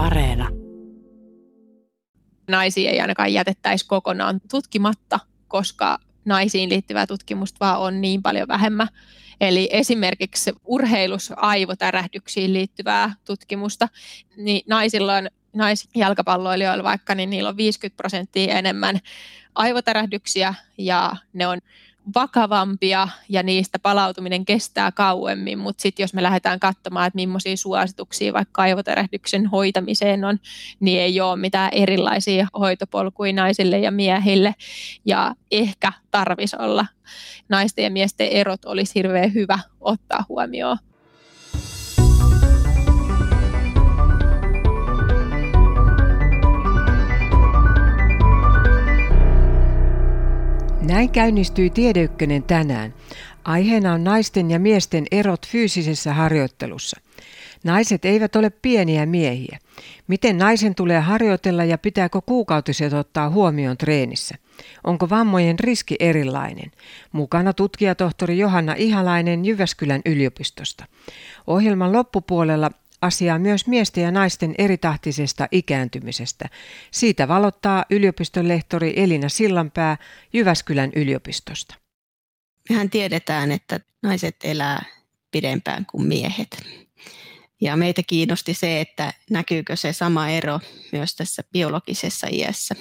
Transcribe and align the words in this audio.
Areena. 0.00 0.48
Naisia 2.48 2.90
ei 2.90 3.00
ainakaan 3.00 3.32
jätettäisi 3.32 3.86
kokonaan 3.86 4.40
tutkimatta, 4.50 5.20
koska 5.48 5.98
naisiin 6.24 6.68
liittyvää 6.68 7.06
tutkimusta 7.06 7.56
vaan 7.60 7.80
on 7.80 8.00
niin 8.00 8.22
paljon 8.22 8.48
vähemmän. 8.48 8.88
Eli 9.40 9.68
esimerkiksi 9.72 10.52
urheilus 10.64 11.32
aivotärähdyksiin 11.36 12.52
liittyvää 12.52 13.14
tutkimusta, 13.24 13.88
niin 14.36 14.62
naisilla 14.68 15.14
on 15.14 15.28
naisjalkapalloilijoilla 15.52 16.84
vaikka, 16.84 17.14
niin 17.14 17.30
niillä 17.30 17.48
on 17.48 17.56
50 17.56 17.96
prosenttia 17.96 18.58
enemmän 18.58 18.98
aivotärähdyksiä 19.54 20.54
ja 20.78 21.16
ne 21.32 21.46
on 21.46 21.58
vakavampia 22.14 23.08
ja 23.28 23.42
niistä 23.42 23.78
palautuminen 23.78 24.44
kestää 24.44 24.92
kauemmin, 24.92 25.58
mutta 25.58 25.82
sitten 25.82 26.04
jos 26.04 26.14
me 26.14 26.22
lähdetään 26.22 26.60
katsomaan, 26.60 27.06
että 27.06 27.16
millaisia 27.16 27.56
suosituksia 27.56 28.32
vaikka 28.32 28.62
aivotärähdyksen 28.62 29.46
hoitamiseen 29.46 30.24
on, 30.24 30.38
niin 30.80 31.00
ei 31.00 31.20
ole 31.20 31.36
mitään 31.36 31.70
erilaisia 31.72 32.46
hoitopolkuja 32.58 33.32
naisille 33.32 33.78
ja 33.78 33.90
miehille. 33.90 34.54
Ja 35.04 35.34
ehkä 35.50 35.92
tarvisi 36.10 36.56
olla 36.58 36.86
naisten 37.48 37.84
ja 37.84 37.90
miesten 37.90 38.28
erot 38.28 38.64
olisi 38.64 38.94
hirveän 38.94 39.34
hyvä 39.34 39.58
ottaa 39.80 40.24
huomioon 40.28 40.78
Näin 50.90 51.10
käynnistyi 51.10 51.70
Tiedeykkönen 51.70 52.42
tänään. 52.42 52.94
Aiheena 53.44 53.92
on 53.92 54.04
naisten 54.04 54.50
ja 54.50 54.58
miesten 54.58 55.04
erot 55.10 55.46
fyysisessä 55.46 56.14
harjoittelussa. 56.14 57.00
Naiset 57.64 58.04
eivät 58.04 58.36
ole 58.36 58.50
pieniä 58.50 59.06
miehiä. 59.06 59.58
Miten 60.08 60.38
naisen 60.38 60.74
tulee 60.74 61.00
harjoitella 61.00 61.64
ja 61.64 61.78
pitääkö 61.78 62.20
kuukautiset 62.26 62.92
ottaa 62.92 63.30
huomioon 63.30 63.76
treenissä? 63.76 64.34
Onko 64.84 65.10
vammojen 65.10 65.58
riski 65.58 65.96
erilainen? 66.00 66.70
Mukana 67.12 67.52
tutkijatohtori 67.52 68.38
Johanna 68.38 68.74
Ihalainen 68.78 69.44
Jyväskylän 69.44 70.00
yliopistosta. 70.06 70.84
Ohjelman 71.46 71.92
loppupuolella 71.92 72.70
asiaa 73.02 73.38
myös 73.38 73.66
miesten 73.66 74.04
ja 74.04 74.10
naisten 74.10 74.54
eritahtisesta 74.58 75.48
ikääntymisestä. 75.50 76.48
Siitä 76.90 77.28
valottaa 77.28 77.84
yliopiston 77.90 78.48
lehtori 78.48 78.92
Elina 78.96 79.28
Sillanpää 79.28 79.96
Jyväskylän 80.32 80.90
yliopistosta. 80.96 81.74
Mehän 82.70 82.90
tiedetään, 82.90 83.52
että 83.52 83.80
naiset 84.02 84.36
elää 84.44 84.84
pidempään 85.30 85.86
kuin 85.86 86.06
miehet. 86.06 86.62
Ja 87.60 87.76
meitä 87.76 88.02
kiinnosti 88.06 88.54
se, 88.54 88.80
että 88.80 89.12
näkyykö 89.30 89.76
se 89.76 89.92
sama 89.92 90.28
ero 90.28 90.60
myös 90.92 91.16
tässä 91.16 91.42
biologisessa 91.52 92.26
iässä, 92.30 92.74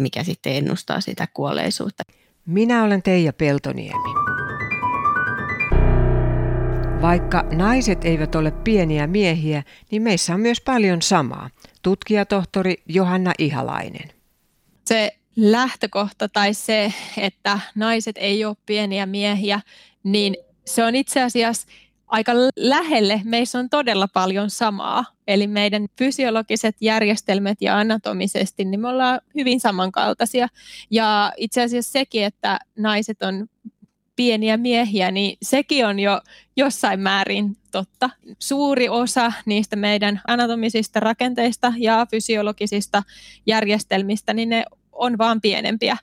mikä 0.00 0.24
sitten 0.24 0.52
ennustaa 0.52 1.00
sitä 1.00 1.28
kuolleisuutta. 1.34 2.02
Minä 2.46 2.84
olen 2.84 3.02
Teija 3.02 3.32
Peltoniemi. 3.32 4.27
Vaikka 7.02 7.44
naiset 7.52 8.04
eivät 8.04 8.34
ole 8.34 8.50
pieniä 8.50 9.06
miehiä, 9.06 9.62
niin 9.90 10.02
meissä 10.02 10.34
on 10.34 10.40
myös 10.40 10.60
paljon 10.60 11.02
samaa. 11.02 11.50
Tutkijatohtori 11.82 12.74
Johanna 12.86 13.32
Ihalainen. 13.38 14.08
Se 14.84 15.12
lähtökohta 15.36 16.28
tai 16.28 16.54
se, 16.54 16.92
että 17.16 17.60
naiset 17.74 18.16
ei 18.18 18.44
ole 18.44 18.56
pieniä 18.66 19.06
miehiä, 19.06 19.60
niin 20.04 20.36
se 20.64 20.84
on 20.84 20.94
itse 20.94 21.22
asiassa 21.22 21.68
aika 22.06 22.32
lähelle. 22.56 23.20
Meissä 23.24 23.58
on 23.58 23.70
todella 23.70 24.08
paljon 24.08 24.50
samaa. 24.50 25.04
Eli 25.26 25.46
meidän 25.46 25.86
fysiologiset 25.98 26.76
järjestelmät 26.80 27.58
ja 27.60 27.78
anatomisesti, 27.78 28.64
niin 28.64 28.80
me 28.80 28.88
ollaan 28.88 29.20
hyvin 29.34 29.60
samankaltaisia. 29.60 30.48
Ja 30.90 31.32
itse 31.36 31.62
asiassa 31.62 31.92
sekin, 31.92 32.24
että 32.24 32.58
naiset 32.76 33.22
on 33.22 33.48
pieniä 34.18 34.56
miehiä, 34.56 35.10
niin 35.10 35.38
sekin 35.42 35.86
on 35.86 36.00
jo 36.00 36.20
jossain 36.56 37.00
määrin 37.00 37.56
totta. 37.70 38.10
Suuri 38.38 38.88
osa 38.88 39.32
niistä 39.46 39.76
meidän 39.76 40.20
anatomisista 40.26 41.00
rakenteista 41.00 41.72
ja 41.76 42.06
fysiologisista 42.10 43.02
järjestelmistä, 43.46 44.34
niin 44.34 44.48
ne 44.48 44.64
on 44.92 45.18
vaan 45.18 45.40
pienempiä. 45.40 45.96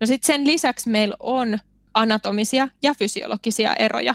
No 0.00 0.06
sitten 0.06 0.26
sen 0.26 0.46
lisäksi 0.46 0.90
meillä 0.90 1.16
on 1.20 1.58
anatomisia 1.94 2.68
ja 2.82 2.94
fysiologisia 2.94 3.74
eroja. 3.74 4.14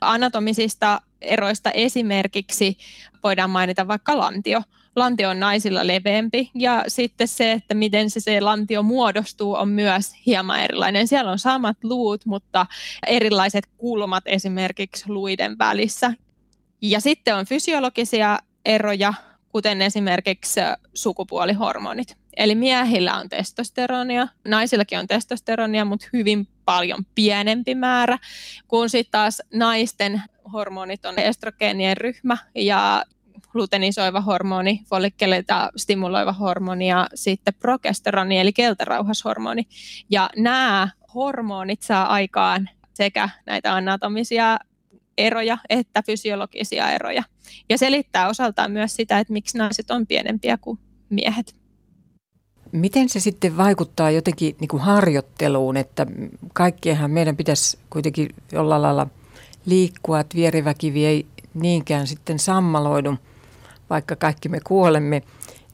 Anatomisista 0.00 1.00
eroista 1.20 1.70
esimerkiksi 1.70 2.78
voidaan 3.22 3.50
mainita 3.50 3.88
vaikka 3.88 4.18
lantio 4.18 4.62
lantio 4.98 5.28
on 5.28 5.40
naisilla 5.40 5.86
leveämpi 5.86 6.50
ja 6.54 6.84
sitten 6.88 7.28
se, 7.28 7.52
että 7.52 7.74
miten 7.74 8.10
se, 8.10 8.20
se 8.20 8.40
lantio 8.40 8.82
muodostuu 8.82 9.54
on 9.54 9.68
myös 9.68 10.12
hieman 10.26 10.60
erilainen. 10.60 11.08
Siellä 11.08 11.30
on 11.30 11.38
samat 11.38 11.76
luut, 11.82 12.26
mutta 12.26 12.66
erilaiset 13.06 13.66
kulmat 13.76 14.24
esimerkiksi 14.26 15.04
luiden 15.08 15.58
välissä. 15.58 16.12
Ja 16.82 17.00
sitten 17.00 17.36
on 17.36 17.46
fysiologisia 17.46 18.38
eroja, 18.64 19.14
kuten 19.48 19.82
esimerkiksi 19.82 20.60
sukupuolihormonit. 20.94 22.16
Eli 22.36 22.54
miehillä 22.54 23.16
on 23.16 23.28
testosteronia, 23.28 24.28
naisillakin 24.48 24.98
on 24.98 25.06
testosteronia, 25.06 25.84
mutta 25.84 26.06
hyvin 26.12 26.48
paljon 26.64 27.06
pienempi 27.14 27.74
määrä, 27.74 28.18
kun 28.68 28.90
sitten 28.90 29.10
taas 29.10 29.42
naisten 29.54 30.22
hormonit 30.52 31.06
on 31.06 31.18
estrogeenien 31.18 31.96
ryhmä 31.96 32.36
ja 32.54 33.04
glutenisoiva 33.58 34.20
hormoni, 34.20 34.80
follikkeleita 34.90 35.70
stimuloiva 35.76 36.32
hormoni 36.32 36.88
ja 36.88 37.08
sitten 37.14 37.54
progesteroni 37.54 38.38
eli 38.38 38.52
keltarauhashormoni. 38.52 39.66
Ja 40.10 40.30
nämä 40.36 40.88
hormonit 41.14 41.82
saa 41.82 42.06
aikaan 42.06 42.68
sekä 42.94 43.28
näitä 43.46 43.74
anatomisia 43.74 44.58
eroja 45.18 45.58
että 45.68 46.02
fysiologisia 46.02 46.90
eroja. 46.90 47.22
Ja 47.68 47.78
selittää 47.78 48.28
osaltaan 48.28 48.70
myös 48.70 48.96
sitä, 48.96 49.18
että 49.18 49.32
miksi 49.32 49.58
naiset 49.58 49.90
on 49.90 50.06
pienempiä 50.06 50.58
kuin 50.60 50.78
miehet. 51.10 51.54
Miten 52.72 53.08
se 53.08 53.20
sitten 53.20 53.56
vaikuttaa 53.56 54.10
jotenkin 54.10 54.56
niin 54.60 54.68
kuin 54.68 54.82
harjoitteluun, 54.82 55.76
että 55.76 56.06
kaikkiehan 56.54 57.10
meidän 57.10 57.36
pitäisi 57.36 57.78
kuitenkin 57.90 58.28
jollain 58.52 58.82
lailla 58.82 59.06
liikkua, 59.66 60.20
että 60.20 60.36
vieriväkivi 60.36 61.06
ei 61.06 61.26
niinkään 61.54 62.06
sitten 62.06 62.38
sammaloidu 62.38 63.14
vaikka 63.90 64.16
kaikki 64.16 64.48
me 64.48 64.60
kuolemme, 64.60 65.22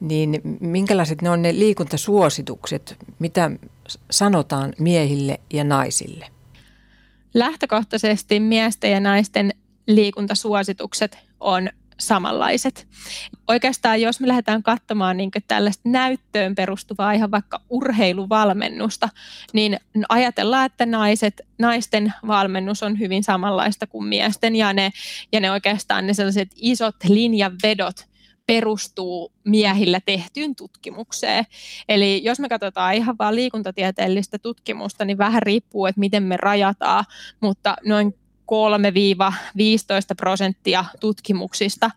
niin 0.01 0.41
minkälaiset 0.61 1.23
ne 1.23 1.31
on 1.31 1.43
ne 1.43 1.53
liikuntasuositukset, 1.53 2.97
mitä 3.19 3.51
sanotaan 4.11 4.73
miehille 4.79 5.41
ja 5.53 5.65
naisille? 5.65 6.27
Lähtökohtaisesti 7.35 8.41
miesten 8.41 8.91
ja 8.91 9.01
naisten 9.01 9.55
liikuntasuositukset 9.87 11.19
on 11.41 11.69
samanlaiset. 12.01 12.89
Oikeastaan 13.49 14.01
jos 14.01 14.21
me 14.21 14.29
lähdetään 14.29 14.63
katsomaan 14.63 15.17
niin 15.17 15.31
tällaista 15.49 15.89
näyttöön 15.89 16.55
perustuvaa 16.55 17.13
ihan 17.13 17.31
vaikka 17.31 17.61
urheiluvalmennusta, 17.71 19.09
niin 19.53 19.79
ajatellaan, 20.09 20.67
että 20.67 20.87
naiset, 20.87 21.41
naisten 21.59 22.13
valmennus 22.27 22.83
on 22.83 22.99
hyvin 22.99 23.25
samanlaista 23.25 23.87
kuin 23.87 24.05
miesten 24.05 24.57
ja 24.57 24.73
ne, 24.73 24.91
ja 25.33 25.41
ne 25.41 25.51
oikeastaan 25.51 26.07
ne 26.07 26.15
sellaiset 26.15 26.49
isot 26.57 26.97
linjanvedot 27.09 27.97
perustuu 28.47 29.33
miehillä 29.45 30.01
tehtyyn 30.07 30.57
tutkimukseen. 30.57 31.45
Eli 31.89 32.25
jos 32.25 32.41
me 32.41 32.49
katsotaan 32.49 32.95
ihan 32.95 33.17
vain 33.19 33.35
liikuntatieteellistä 33.35 34.39
tutkimusta, 34.39 35.05
niin 35.05 35.19
vähän 35.19 35.43
riippuu, 35.43 35.87
että 35.87 36.01
miten 36.01 36.23
me 36.23 36.37
rajataan, 36.37 37.05
mutta 37.41 37.77
noin 37.85 38.15
3-15 38.45 38.47
prosenttia 40.17 40.85
tutkimuksista 41.01 41.91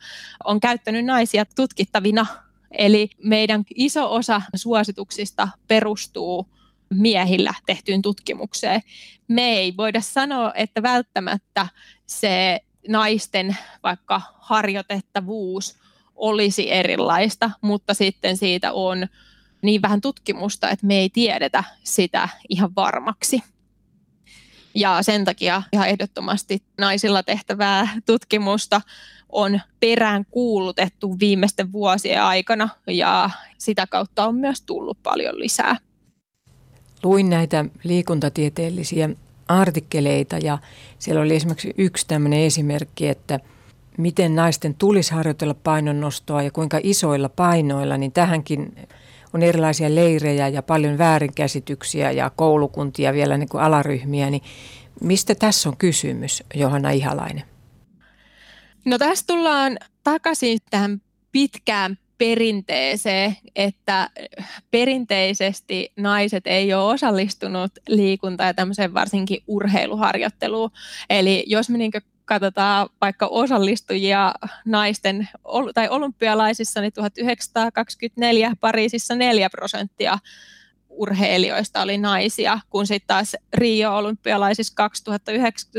on 0.43 0.59
käyttänyt 0.59 1.05
naisia 1.05 1.45
tutkittavina. 1.55 2.25
Eli 2.71 3.09
meidän 3.23 3.63
iso 3.75 4.13
osa 4.13 4.41
suosituksista 4.55 5.47
perustuu 5.67 6.47
miehillä 6.93 7.53
tehtyyn 7.65 8.01
tutkimukseen. 8.01 8.81
Me 9.27 9.49
ei 9.49 9.77
voida 9.77 10.01
sanoa, 10.01 10.51
että 10.55 10.81
välttämättä 10.81 11.67
se 12.05 12.59
naisten 12.87 13.57
vaikka 13.83 14.21
harjoitettavuus 14.39 15.75
olisi 16.15 16.71
erilaista, 16.71 17.51
mutta 17.61 17.93
sitten 17.93 18.37
siitä 18.37 18.73
on 18.73 19.07
niin 19.61 19.81
vähän 19.81 20.01
tutkimusta, 20.01 20.69
että 20.69 20.87
me 20.87 20.97
ei 20.97 21.09
tiedetä 21.09 21.63
sitä 21.83 22.29
ihan 22.49 22.75
varmaksi. 22.75 23.43
Ja 24.77 25.03
sen 25.03 25.25
takia 25.25 25.63
ihan 25.73 25.87
ehdottomasti 25.87 26.61
naisilla 26.77 27.23
tehtävää 27.23 27.87
tutkimusta 28.05 28.81
on 29.29 29.59
perään 29.79 30.25
kuulutettu 30.31 31.19
viimeisten 31.19 31.71
vuosien 31.71 32.23
aikana 32.23 32.69
ja 32.87 33.29
sitä 33.57 33.87
kautta 33.87 34.25
on 34.25 34.35
myös 34.35 34.61
tullut 34.61 34.97
paljon 35.03 35.39
lisää. 35.39 35.77
Luin 37.03 37.29
näitä 37.29 37.65
liikuntatieteellisiä 37.83 39.09
artikkeleita 39.47 40.37
ja 40.37 40.57
siellä 40.99 41.21
oli 41.21 41.35
esimerkiksi 41.35 41.73
yksi 41.77 42.07
tämmöinen 42.07 42.39
esimerkki, 42.39 43.07
että 43.07 43.39
miten 43.97 44.35
naisten 44.35 44.75
tulisi 44.75 45.13
harjoitella 45.13 45.55
painonnostoa 45.63 46.41
ja 46.41 46.51
kuinka 46.51 46.79
isoilla 46.83 47.29
painoilla, 47.29 47.97
niin 47.97 48.11
tähänkin 48.11 48.87
on 49.33 49.43
erilaisia 49.43 49.95
leirejä 49.95 50.47
ja 50.47 50.63
paljon 50.63 50.97
väärinkäsityksiä 50.97 52.11
ja 52.11 52.31
koulukuntia 52.35 53.13
vielä 53.13 53.37
niin 53.37 53.49
kuin 53.49 53.63
alaryhmiä, 53.63 54.29
niin 54.29 54.43
mistä 55.01 55.35
tässä 55.35 55.69
on 55.69 55.77
kysymys, 55.77 56.43
Johanna 56.55 56.91
Ihalainen? 56.91 57.43
No 58.85 58.97
tässä 58.97 59.25
tullaan 59.27 59.77
takaisin 60.03 60.59
tähän 60.69 61.01
pitkään 61.31 61.97
perinteeseen, 62.17 63.37
että 63.55 64.09
perinteisesti 64.71 65.91
naiset 65.95 66.47
ei 66.47 66.73
ole 66.73 66.93
osallistunut 66.93 67.71
liikunta- 67.87 68.43
ja 68.43 68.53
tämmöiseen 68.53 68.93
varsinkin 68.93 69.43
urheiluharjoitteluun. 69.47 70.71
Eli 71.09 71.43
jos 71.47 71.69
me 71.69 71.77
niin 71.77 71.91
katsotaan 72.27 72.89
vaikka 73.01 73.27
osallistujia 73.27 74.33
naisten 74.65 75.29
tai 75.73 75.89
olympialaisissa, 75.89 76.81
niin 76.81 76.93
1924 76.93 78.53
Pariisissa 78.59 79.15
4 79.15 79.49
prosenttia 79.49 80.19
urheilijoista 80.89 81.81
oli 81.81 81.97
naisia, 81.97 82.59
kun 82.69 82.87
sitten 82.87 83.07
taas 83.07 83.35
Rio-olympialaisissa 83.53 84.73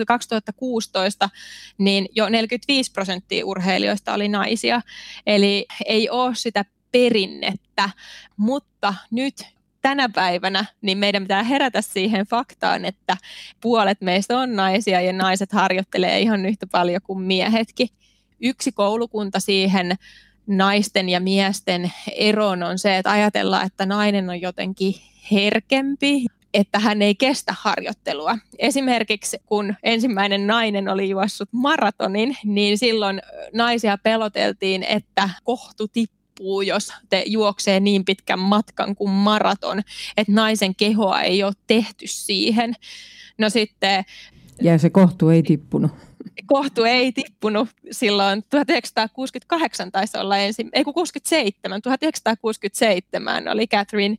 2016 0.07 1.29
niin 1.79 2.09
jo 2.13 2.29
45 2.29 2.93
prosenttia 2.93 3.47
urheilijoista 3.47 4.15
oli 4.15 4.29
naisia. 4.29 4.81
Eli 5.27 5.67
ei 5.87 6.11
ole 6.11 6.35
sitä 6.35 6.65
perinnettä, 6.93 7.91
mutta 8.37 8.95
nyt 9.11 9.58
tänä 9.83 10.09
päivänä, 10.09 10.65
niin 10.81 10.99
meidän 10.99 11.23
pitää 11.23 11.43
herätä 11.43 11.83
siihen 11.83 12.27
faktaan, 12.27 12.85
että 12.85 13.17
puolet 13.61 14.01
meistä 14.01 14.39
on 14.39 14.57
naisia 14.57 15.01
ja 15.01 15.13
naiset 15.13 15.53
harjoittelee 15.53 16.21
ihan 16.21 16.47
yhtä 16.47 16.67
paljon 16.67 17.01
kuin 17.03 17.21
miehetkin. 17.21 17.89
Yksi 18.41 18.73
koulukunta 18.73 19.41
siihen 19.41 19.95
naisten 20.47 21.09
ja 21.09 21.21
miesten 21.21 21.93
eroon 22.17 22.63
on 22.63 22.79
se, 22.79 22.97
että 22.99 23.11
ajatellaan, 23.11 23.67
että 23.67 23.87
nainen 23.87 24.31
on 24.31 24.41
jotenkin 24.41 24.95
herkempi, 25.33 26.25
että 26.55 26.79
hän 26.79 27.03
ei 27.03 27.15
kestä 27.15 27.55
harjoittelua. 27.61 28.39
Esimerkiksi 28.59 29.39
kun 29.47 29.75
ensimmäinen 29.83 30.47
nainen 30.47 30.89
oli 30.89 31.09
juossut 31.09 31.49
maratonin, 31.53 32.37
niin 32.45 32.79
silloin 32.79 33.23
naisia 33.53 33.99
peloteltiin, 34.03 34.83
että 34.83 35.31
kohtu 35.45 35.89
tippuu, 35.89 36.18
jos 36.67 36.93
te 37.09 37.23
juoksee 37.27 37.81
niin 37.81 38.05
pitkän 38.05 38.39
matkan 38.39 38.97
kuin 38.97 39.11
maraton, 39.11 39.83
että 40.17 40.33
naisen 40.33 40.75
kehoa 40.75 41.23
ei 41.23 41.43
ole 41.43 41.53
tehty 41.67 42.07
siihen. 42.07 42.75
No 43.39 43.51
sitten... 43.51 44.05
Ja 44.63 44.79
se 44.79 44.91
kohtu 44.91 45.29
ei 45.29 45.43
tippunut 45.43 45.93
kohtu 46.47 46.85
ei 46.85 47.13
tippunut 47.13 47.69
silloin 47.91 48.45
1968 48.51 49.93
taisi 49.93 50.19
olla 50.19 50.39
ensin, 50.39 50.69
ei 50.73 50.85
kun 50.85 50.95
67, 50.95 51.83
1967 51.83 53.49
oli 53.49 53.67
Catherine 53.67 54.17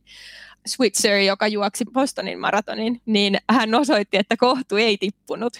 Switzer, 0.66 1.16
joka 1.16 1.48
juoksi 1.48 1.84
Bostonin 1.92 2.40
maratonin, 2.40 3.00
niin 3.06 3.38
hän 3.50 3.74
osoitti, 3.74 4.16
että 4.16 4.36
kohtu 4.36 4.76
ei 4.76 4.98
tippunut. 4.98 5.52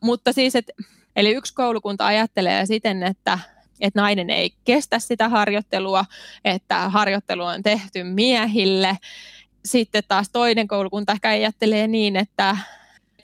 Mutta 0.00 0.32
siis, 0.32 0.56
et, 0.56 0.70
eli 1.16 1.30
yksi 1.30 1.54
koulukunta 1.54 2.06
ajattelee 2.06 2.66
siten, 2.66 3.02
että, 3.02 3.38
että 3.80 4.00
nainen 4.00 4.30
ei 4.30 4.54
kestä 4.64 4.98
sitä 4.98 5.28
harjoittelua, 5.28 6.04
että 6.44 6.88
harjoittelu 6.88 7.42
on 7.42 7.62
tehty 7.62 8.04
miehille. 8.04 8.98
Sitten 9.64 10.02
taas 10.08 10.30
toinen 10.32 10.68
koulukunta 10.68 11.12
ehkä 11.12 11.28
ajattelee 11.28 11.86
niin, 11.86 12.16
että 12.16 12.56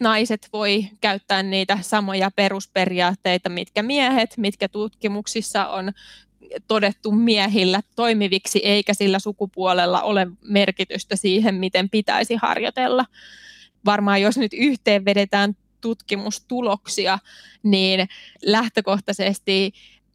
naiset 0.00 0.48
voi 0.52 0.86
käyttää 1.00 1.42
niitä 1.42 1.78
samoja 1.80 2.30
perusperiaatteita, 2.36 3.48
mitkä 3.48 3.82
miehet, 3.82 4.36
mitkä 4.36 4.68
tutkimuksissa 4.68 5.66
on 5.66 5.92
todettu 6.68 7.12
miehillä 7.12 7.80
toimiviksi, 7.96 8.60
eikä 8.64 8.94
sillä 8.94 9.18
sukupuolella 9.18 10.02
ole 10.02 10.26
merkitystä 10.44 11.16
siihen, 11.16 11.54
miten 11.54 11.90
pitäisi 11.90 12.34
harjoitella. 12.34 13.04
Varmaan 13.84 14.22
jos 14.22 14.38
nyt 14.38 14.52
yhteen 14.52 15.04
vedetään 15.04 15.56
tutkimustuloksia, 15.80 17.18
niin 17.62 18.08
lähtökohtaisesti 18.42 19.72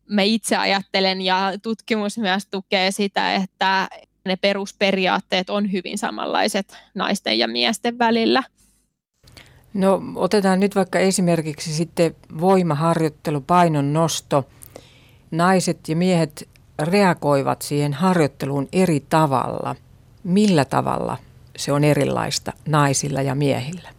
me 0.10 0.26
itse 0.26 0.56
ajattelen 0.56 1.22
ja 1.22 1.54
tutkimus 1.62 2.18
myös 2.18 2.48
tukee 2.52 2.92
sitä, 2.92 3.36
että 3.36 3.88
ne 4.26 4.36
perusperiaatteet 4.36 5.50
on 5.50 5.72
hyvin 5.72 5.98
samanlaiset 5.98 6.78
naisten 6.94 7.40
ja 7.40 7.48
miesten 7.48 8.00
välillä. 8.00 8.44
No 9.74 10.02
otetaan 10.16 10.60
nyt 10.60 10.76
vaikka 10.76 11.00
esimerkiksi 11.00 11.74
sitten 11.74 12.16
voimaharjoittelu, 12.40 13.42
painon 13.42 13.94
nosto. 13.94 14.48
Naiset 15.32 15.90
ja 15.90 15.96
miehet 15.96 16.50
reagoivat 16.80 17.62
siihen 17.62 17.94
harjoitteluun 17.94 18.68
eri 18.74 19.06
tavalla. 19.10 19.76
Millä 20.24 20.66
tavalla 20.66 21.18
se 21.58 21.72
on 21.72 21.84
erilaista 21.84 22.54
naisilla 22.68 23.22
ja 23.22 23.36
miehillä? 23.36 23.90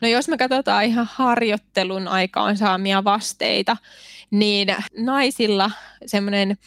No 0.00 0.08
jos 0.08 0.28
me 0.28 0.36
katsotaan 0.36 0.84
ihan 0.84 1.08
harjoittelun 1.12 2.08
aikaan 2.08 2.56
saamia 2.56 3.04
vasteita, 3.04 3.76
niin 4.30 4.76
naisilla 4.98 5.70
semmoinen 6.06 6.58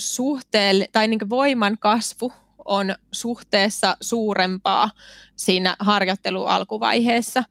suhteell- 0.00 0.86
tai 0.92 1.08
niin 1.08 1.30
voiman 1.30 1.78
kasvu 1.78 2.32
on 2.64 2.94
suhteessa 3.12 3.96
suurempaa 4.00 4.90
siinä 5.36 5.76
harjoittelu 5.78 6.44
alkuvaiheessa. 6.44 7.44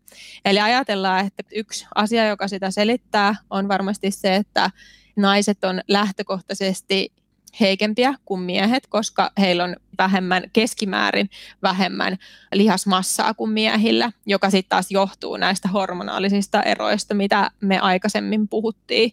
Eli 0.45 0.59
ajatellaan, 0.59 1.27
että 1.27 1.43
yksi 1.55 1.85
asia, 1.95 2.27
joka 2.27 2.47
sitä 2.47 2.71
selittää, 2.71 3.35
on 3.49 3.67
varmasti 3.67 4.11
se, 4.11 4.35
että 4.35 4.71
naiset 5.15 5.63
on 5.63 5.81
lähtökohtaisesti 5.87 7.13
heikempiä 7.59 8.13
kuin 8.25 8.41
miehet, 8.41 8.87
koska 8.87 9.31
heillä 9.39 9.63
on 9.63 9.75
vähemmän 9.97 10.43
keskimäärin 10.53 11.29
vähemmän 11.61 12.17
lihasmassaa 12.53 13.33
kuin 13.33 13.51
miehillä, 13.51 14.11
joka 14.25 14.49
sitten 14.49 14.69
taas 14.69 14.91
johtuu 14.91 15.37
näistä 15.37 15.67
hormonaalisista 15.67 16.63
eroista, 16.63 17.13
mitä 17.13 17.51
me 17.61 17.79
aikaisemmin 17.79 18.47
puhuttiin. 18.47 19.11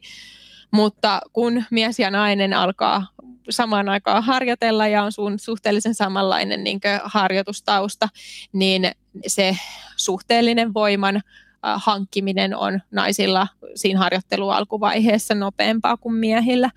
Mutta 0.71 1.21
kun 1.33 1.65
mies 1.71 1.99
ja 1.99 2.11
nainen 2.11 2.55
alkaa 2.55 3.07
samaan 3.51 3.89
aikaan 3.89 4.23
harjoitella 4.23 4.89
ja 4.89 5.03
on 5.03 5.13
sun 5.13 5.39
suhteellisen 5.39 5.95
samanlainen 5.95 6.65
niin 6.65 6.81
harjoitustausta, 7.05 8.09
niin 8.53 8.91
se 9.27 9.57
suhteellinen 9.97 10.75
voiman 10.75 11.23
hankkiminen 11.63 12.57
on 12.57 12.81
naisilla 12.91 13.49
siinä 13.75 13.99
harjoittelu 13.99 14.51
alkuvaiheessa 14.51 15.35
nopeampaa 15.35 15.97
kuin 15.97 16.15
miehillä. 16.15 16.71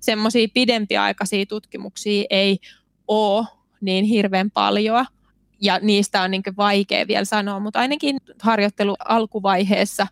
Semmoisia 0.00 0.48
pidempiaikaisia 0.54 1.46
tutkimuksia 1.46 2.24
ei 2.30 2.58
ole 3.08 3.46
niin 3.80 4.04
hirveän 4.04 4.50
paljon, 4.50 5.06
ja 5.60 5.78
niistä 5.82 6.22
on 6.22 6.30
niin 6.30 6.42
vaikea 6.56 7.06
vielä 7.06 7.24
sanoa, 7.24 7.60
mutta 7.60 7.78
ainakin 7.78 8.16
harjoittelu 8.42 8.96
alkuvaiheessa 9.04 10.06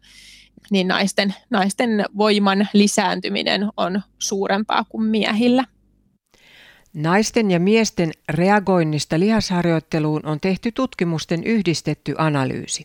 niin 0.70 0.88
naisten, 0.88 1.34
naisten 1.50 2.04
voiman 2.16 2.68
lisääntyminen 2.72 3.68
on 3.76 4.02
suurempaa 4.18 4.84
kuin 4.84 5.04
miehillä. 5.04 5.64
Naisten 6.94 7.50
ja 7.50 7.60
miesten 7.60 8.12
reagoinnista 8.28 9.18
lihasharjoitteluun 9.20 10.26
on 10.26 10.40
tehty 10.40 10.72
tutkimusten 10.72 11.44
yhdistetty 11.44 12.14
analyysi. 12.18 12.84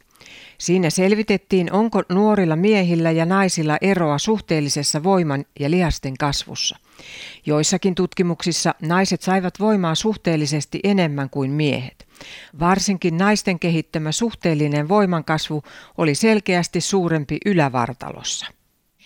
Siinä 0.57 0.89
selvitettiin, 0.89 1.73
onko 1.73 2.03
nuorilla 2.09 2.55
miehillä 2.55 3.11
ja 3.11 3.25
naisilla 3.25 3.77
eroa 3.81 4.17
suhteellisessa 4.17 5.03
voiman 5.03 5.45
ja 5.59 5.71
lihasten 5.71 6.17
kasvussa. 6.19 6.77
Joissakin 7.45 7.95
tutkimuksissa 7.95 8.75
naiset 8.81 9.21
saivat 9.21 9.59
voimaa 9.59 9.95
suhteellisesti 9.95 10.79
enemmän 10.83 11.29
kuin 11.29 11.51
miehet. 11.51 12.07
Varsinkin 12.59 13.17
naisten 13.17 13.59
kehittämä 13.59 14.11
suhteellinen 14.11 14.89
voimankasvu 14.89 15.63
oli 15.97 16.15
selkeästi 16.15 16.81
suurempi 16.81 17.37
ylävartalossa. 17.45 18.45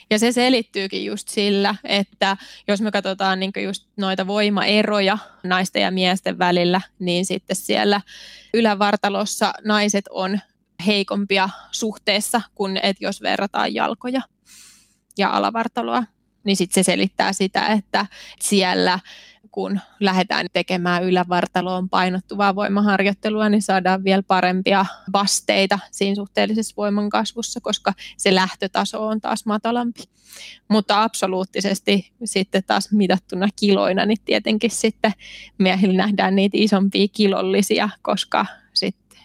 Ja 0.10 0.20
se 0.20 0.32
selittyykin 0.32 1.06
just 1.06 1.28
sillä, 1.28 1.76
että 1.84 2.38
jos 2.68 2.82
me 2.82 2.92
katsotaan 2.92 3.40
niin 3.40 3.52
just 3.64 3.88
noita 3.98 4.28
voimaeroja 4.28 5.18
naisten 5.44 5.82
ja 5.82 5.92
miesten 5.92 6.40
välillä, 6.40 6.82
niin 7.00 7.26
sitten 7.26 7.56
siellä 7.56 8.02
ylävartalossa 8.54 9.54
naiset 9.66 10.06
on 10.10 10.40
heikompia 10.86 11.50
suhteessa 11.72 12.42
kuin 12.56 12.80
et 12.84 12.98
jos 13.00 13.22
verrataan 13.22 13.74
jalkoja 13.74 14.22
ja 15.18 15.30
alavartaloa. 15.30 16.04
Niin 16.48 16.58
sitten 16.58 16.84
se 16.84 16.92
selittää 16.92 17.34
sitä, 17.34 17.68
että 17.68 18.06
siellä 18.40 19.00
kun 19.52 19.80
lähdetään 20.00 20.46
tekemään 20.54 21.04
ylävartaloon 21.04 21.90
painottuvaa 21.90 22.56
voimaharjoittelua, 22.56 23.50
niin 23.50 23.62
saadaan 23.62 24.04
vielä 24.04 24.24
parempia 24.24 24.86
vasteita 25.14 25.80
siinä 25.92 26.16
suhteellisessa 26.16 26.74
voiman 26.78 27.10
kasvussa, 27.10 27.62
koska 27.62 27.94
se 28.18 28.36
lähtötaso 28.36 29.08
on 29.08 29.22
taas 29.22 29.46
matalampi. 29.46 30.04
Mutta 30.68 31.04
absoluuttisesti 31.04 32.12
sitten 32.26 32.64
taas 32.68 32.92
mitattuna 32.92 33.48
kiloina, 33.56 34.06
niin 34.06 34.18
tietenkin 34.26 34.72
sitten 34.72 35.12
miehillä 35.58 35.98
nähdään 35.98 36.36
niitä 36.36 36.58
isompia 36.60 37.08
kilollisia, 37.08 37.90
koska 38.02 38.46
sitten 38.74 39.20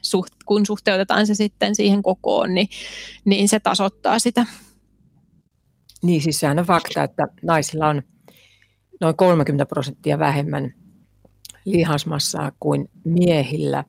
kun 0.47 0.67
suhteutetaan 0.67 1.27
se 1.27 1.35
sitten 1.35 1.75
siihen 1.75 2.03
kokoon, 2.03 2.55
niin, 2.55 2.69
niin 3.25 3.49
se 3.49 3.61
tasoittaa 3.61 4.19
sitä. 4.19 4.47
Niin, 6.03 6.23
siis 6.23 6.41
sehän 6.41 6.59
on 6.59 6.65
fakta, 6.65 7.03
että 7.03 7.27
naisilla 7.43 7.89
on 7.89 8.03
noin 9.01 9.17
30 9.17 9.67
prosenttia 9.67 10.19
vähemmän 10.19 10.75
lihasmassaa 11.65 12.53
kuin 12.61 12.91
miehillä. 13.05 13.85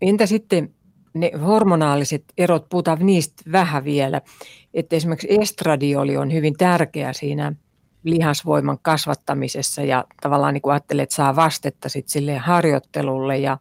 Entä 0.00 0.26
sitten 0.26 0.74
ne 1.14 1.30
hormonaaliset 1.44 2.24
erot, 2.38 2.68
puhutaan 2.68 3.06
niistä 3.06 3.42
vähän 3.52 3.84
vielä, 3.84 4.20
että 4.74 4.96
esimerkiksi 4.96 5.40
estradioli 5.40 6.16
on 6.16 6.32
hyvin 6.32 6.54
tärkeä 6.54 7.12
siinä 7.12 7.52
lihasvoiman 8.04 8.78
kasvattamisessa 8.82 9.82
ja 9.82 10.04
tavallaan 10.22 10.54
niin 10.54 10.62
kuin 10.62 10.72
ajattelee, 10.72 11.02
että 11.02 11.14
saa 11.14 11.36
vastetta 11.36 11.88
sitten 11.88 12.12
sille 12.12 12.38
harjoittelulle 12.38 13.38
ja 13.38 13.58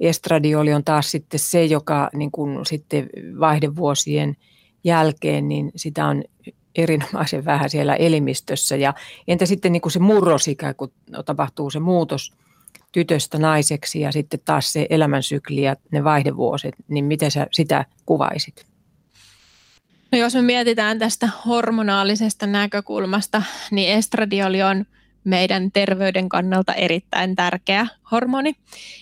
estradioli 0.00 0.72
on 0.74 0.84
taas 0.84 1.10
sitten 1.10 1.40
se, 1.40 1.64
joka 1.64 2.10
niin 2.14 2.30
kuin 2.30 2.66
sitten 2.66 3.08
vaihdevuosien 3.40 4.36
jälkeen, 4.84 5.48
niin 5.48 5.72
sitä 5.76 6.06
on 6.06 6.24
erinomaisen 6.76 7.44
vähän 7.44 7.70
siellä 7.70 7.94
elimistössä. 7.94 8.76
Ja 8.76 8.94
entä 9.28 9.46
sitten 9.46 9.72
niin 9.72 9.82
kuin 9.82 9.92
se 9.92 9.98
murrosikä, 9.98 10.74
kun 10.74 10.92
tapahtuu 11.24 11.70
se 11.70 11.80
muutos 11.80 12.32
tytöstä 12.92 13.38
naiseksi 13.38 14.00
ja 14.00 14.12
sitten 14.12 14.40
taas 14.44 14.72
se 14.72 14.86
elämänsykli 14.90 15.62
ja 15.62 15.76
ne 15.90 16.04
vaihdevuoset, 16.04 16.74
niin 16.88 17.04
miten 17.04 17.30
sä 17.30 17.46
sitä 17.50 17.84
kuvaisit? 18.06 18.66
No 20.12 20.18
jos 20.18 20.34
me 20.34 20.42
mietitään 20.42 20.98
tästä 20.98 21.28
hormonaalisesta 21.46 22.46
näkökulmasta, 22.46 23.42
niin 23.70 23.92
estradioli 23.92 24.62
on 24.62 24.86
meidän 25.24 25.72
terveyden 25.72 26.28
kannalta 26.28 26.74
erittäin 26.74 27.36
tärkeä 27.36 27.86
hormoni. 28.10 28.54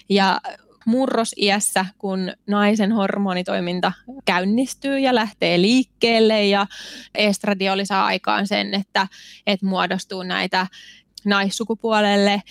Ja 0.08 0.40
murrosiässä, 0.90 1.86
kun 1.98 2.32
naisen 2.46 2.92
hormonitoiminta 2.92 3.92
käynnistyy 4.24 4.98
ja 4.98 5.14
lähtee 5.14 5.60
liikkeelle 5.60 6.46
ja 6.46 6.66
estradioli 7.14 7.86
saa 7.86 8.04
aikaan 8.04 8.46
sen, 8.46 8.74
että, 8.74 9.06
että 9.46 9.66
muodostuu 9.66 10.22
näitä 10.22 10.66
naissukupuolelle 11.24 12.42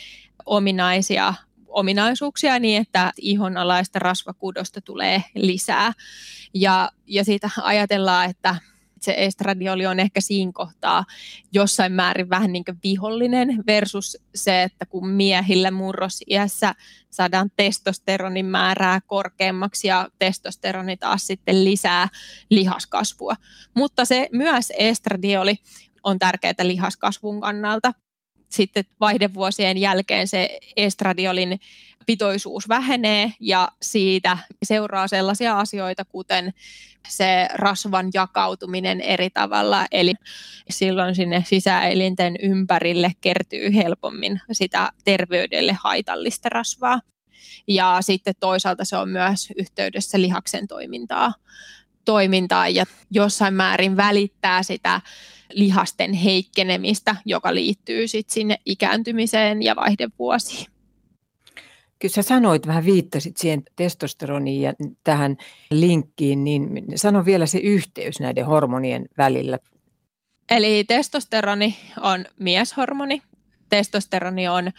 ominaisia 0.46 1.34
ominaisuuksia 1.68 2.60
niin, 2.60 2.82
että 2.82 3.12
ihonalaista 3.18 4.00
rasvakudosta 4.00 4.82
tulee 4.82 5.24
lisää. 5.36 5.94
Ja, 6.54 6.92
ja 7.08 7.24
siitä 7.24 7.50
ajatellaan, 7.62 8.30
että 8.30 8.56
se 9.04 9.16
estradioli 9.18 9.86
on 9.86 10.00
ehkä 10.00 10.22
siinä 10.22 10.52
kohtaa 10.54 11.06
jossain 11.52 11.92
määrin 11.92 12.30
vähän 12.30 12.54
niin 12.54 12.64
vihollinen 12.84 13.64
versus 13.68 14.18
se, 14.36 14.64
että 14.64 14.86
kun 14.86 15.08
miehillä 15.10 15.72
murrosiässä 15.72 16.76
saadaan 17.10 17.52
testosteronin 17.56 18.46
määrää 18.46 19.02
korkeammaksi 19.08 19.88
ja 19.88 20.10
testosteroni 20.20 20.98
taas 20.98 21.28
sitten 21.28 21.66
lisää 21.66 22.08
lihaskasvua. 22.50 23.36
Mutta 23.76 24.06
se 24.06 24.30
myös 24.32 24.74
estradioli 24.78 25.56
on 26.04 26.20
tärkeää 26.20 26.54
lihaskasvun 26.62 27.42
kannalta 27.42 27.94
sitten 28.50 28.86
vaihdevuosien 29.00 29.78
jälkeen 29.78 30.28
se 30.28 30.60
estradiolin 30.76 31.60
pitoisuus 32.06 32.70
vähenee 32.70 33.34
ja 33.40 33.70
siitä 33.82 34.38
seuraa 34.64 35.08
sellaisia 35.08 35.60
asioita, 35.60 36.06
kuten 36.06 36.54
se 37.08 37.48
rasvan 37.54 38.10
jakautuminen 38.14 39.02
eri 39.02 39.30
tavalla, 39.30 39.86
eli 39.92 40.14
silloin 40.70 41.16
sinne 41.16 41.44
sisäelinten 41.48 42.36
ympärille 42.42 43.12
kertyy 43.22 43.76
helpommin 43.76 44.42
sitä 44.52 44.92
terveydelle 45.04 45.78
haitallista 45.84 46.50
rasvaa. 46.50 47.02
Ja 47.68 47.98
sitten 48.02 48.34
toisaalta 48.40 48.86
se 48.86 48.98
on 48.98 49.10
myös 49.10 49.50
yhteydessä 49.58 50.22
lihaksen 50.22 50.68
toimintaa, 50.68 51.34
toimintaa 52.06 52.70
ja 52.70 52.86
jossain 53.12 53.54
määrin 53.54 53.98
välittää 53.98 54.64
sitä 54.64 55.02
lihasten 55.54 56.14
heikkenemistä, 56.14 57.16
joka 57.26 57.56
liittyy 57.56 58.08
sitten 58.08 58.34
sinne 58.34 58.58
ikääntymiseen 58.66 59.62
ja 59.62 59.76
vaihdevuosiin. 59.76 60.66
Kyllä 62.00 62.14
sä 62.14 62.22
sanoit, 62.22 62.68
vähän 62.68 62.86
viittasit 62.86 63.38
siihen 63.38 63.64
testosteroniin 63.76 64.62
ja 64.62 64.74
tähän 65.04 65.38
linkkiin, 65.72 66.44
niin 66.44 66.84
sano 66.96 67.26
vielä 67.26 67.46
se 67.46 67.58
yhteys 67.58 68.20
näiden 68.20 68.46
hormonien 68.46 69.06
välillä. 69.18 69.60
Eli 70.52 70.84
testosteroni 70.84 71.78
on 72.02 72.26
mieshormoni. 72.40 73.22
Testosteroni 73.70 74.48
on, 74.48 74.72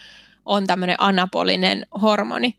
on 0.45 0.67
tämmöinen 0.67 0.95
anabolinen 0.99 1.85
hormoni, 2.01 2.55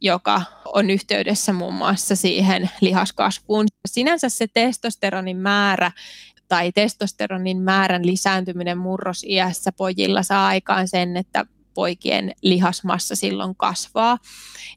joka 0.00 0.42
on 0.64 0.90
yhteydessä 0.90 1.52
muun 1.52 1.74
muassa 1.74 2.16
siihen 2.16 2.70
lihaskasvuun. 2.80 3.66
Sinänsä 3.88 4.28
se 4.28 4.46
testosteronin 4.46 5.36
määrä 5.36 5.92
tai 6.48 6.72
testosteronin 6.72 7.58
määrän 7.62 8.06
lisääntyminen 8.06 8.78
murrosiässä 8.78 9.72
pojilla 9.72 10.22
saa 10.22 10.46
aikaan 10.46 10.88
sen, 10.88 11.16
että 11.16 11.46
poikien 11.74 12.34
lihasmassa 12.42 13.16
silloin 13.16 13.56
kasvaa. 13.56 14.18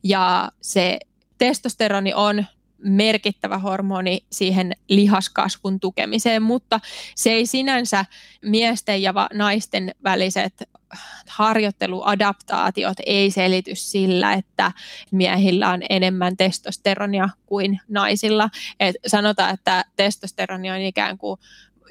Ja 0.04 0.52
se 0.62 1.00
testosteroni 1.38 2.14
on 2.14 2.46
merkittävä 2.84 3.58
hormoni 3.58 4.26
siihen 4.32 4.72
lihaskasvun 4.88 5.80
tukemiseen, 5.80 6.44
mutta 6.44 6.80
se 7.16 7.32
ei 7.32 7.46
sinänsä 7.46 8.06
miesten 8.42 9.02
ja 9.02 9.14
naisten 9.34 9.96
väliset 10.04 10.54
harjoitteluadaptaatiot 11.28 12.98
ei 13.06 13.32
selity 13.32 13.72
sillä, 13.76 14.34
että 14.34 14.72
miehillä 15.12 15.70
on 15.70 15.82
enemmän 15.90 16.38
testosteronia 16.38 17.30
kuin 17.46 17.80
naisilla. 17.88 18.50
Et 18.80 18.96
sanotaan, 19.08 19.54
että 19.54 19.86
testosteroni 19.96 20.72
on 20.72 20.82
ikään 20.82 21.18
kuin 21.18 21.40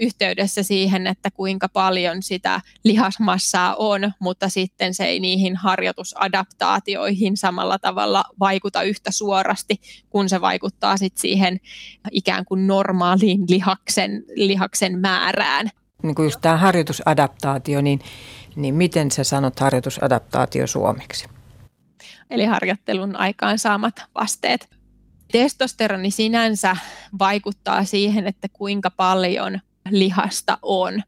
yhteydessä 0.00 0.62
siihen, 0.62 1.06
että 1.06 1.30
kuinka 1.30 1.68
paljon 1.68 2.22
sitä 2.22 2.60
lihasmassaa 2.84 3.74
on, 3.78 4.12
mutta 4.18 4.48
sitten 4.48 4.94
se 4.94 5.04
ei 5.04 5.20
niihin 5.20 5.56
harjoitusadaptaatioihin 5.56 7.36
samalla 7.36 7.78
tavalla 7.78 8.24
vaikuta 8.40 8.82
yhtä 8.82 9.10
suorasti, 9.10 9.80
kun 10.10 10.28
se 10.28 10.40
vaikuttaa 10.40 10.96
sitten 10.96 11.20
siihen 11.20 11.60
ikään 12.10 12.44
kuin 12.44 12.66
normaaliin 12.66 13.40
lihaksen, 13.48 14.24
lihaksen 14.34 14.98
määrään. 14.98 15.70
Niin 16.02 16.14
kuin 16.14 16.26
just 16.26 16.40
tämä 16.40 16.56
harjoitusadaptaatio, 16.56 17.80
niin, 17.80 18.00
niin 18.56 18.74
miten 18.74 19.10
sä 19.10 19.24
sanot 19.24 19.60
harjoitusadaptaatio 19.60 20.66
suomeksi? 20.66 21.26
Eli 22.30 22.44
harjoittelun 22.44 23.16
aikaan 23.16 23.58
saamat 23.58 23.94
vasteet. 24.14 24.68
Testosteroni 25.32 26.10
sinänsä 26.10 26.76
vaikuttaa 27.18 27.84
siihen, 27.84 28.26
että 28.26 28.48
kuinka 28.52 28.90
paljon 28.90 29.60
lihasta 29.90 30.58
on, 30.62 31.02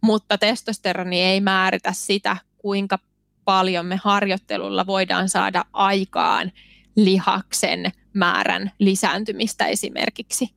mutta 0.00 0.38
testosteroni 0.38 1.20
ei 1.20 1.40
määritä 1.40 1.92
sitä, 1.92 2.36
kuinka 2.58 2.98
paljon 3.44 3.86
me 3.86 4.00
harjoittelulla 4.04 4.86
voidaan 4.86 5.28
saada 5.28 5.64
aikaan 5.72 6.52
lihaksen 6.96 7.92
määrän 8.14 8.72
lisääntymistä 8.78 9.66
esimerkiksi. 9.66 10.50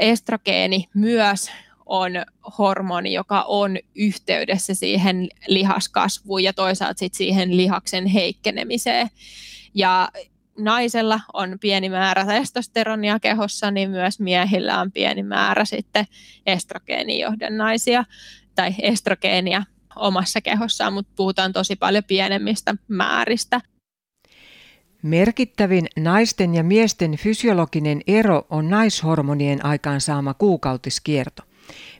Estrogeeni 0.00 0.88
myös 0.94 1.50
on 1.86 2.12
hormoni, 2.58 3.12
joka 3.12 3.42
on 3.42 3.78
yhteydessä 3.94 4.74
siihen 4.74 5.28
lihaskasvuun 5.46 6.42
ja 6.42 6.52
toisaalta 6.52 6.98
sit 6.98 7.14
siihen 7.14 7.56
lihaksen 7.56 8.06
heikkenemiseen. 8.06 9.10
Ja 9.74 10.08
naisella 10.58 11.20
on 11.32 11.58
pieni 11.60 11.88
määrä 11.88 12.24
testosteronia 12.24 13.20
kehossa, 13.20 13.70
niin 13.70 13.90
myös 13.90 14.20
miehillä 14.20 14.80
on 14.80 14.92
pieni 14.92 15.22
määrä 15.22 15.64
sitten 15.64 16.04
estrogeenijohdannaisia 16.46 18.04
tai 18.54 18.74
estrogeenia 18.82 19.62
omassa 19.96 20.40
kehossaan, 20.40 20.92
mutta 20.92 21.12
puhutaan 21.16 21.52
tosi 21.52 21.76
paljon 21.76 22.04
pienemmistä 22.04 22.74
määristä. 22.88 23.60
Merkittävin 25.02 25.86
naisten 25.96 26.54
ja 26.54 26.64
miesten 26.64 27.16
fysiologinen 27.16 28.00
ero 28.06 28.46
on 28.50 28.70
naishormonien 28.70 29.64
aikaansaama 29.64 30.34
kuukautiskierto. 30.34 31.42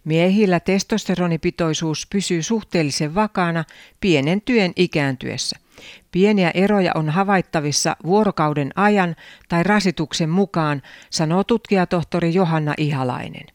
Miehillä 0.05 0.61
testosteronipitoisuus 0.61 2.07
pysyy 2.11 2.43
suhteellisen 2.43 3.15
vakaana 3.15 3.65
pienen 4.01 4.41
työn 4.41 4.73
ikääntyessä– 4.77 5.59
Pieniä 6.11 6.51
eroja 6.55 6.93
on 6.95 7.09
havaittavissa 7.09 7.97
vuorokauden 8.07 8.71
ajan 8.75 9.17
tai 9.49 9.63
rasituksen 9.63 10.31
mukaan, 10.31 10.83
sanoo 11.11 11.45
tutkijatohtori 11.45 12.35
Johanna 12.35 12.75
Ihalainen. 12.79 13.47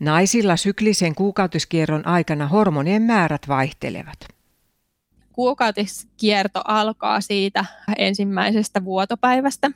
Naisilla 0.00 0.56
syklisen 0.56 1.14
kuukautiskierron 1.14 2.06
aikana 2.06 2.46
hormonien 2.46 3.02
määrät 3.02 3.48
vaihtelevat. 3.48 4.18
Kuukautiskierto 5.32 6.60
alkaa 6.64 7.20
siitä 7.20 7.64
ensimmäisestä 7.98 8.84
vuotopäivästä. 8.84 9.70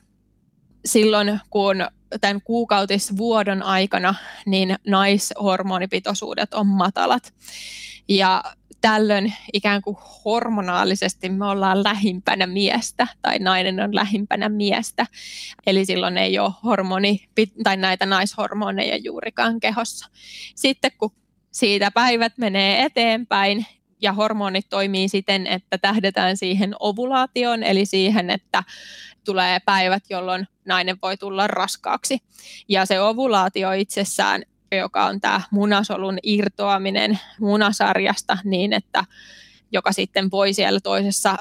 Silloin 0.85 1.41
kun 1.51 1.77
tämän 2.21 2.43
kuukautisvuodon 2.43 3.63
aikana 3.63 4.15
niin 4.47 4.77
naishormonipitoisuudet 4.87 6.55
on 6.55 6.67
matalat. 6.67 7.35
Ja 8.09 8.45
tällöin 8.83 9.33
ikään 9.53 9.83
kuin 9.83 9.97
hormonaalisesti 10.25 11.29
me 11.29 11.47
ollaan 11.47 11.85
lähimpänä 11.85 12.47
miestä 12.47 13.07
tai 13.23 13.39
nainen 13.39 13.81
on 13.81 13.95
lähimpänä 13.95 14.49
miestä. 14.49 15.07
Eli 15.67 15.85
silloin 15.85 16.19
ei 16.19 16.39
ole 16.39 16.53
hormoni 16.65 17.29
tai 17.65 17.77
näitä 17.77 18.07
naishormoneja 18.07 18.97
juurikaan 18.97 19.61
kehossa. 19.61 20.09
Sitten 20.55 20.91
kun 20.99 21.13
siitä 21.53 21.91
päivät 21.91 22.33
menee 22.39 22.83
eteenpäin 22.83 23.67
ja 24.03 24.13
hormonit 24.13 24.67
toimii 24.71 25.09
siten, 25.09 25.47
että 25.47 25.79
tähdetään 25.79 26.37
siihen 26.37 26.75
ovulaatioon, 26.81 27.63
eli 27.63 27.87
siihen, 27.87 28.31
että 28.31 28.65
tulee 29.25 29.61
päivät, 29.61 30.03
jolloin 30.11 30.49
nainen 30.65 30.99
voi 31.03 31.17
tulla 31.17 31.47
raskaaksi. 31.47 32.19
Ja 32.69 32.87
se 32.87 33.01
ovulaatio 33.01 33.73
itsessään, 33.73 34.43
joka 34.77 35.05
on 35.05 35.21
tämä 35.21 35.41
munasolun 35.51 36.19
irtoaminen 36.23 37.19
munasarjasta 37.41 38.39
niin, 38.45 38.73
että 38.73 39.05
joka 39.73 39.93
sitten 39.93 40.31
voi 40.31 40.53
siellä 40.53 40.81
toisessa 40.81 41.37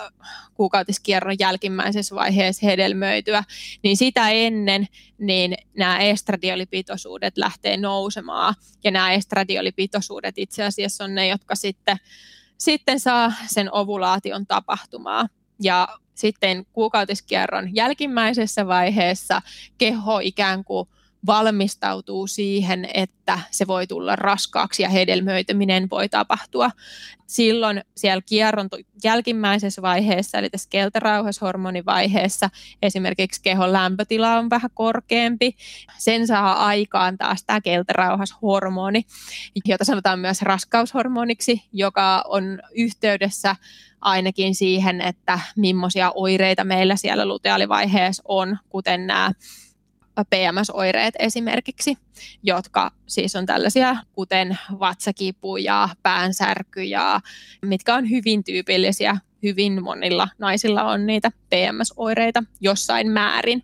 kuukautiskierron 0.54 1.36
jälkimmäisessä 1.40 2.16
vaiheessa 2.16 2.66
hedelmöityä, 2.66 3.44
niin 3.84 3.98
sitä 3.98 4.30
ennen 4.30 4.88
niin 5.18 5.56
nämä 5.78 6.00
estradiolipitoisuudet 6.00 7.38
lähtee 7.38 7.78
nousemaan. 7.78 8.56
Ja 8.84 8.92
nämä 8.92 9.12
estradiolipitoisuudet 9.14 10.38
itse 10.38 10.64
asiassa 10.64 11.04
on 11.04 11.16
ne, 11.16 11.28
jotka 11.28 11.56
sitten, 11.56 11.98
sitten 12.58 13.00
saa 13.00 13.34
sen 13.48 13.74
ovulaation 13.74 14.48
tapahtumaa. 14.48 15.28
Ja 15.64 15.88
sitten 16.16 16.66
kuukautiskierron 16.74 17.76
jälkimmäisessä 17.76 18.68
vaiheessa 18.68 19.42
keho 19.78 20.20
ikään 20.20 20.64
kuin 20.64 20.90
valmistautuu 21.26 22.28
siihen, 22.28 22.88
että 22.94 23.40
se 23.52 23.68
voi 23.68 23.88
tulla 23.88 24.16
raskaaksi 24.16 24.84
ja 24.84 24.90
hedelmöityminen 24.90 25.90
voi 25.90 26.10
tapahtua. 26.10 26.72
Silloin 27.28 27.82
siellä 27.96 28.22
kierron 28.26 28.70
jälkimmäisessä 29.04 29.82
vaiheessa, 29.82 30.38
eli 30.38 30.50
tässä 30.50 30.70
keltarauhashormonivaiheessa, 30.70 32.50
esimerkiksi 32.82 33.42
kehon 33.42 33.74
lämpötila 33.74 34.38
on 34.38 34.50
vähän 34.50 34.70
korkeampi. 34.74 35.56
Sen 35.98 36.28
saa 36.28 36.66
aikaan 36.66 37.18
taas 37.18 37.44
tämä 37.44 37.62
keltarauhashormoni, 37.62 39.06
jota 39.66 39.86
sanotaan 39.86 40.20
myös 40.20 40.42
raskaushormoniksi, 40.42 41.64
joka 41.74 42.24
on 42.28 42.60
yhteydessä 42.76 43.56
ainakin 44.02 44.56
siihen, 44.56 45.02
että 45.02 45.40
millaisia 45.56 46.12
oireita 46.16 46.64
meillä 46.64 46.96
siellä 46.96 47.26
lutealivaiheessa 47.26 48.24
on, 48.28 48.58
kuten 48.70 49.08
nämä 49.08 49.32
PMS-oireet 50.30 51.14
esimerkiksi, 51.20 51.98
jotka 52.44 52.92
siis 53.08 53.36
on 53.36 53.46
tällaisia 53.46 53.96
kuten 54.14 54.58
vatsakipu 54.80 55.58
ja 55.58 55.90
päänsärky 56.04 56.84
ja 56.84 57.22
mitkä 57.66 57.96
on 57.96 58.10
hyvin 58.10 58.44
tyypillisiä. 58.44 59.18
Hyvin 59.44 59.84
monilla 59.84 60.28
naisilla 60.40 60.84
on 60.84 61.06
niitä 61.06 61.32
PMS-oireita 61.50 62.44
jossain 62.62 63.12
määrin. 63.12 63.64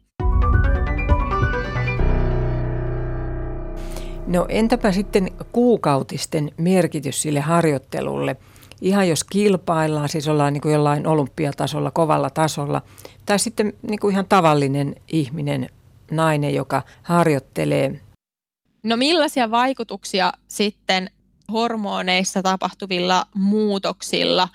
No 4.28 4.46
entäpä 4.50 4.92
sitten 4.92 5.32
kuukautisten 5.52 6.52
merkitys 6.58 7.22
sille 7.22 7.40
harjoittelulle? 7.40 8.36
Ihan 8.82 9.10
jos 9.10 9.24
kilpaillaan, 9.24 10.10
siis 10.10 10.28
ollaan 10.28 10.54
niin 10.54 10.62
kuin 10.62 10.74
jollain 10.74 11.08
olympiatasolla, 11.08 11.92
kovalla 11.92 12.30
tasolla, 12.30 12.82
tai 13.26 13.40
sitten 13.40 13.74
niin 13.90 14.00
kuin 14.00 14.12
ihan 14.12 14.26
tavallinen 14.26 14.96
ihminen 15.08 15.70
nainen, 16.12 16.56
joka 16.56 16.84
harjoittelee. 17.04 18.02
No 18.84 18.98
millaisia 18.98 19.52
vaikutuksia 19.52 20.34
sitten 20.48 21.10
hormoneissa 21.52 22.44
tapahtuvilla 22.44 23.26
muutoksilla 23.36 24.50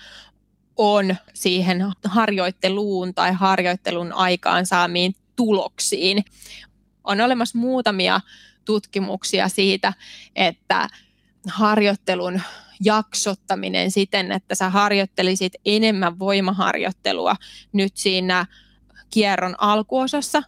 on 0.77 1.17
siihen 1.35 1.87
harjoitteluun 2.05 3.15
tai 3.15 3.33
harjoittelun 3.33 4.13
aikaansaamiin 4.13 5.15
tuloksiin? 5.37 6.25
On 7.05 7.21
olemassa 7.21 7.59
muutamia 7.59 8.21
tutkimuksia 8.65 9.49
siitä, 9.49 9.93
että 10.37 10.89
harjoittelun 11.49 12.41
jaksottaminen 12.85 13.91
siten, 13.91 14.33
että 14.33 14.55
sä 14.55 14.71
harjoittelisit 14.71 15.53
enemmän 15.65 16.19
voimaharjoittelua 16.19 17.37
nyt 17.73 17.97
siinä 17.97 18.47
kierron 19.11 19.55
alkuosassa 19.59 20.43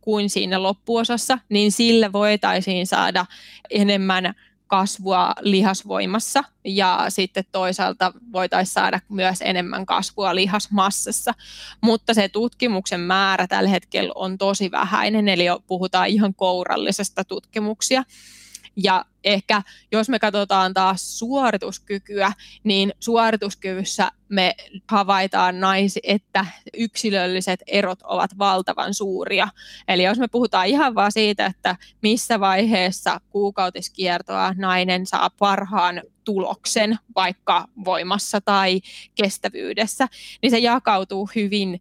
kuin 0.00 0.30
siinä 0.30 0.62
loppuosassa, 0.62 1.38
niin 1.48 1.72
sillä 1.72 2.12
voitaisiin 2.12 2.86
saada 2.86 3.26
enemmän 3.70 4.34
kasvua 4.66 5.32
lihasvoimassa 5.40 6.44
ja 6.64 7.04
sitten 7.08 7.44
toisaalta 7.52 8.12
voitaisiin 8.32 8.74
saada 8.74 9.00
myös 9.08 9.38
enemmän 9.42 9.86
kasvua 9.86 10.34
lihasmassassa. 10.34 11.34
Mutta 11.80 12.14
se 12.14 12.28
tutkimuksen 12.28 13.00
määrä 13.00 13.46
tällä 13.46 13.70
hetkellä 13.70 14.12
on 14.14 14.38
tosi 14.38 14.70
vähäinen, 14.70 15.28
eli 15.28 15.44
puhutaan 15.66 16.08
ihan 16.08 16.34
kourallisesta 16.34 17.24
tutkimuksia. 17.24 18.04
Ja 18.76 19.04
ehkä 19.24 19.62
jos 19.92 20.08
me 20.08 20.18
katsotaan 20.18 20.74
taas 20.74 21.18
suorituskykyä, 21.18 22.32
niin 22.64 22.92
suorituskyvyssä 23.00 24.10
me 24.28 24.54
havaitaan 24.90 25.60
naisi, 25.60 26.00
että 26.02 26.46
yksilölliset 26.74 27.60
erot 27.66 27.98
ovat 28.02 28.38
valtavan 28.38 28.94
suuria. 28.94 29.48
Eli 29.88 30.02
jos 30.02 30.18
me 30.18 30.28
puhutaan 30.28 30.66
ihan 30.66 30.94
vaan 30.94 31.12
siitä, 31.12 31.46
että 31.46 31.76
missä 32.02 32.40
vaiheessa 32.40 33.20
kuukautiskiertoa 33.30 34.54
nainen 34.56 35.06
saa 35.06 35.30
parhaan 35.38 36.02
tuloksen 36.24 36.98
vaikka 37.14 37.68
voimassa 37.84 38.40
tai 38.40 38.80
kestävyydessä, 39.14 40.08
niin 40.42 40.50
se 40.50 40.58
jakautuu 40.58 41.30
hyvin 41.34 41.80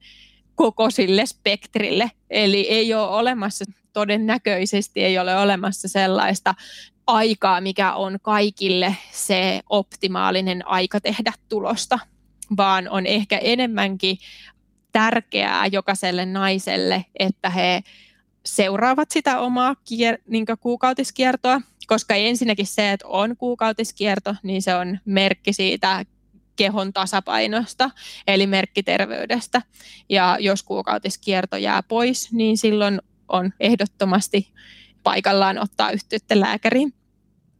koko 0.56 0.90
sille 0.90 1.26
spektrille. 1.26 2.12
Eli 2.30 2.68
ei 2.70 2.94
ole 2.94 3.08
olemassa 3.08 3.66
todennäköisesti 3.96 5.04
ei 5.04 5.20
ole 5.20 5.38
olemassa 5.38 5.88
sellaista 5.88 6.56
aikaa, 7.08 7.62
mikä 7.62 7.94
on 7.94 8.18
kaikille 8.22 8.96
se 9.12 9.62
optimaalinen 9.70 10.68
aika 10.68 11.02
tehdä 11.02 11.34
tulosta, 11.50 12.00
vaan 12.58 12.90
on 12.90 13.06
ehkä 13.06 13.38
enemmänkin 13.38 14.18
tärkeää 14.92 15.66
jokaiselle 15.68 16.26
naiselle, 16.26 17.06
että 17.20 17.50
he 17.50 17.84
seuraavat 18.46 19.12
sitä 19.12 19.40
omaa 19.40 19.74
kier- 19.74 20.22
niin 20.28 20.46
kuukautiskiertoa, 20.60 21.62
koska 21.88 22.16
ensinnäkin 22.16 22.68
se, 22.68 22.92
että 22.92 23.08
on 23.08 23.38
kuukautiskierto, 23.38 24.36
niin 24.44 24.62
se 24.62 24.76
on 24.76 25.00
merkki 25.06 25.54
siitä 25.54 26.06
kehon 26.56 26.94
tasapainosta, 26.94 27.90
eli 28.28 28.48
merkki 28.48 28.84
terveydestä. 28.84 29.62
Ja 30.10 30.38
jos 30.40 30.64
kuukautiskierto 30.64 31.58
jää 31.58 31.84
pois, 31.84 32.32
niin 32.32 32.58
silloin 32.58 33.02
on 33.30 33.54
ehdottomasti 33.60 34.52
paikallaan 35.04 35.60
ottaa 35.60 35.92
yhteyttä 35.92 36.40
lääkäriin. 36.40 36.94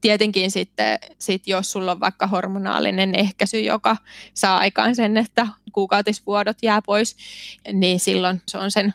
Tietenkin 0.02 0.52
sitten, 0.52 1.00
sit 1.20 1.48
jos 1.48 1.72
sulla 1.72 1.92
on 1.92 2.00
vaikka 2.00 2.28
hormonaalinen 2.28 3.16
ehkäisy, 3.16 3.60
joka 3.60 3.98
saa 4.34 4.58
aikaan 4.58 4.96
sen, 4.96 5.18
että 5.18 5.48
kuukautisvuodot 5.72 6.58
jää 6.62 6.82
pois, 6.86 7.18
niin 7.74 8.00
silloin 8.00 8.42
se 8.48 8.58
on 8.58 8.72
sen 8.72 8.94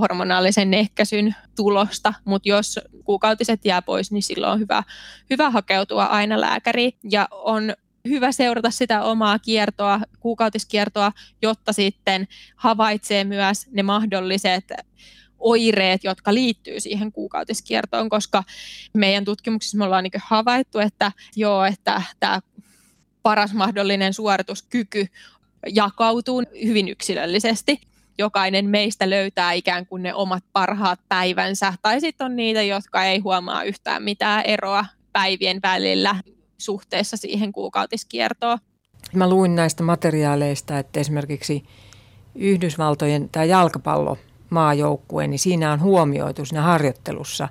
hormonaalisen 0.00 0.74
ehkäisyn 0.74 1.34
tulosta, 1.56 2.14
mutta 2.24 2.48
jos 2.48 2.80
kuukautiset 3.04 3.64
jää 3.64 3.82
pois, 3.82 4.12
niin 4.12 4.22
silloin 4.22 4.52
on 4.52 4.60
hyvä, 4.60 4.82
hyvä 5.30 5.50
hakeutua 5.50 6.04
aina 6.04 6.40
lääkäriin 6.40 6.92
ja 7.10 7.28
on 7.30 7.74
hyvä 8.08 8.32
seurata 8.32 8.70
sitä 8.70 9.02
omaa 9.02 9.38
kiertoa, 9.38 10.00
kuukautiskiertoa, 10.20 11.12
jotta 11.42 11.72
sitten 11.72 12.28
havaitsee 12.56 13.24
myös 13.24 13.66
ne 13.70 13.82
mahdolliset 13.82 14.64
oireet, 15.40 16.04
jotka 16.04 16.34
liittyy 16.34 16.80
siihen 16.80 17.12
kuukautiskiertoon, 17.12 18.08
koska 18.08 18.44
meidän 18.94 19.24
tutkimuksissa 19.24 19.78
me 19.78 19.84
ollaan 19.84 20.04
niin 20.04 20.22
havaittu, 20.24 20.78
että 20.78 21.12
joo, 21.36 21.64
että 21.64 22.02
tämä 22.20 22.40
paras 23.22 23.54
mahdollinen 23.54 24.14
suorituskyky 24.14 25.06
jakautuu 25.68 26.42
hyvin 26.64 26.88
yksilöllisesti. 26.88 27.80
Jokainen 28.18 28.66
meistä 28.66 29.10
löytää 29.10 29.52
ikään 29.52 29.86
kuin 29.86 30.02
ne 30.02 30.14
omat 30.14 30.44
parhaat 30.52 31.00
päivänsä, 31.08 31.72
tai 31.82 32.00
sitten 32.00 32.24
on 32.24 32.36
niitä, 32.36 32.62
jotka 32.62 33.04
ei 33.04 33.18
huomaa 33.18 33.62
yhtään 33.62 34.02
mitään 34.02 34.44
eroa 34.44 34.86
päivien 35.12 35.60
välillä 35.62 36.16
suhteessa 36.58 37.16
siihen 37.16 37.52
kuukautiskiertoon. 37.52 38.58
Mä 39.14 39.28
luin 39.28 39.56
näistä 39.56 39.82
materiaaleista, 39.82 40.78
että 40.78 41.00
esimerkiksi 41.00 41.64
Yhdysvaltojen 42.34 43.28
tämä 43.28 43.44
jalkapallo 43.44 44.18
maajoukkue, 44.50 45.26
niin 45.26 45.38
siinä 45.38 45.72
on 45.72 45.80
huomioitu 45.80 46.44
siinä 46.44 46.62
harjoittelussa 46.62 47.48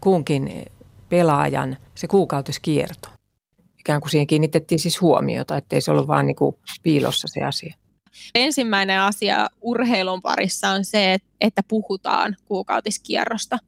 kunkin 0.00 0.64
pelaajan 1.08 1.76
se 1.94 2.06
kuukautiskierto. 2.08 3.08
Ikään 3.80 4.00
kuin 4.00 4.10
siihen 4.10 4.26
kiinnitettiin 4.26 4.78
siis 4.78 5.00
huomiota, 5.00 5.56
ettei 5.56 5.80
se 5.80 5.90
ollut 5.90 6.08
vaan 6.08 6.26
niin 6.26 6.36
kuin 6.36 6.56
piilossa 6.82 7.28
se 7.28 7.44
asia. 7.44 7.74
Ensimmäinen 8.34 9.00
asia 9.00 9.48
urheilun 9.60 10.22
parissa 10.22 10.70
on 10.70 10.84
se, 10.84 11.16
että 11.40 11.62
puhutaan 11.68 12.36
kuukautiskierrosta. 12.44 13.58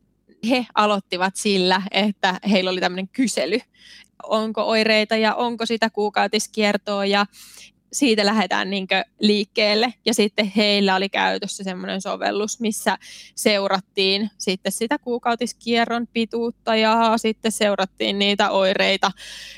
He 0.51 0.67
aloittivat 0.75 1.37
sillä, 1.37 1.83
että 1.91 2.41
heillä 2.51 2.71
oli 2.71 2.81
tämmöinen 2.81 3.09
kysely, 3.09 3.59
onko 4.23 4.62
oireita 4.62 5.17
ja 5.17 5.35
onko 5.35 5.67
sitä 5.67 5.91
kuukautiskiertoa 5.91 7.07
ja 7.07 7.27
siitä 7.97 8.27
lähdetään 8.27 8.71
niin 8.71 8.87
liikkeelle. 9.21 9.95
Ja 10.05 10.15
sitten 10.15 10.53
heillä 10.57 10.95
oli 10.95 11.09
käytössä 11.09 11.65
semmoinen 11.65 12.01
sovellus, 12.01 12.61
missä 12.61 12.99
seurattiin 13.35 14.31
sitten 14.39 14.73
sitä 14.73 14.99
kuukautiskierron 14.99 16.07
pituutta 16.13 16.77
ja 16.77 17.13
sitten 17.17 17.53
seurattiin 17.53 18.19
niitä 18.19 18.51
oireita 18.51 19.11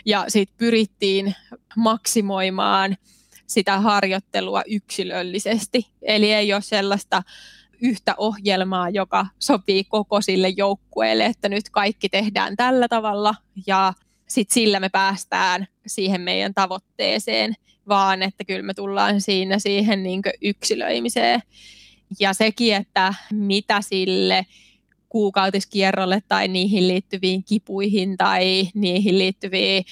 ja 0.06 0.24
sitten 0.28 0.58
pyrittiin 0.58 1.34
maksimoimaan 1.76 2.96
sitä 3.46 3.80
harjoittelua 3.80 4.62
yksilöllisesti. 4.66 5.86
Eli 6.02 6.32
ei 6.32 6.52
ole 6.52 6.62
sellaista 6.62 7.22
yhtä 7.80 8.14
ohjelmaa, 8.16 8.90
joka 8.90 9.26
sopii 9.38 9.84
koko 9.84 10.20
sille 10.20 10.48
joukkueelle, 10.48 11.26
että 11.26 11.48
nyt 11.48 11.70
kaikki 11.70 12.08
tehdään 12.08 12.56
tällä 12.56 12.88
tavalla 12.88 13.34
ja 13.66 13.92
sitten 14.28 14.54
sillä 14.54 14.80
me 14.80 14.88
päästään 14.88 15.66
siihen 15.86 16.20
meidän 16.20 16.54
tavoitteeseen, 16.54 17.54
vaan 17.88 18.22
että 18.22 18.44
kyllä 18.44 18.62
me 18.62 18.74
tullaan 18.74 19.20
siinä 19.20 19.58
siihen 19.58 20.02
niin 20.02 20.22
yksilöimiseen. 20.42 21.42
Ja 22.20 22.32
sekin, 22.32 22.74
että 22.74 23.14
mitä 23.32 23.80
sille 23.80 24.46
kuukautiskierrolle 25.08 26.22
tai 26.28 26.48
niihin 26.48 26.88
liittyviin 26.88 27.44
kipuihin 27.44 28.16
tai 28.16 28.68
niihin 28.74 29.18
liittyviin, 29.18 29.84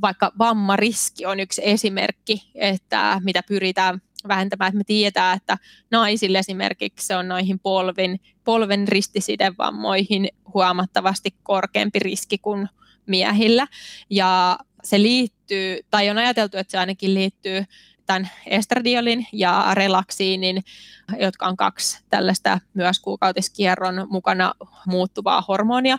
vaikka 0.00 0.32
vammariski 0.38 1.26
on 1.26 1.40
yksi 1.40 1.62
esimerkki, 1.64 2.42
että 2.54 3.20
mitä 3.24 3.42
pyritään 3.48 4.02
vähentämään, 4.28 4.68
että 4.68 4.78
me 4.78 4.84
tiedetään, 4.84 5.36
että 5.36 5.58
naisille 5.90 6.38
esimerkiksi 6.38 7.06
se 7.06 7.16
on 7.16 7.28
noihin 7.28 7.58
polven, 7.58 8.20
polven 8.44 8.88
ristisidevammoihin 8.88 10.28
huomattavasti 10.54 11.34
korkeampi 11.42 11.98
riski 11.98 12.38
kuin 12.38 12.68
miehillä. 13.06 13.66
Ja 14.10 14.58
se 14.84 15.02
liittyy, 15.02 15.37
tai 15.90 16.10
on 16.10 16.18
ajateltu, 16.18 16.56
että 16.56 16.70
se 16.70 16.78
ainakin 16.78 17.14
liittyy 17.14 17.64
tämän 18.06 18.30
estradiolin 18.46 19.26
ja 19.32 19.70
relaksiinin, 19.74 20.64
jotka 21.20 21.46
on 21.46 21.56
kaksi 21.56 22.00
tällaista 22.10 22.60
myös 22.74 23.00
kuukautiskierron 23.00 24.06
mukana 24.10 24.54
muuttuvaa 24.86 25.44
hormonia, 25.48 25.98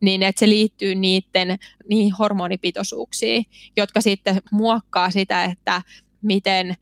niin 0.00 0.22
että 0.22 0.40
se 0.40 0.48
liittyy 0.48 0.94
niiden, 0.94 1.58
niihin 1.88 2.12
hormonipitoisuuksiin, 2.12 3.46
jotka 3.76 4.00
sitten 4.00 4.42
muokkaa 4.50 5.10
sitä, 5.10 5.44
että 5.44 5.82
miten 6.22 6.76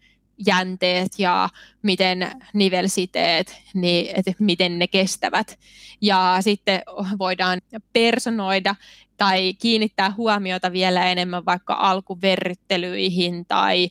jänteet 0.46 1.18
ja 1.18 1.48
miten 1.82 2.30
nivelsiteet, 2.52 3.62
niin 3.74 4.16
että 4.16 4.32
miten 4.38 4.78
ne 4.78 4.86
kestävät. 4.86 5.58
Ja 6.00 6.36
sitten 6.40 6.82
voidaan 7.18 7.60
personoida 7.92 8.74
tai 9.18 9.54
kiinnittää 9.54 10.14
huomiota 10.16 10.72
vielä 10.72 11.06
enemmän 11.06 11.44
vaikka 11.44 11.74
alkuverryttelyihin 11.74 13.46
tai 13.46 13.90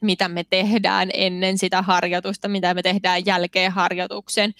mitä 0.00 0.28
me 0.28 0.44
tehdään 0.44 1.10
ennen 1.14 1.58
sitä 1.58 1.82
harjoitusta, 1.82 2.48
mitä 2.48 2.74
me 2.74 2.82
tehdään 2.82 3.26
jälkeen 3.26 3.72
harjoituksen. 3.72 4.54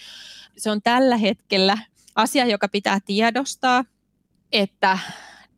Se 0.56 0.70
on 0.70 0.82
tällä 0.82 1.16
hetkellä 1.16 1.78
asia, 2.14 2.46
joka 2.46 2.68
pitää 2.68 2.98
tiedostaa, 3.06 3.84
että 4.52 4.98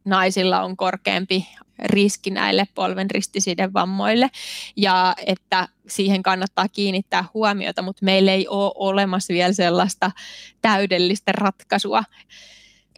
naisilla 0.05 0.63
on 0.63 0.77
korkeampi 0.77 1.49
riski 1.85 2.31
näille 2.31 2.69
polven 2.75 3.09
vammoille 3.75 4.31
ja 4.77 5.15
että 5.27 5.69
siihen 5.89 6.23
kannattaa 6.23 6.69
kiinnittää 6.69 7.25
huomiota, 7.35 7.83
mutta 7.83 8.05
meillä 8.05 8.33
ei 8.33 8.49
ole 8.49 8.73
olemassa 8.75 9.35
vielä 9.35 9.53
sellaista 9.53 10.11
täydellistä 10.63 11.33
ratkaisua. 11.33 12.05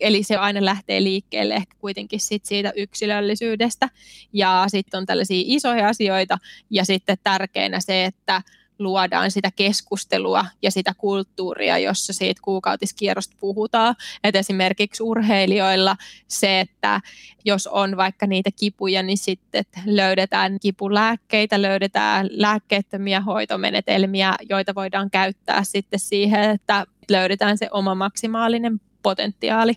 Eli 0.01 0.23
se 0.23 0.37
aina 0.37 0.65
lähtee 0.65 1.03
liikkeelle 1.03 1.55
ehkä 1.55 1.77
kuitenkin 1.79 2.21
sit 2.21 2.45
siitä 2.45 2.73
yksilöllisyydestä 2.77 3.89
ja 4.33 4.65
sitten 4.69 4.99
on 4.99 5.07
tällaisia 5.07 5.43
isoja 5.47 5.89
asioita 5.89 6.39
ja 6.71 6.85
sitten 6.85 7.19
tärkeänä 7.23 7.81
se, 7.81 8.05
että 8.05 8.43
luodaan 8.81 9.31
sitä 9.31 9.51
keskustelua 9.57 10.47
ja 10.63 10.71
sitä 10.71 10.95
kulttuuria, 10.99 11.79
jossa 11.79 12.13
siitä 12.13 12.41
kuukautiskierrosta 12.45 13.37
puhutaan. 13.41 13.95
Et 14.25 14.37
esimerkiksi 14.37 15.03
urheilijoilla 15.03 15.97
se, 16.29 16.61
että 16.61 17.01
jos 17.45 17.67
on 17.67 17.97
vaikka 17.97 18.27
niitä 18.27 18.51
kipuja, 18.61 19.03
niin 19.03 19.19
sitten 19.19 19.65
löydetään 19.87 20.61
kipulääkkeitä, 20.61 21.63
löydetään 21.63 22.29
lääkkeettömiä 22.31 23.21
hoitomenetelmiä, 23.21 24.35
joita 24.49 24.75
voidaan 24.75 25.11
käyttää 25.11 25.65
sitten 25.65 26.01
siihen, 26.01 26.51
että 26.51 26.87
löydetään 27.11 27.59
se 27.59 27.69
oma 27.71 27.95
maksimaalinen 27.95 28.81
potentiaali. 29.03 29.75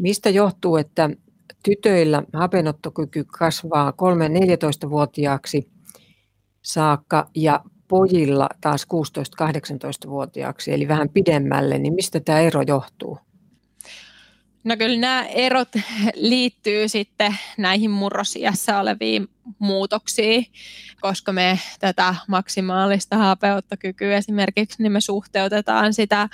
Mistä 0.00 0.30
johtuu, 0.30 0.76
että 0.76 1.10
tytöillä 1.64 2.22
hapenottokyky 2.32 3.24
kasvaa 3.24 3.90
3-14-vuotiaaksi 3.90 5.70
saakka 6.62 7.30
ja 7.34 7.60
pojilla 7.88 8.48
taas 8.60 8.86
16-18-vuotiaaksi, 9.44 10.72
eli 10.72 10.88
vähän 10.88 11.08
pidemmälle, 11.08 11.78
niin 11.78 11.94
mistä 11.94 12.20
tämä 12.20 12.40
ero 12.40 12.62
johtuu? 12.62 13.18
No 14.64 14.76
kyllä 14.76 14.98
nämä 15.00 15.26
erot 15.26 15.68
liittyy 16.14 16.88
sitten 16.88 17.36
näihin 17.58 17.90
murrosiassa 17.90 18.80
oleviin 18.80 19.28
muutoksiin, 19.58 20.46
koska 21.00 21.32
me 21.32 21.58
tätä 21.80 22.14
maksimaalista 22.28 23.16
hapeuttokykyä 23.16 24.16
esimerkiksi, 24.16 24.82
niin 24.82 24.92
me 24.92 25.00
suhteutetaan 25.00 25.94
sitä 25.94 26.28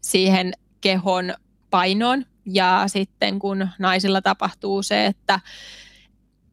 siihen 0.00 0.52
kehon 0.80 1.34
painoon. 1.70 2.24
Ja 2.46 2.84
sitten 2.86 3.38
kun 3.38 3.68
naisilla 3.78 4.22
tapahtuu 4.22 4.82
se, 4.82 5.06
että 5.06 5.40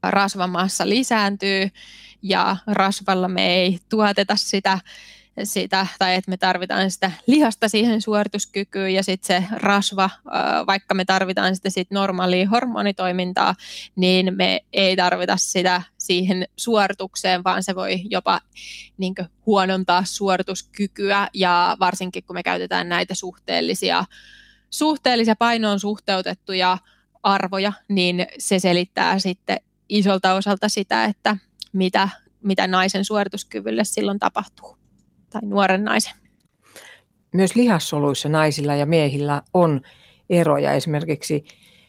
rasvamassa 0.04 0.90
lisääntyy, 0.90 1.70
ja 2.22 2.58
rasvalla 2.68 3.28
me 3.28 3.56
ei 3.56 3.80
tuoteta 3.90 4.36
sitä, 4.36 4.80
sitä 5.44 5.88
tai 6.00 6.16
että 6.16 6.30
me 6.30 6.38
tarvitaan 6.38 6.92
sitä 6.92 7.12
lihasta 7.28 7.70
siihen 7.70 8.02
suorituskykyyn 8.02 8.94
ja 8.94 9.04
sitten 9.04 9.42
se 9.42 9.48
rasva, 9.52 10.10
vaikka 10.68 10.94
me 10.94 11.06
tarvitaan 11.06 11.56
sitä 11.56 11.70
sit 11.70 11.92
normaalia 11.92 12.50
hormonitoimintaa, 12.50 13.56
niin 13.96 14.34
me 14.36 14.62
ei 14.74 14.96
tarvita 14.96 15.38
sitä 15.38 15.82
siihen 15.98 16.48
suoritukseen, 16.58 17.44
vaan 17.44 17.64
se 17.64 17.76
voi 17.76 18.02
jopa 18.10 18.42
niin 18.98 19.16
huonontaa 19.46 20.04
suorituskykyä. 20.06 21.28
Ja 21.34 21.78
varsinkin 21.80 22.24
kun 22.24 22.36
me 22.36 22.44
käytetään 22.44 22.90
näitä 22.90 23.16
suhteellisia, 23.16 24.06
suhteellisia 24.70 25.36
painoon 25.36 25.80
suhteutettuja 25.80 26.78
arvoja, 27.24 27.74
niin 27.88 28.28
se 28.38 28.60
selittää 28.60 29.20
sitten 29.20 29.58
isolta 29.90 30.34
osalta 30.34 30.70
sitä, 30.70 31.06
että 31.06 31.38
mitä, 31.74 32.10
mitä 32.44 32.68
naisen 32.68 33.06
suorituskyvylle 33.06 33.84
silloin 33.84 34.20
tapahtuu, 34.20 34.78
tai 35.30 35.42
nuoren 35.44 35.84
naisen. 35.84 36.14
Myös 37.34 37.56
lihassoluissa 37.56 38.30
naisilla 38.30 38.76
ja 38.76 38.86
miehillä 38.86 39.42
on 39.54 39.82
eroja. 40.30 40.74
Esimerkiksi 40.74 41.46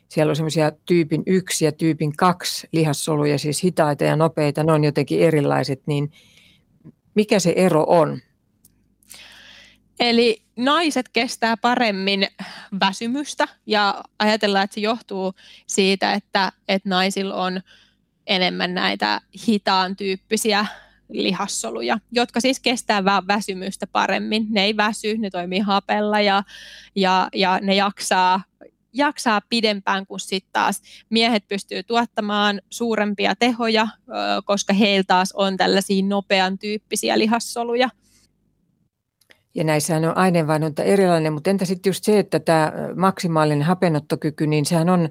siellä 0.09 0.31
on 0.31 0.37
semmoisia 0.37 0.73
tyypin 0.87 1.23
yksi 1.27 1.65
ja 1.65 1.73
tyypin 1.73 2.17
kaksi 2.17 2.69
lihassoluja, 2.73 3.39
siis 3.39 3.65
hitaita 3.65 4.05
ja 4.05 4.17
nopeita, 4.17 4.65
ne 4.65 4.73
on 4.73 4.85
jotenkin 4.85 5.21
erilaiset, 5.21 5.83
niin 5.87 6.13
mikä 7.15 7.39
se 7.39 7.53
ero 7.57 7.85
on? 7.89 8.21
Eli 10.01 10.43
naiset 10.57 11.09
kestää 11.09 11.57
paremmin 11.57 12.27
väsymystä 12.81 13.49
ja 13.67 14.05
ajatellaan, 14.19 14.65
että 14.65 14.75
se 14.75 14.81
johtuu 14.81 15.35
siitä, 15.67 16.13
että, 16.13 16.53
että 16.69 16.89
naisilla 16.89 17.35
on 17.35 17.61
enemmän 18.27 18.75
näitä 18.75 19.21
hitaan 19.47 19.97
tyyppisiä 19.97 20.67
lihassoluja, 21.09 21.99
jotka 22.13 22.41
siis 22.41 22.61
kestää 22.61 23.05
väsymystä 23.05 23.87
paremmin. 23.87 24.47
Ne 24.51 24.65
ei 24.65 24.77
väsy, 24.77 25.19
ne 25.19 25.31
toimii 25.31 25.59
hapella 25.59 26.21
ja, 26.21 26.43
ja, 26.95 27.29
ja 27.35 27.59
ne 27.63 27.75
jaksaa, 27.75 28.43
jaksaa 28.93 29.41
pidempään 29.49 30.07
kuin 30.07 30.21
sitten 30.21 30.53
taas 30.53 30.83
miehet 31.11 31.49
pystyy 31.49 31.83
tuottamaan 31.83 32.61
suurempia 32.71 33.37
tehoja, 33.37 33.89
koska 34.45 34.73
heillä 34.73 35.05
taas 35.07 35.33
on 35.33 35.57
tällaisia 35.57 36.05
nopean 36.05 36.59
tyyppisiä 36.59 37.19
lihassoluja. 37.19 37.89
Ja 39.55 39.65
näissähän 39.65 40.05
on 40.05 40.17
aineenvaihdunta 40.17 40.83
erilainen, 40.83 41.33
mutta 41.33 41.51
entä 41.51 41.65
sitten 41.65 41.91
just 41.91 42.05
se, 42.05 42.19
että 42.19 42.41
tämä 42.41 42.73
maksimaalinen 42.97 43.63
hapenottokyky, 43.63 44.47
niin 44.47 44.67
sehän 44.67 44.89
on 44.89 45.09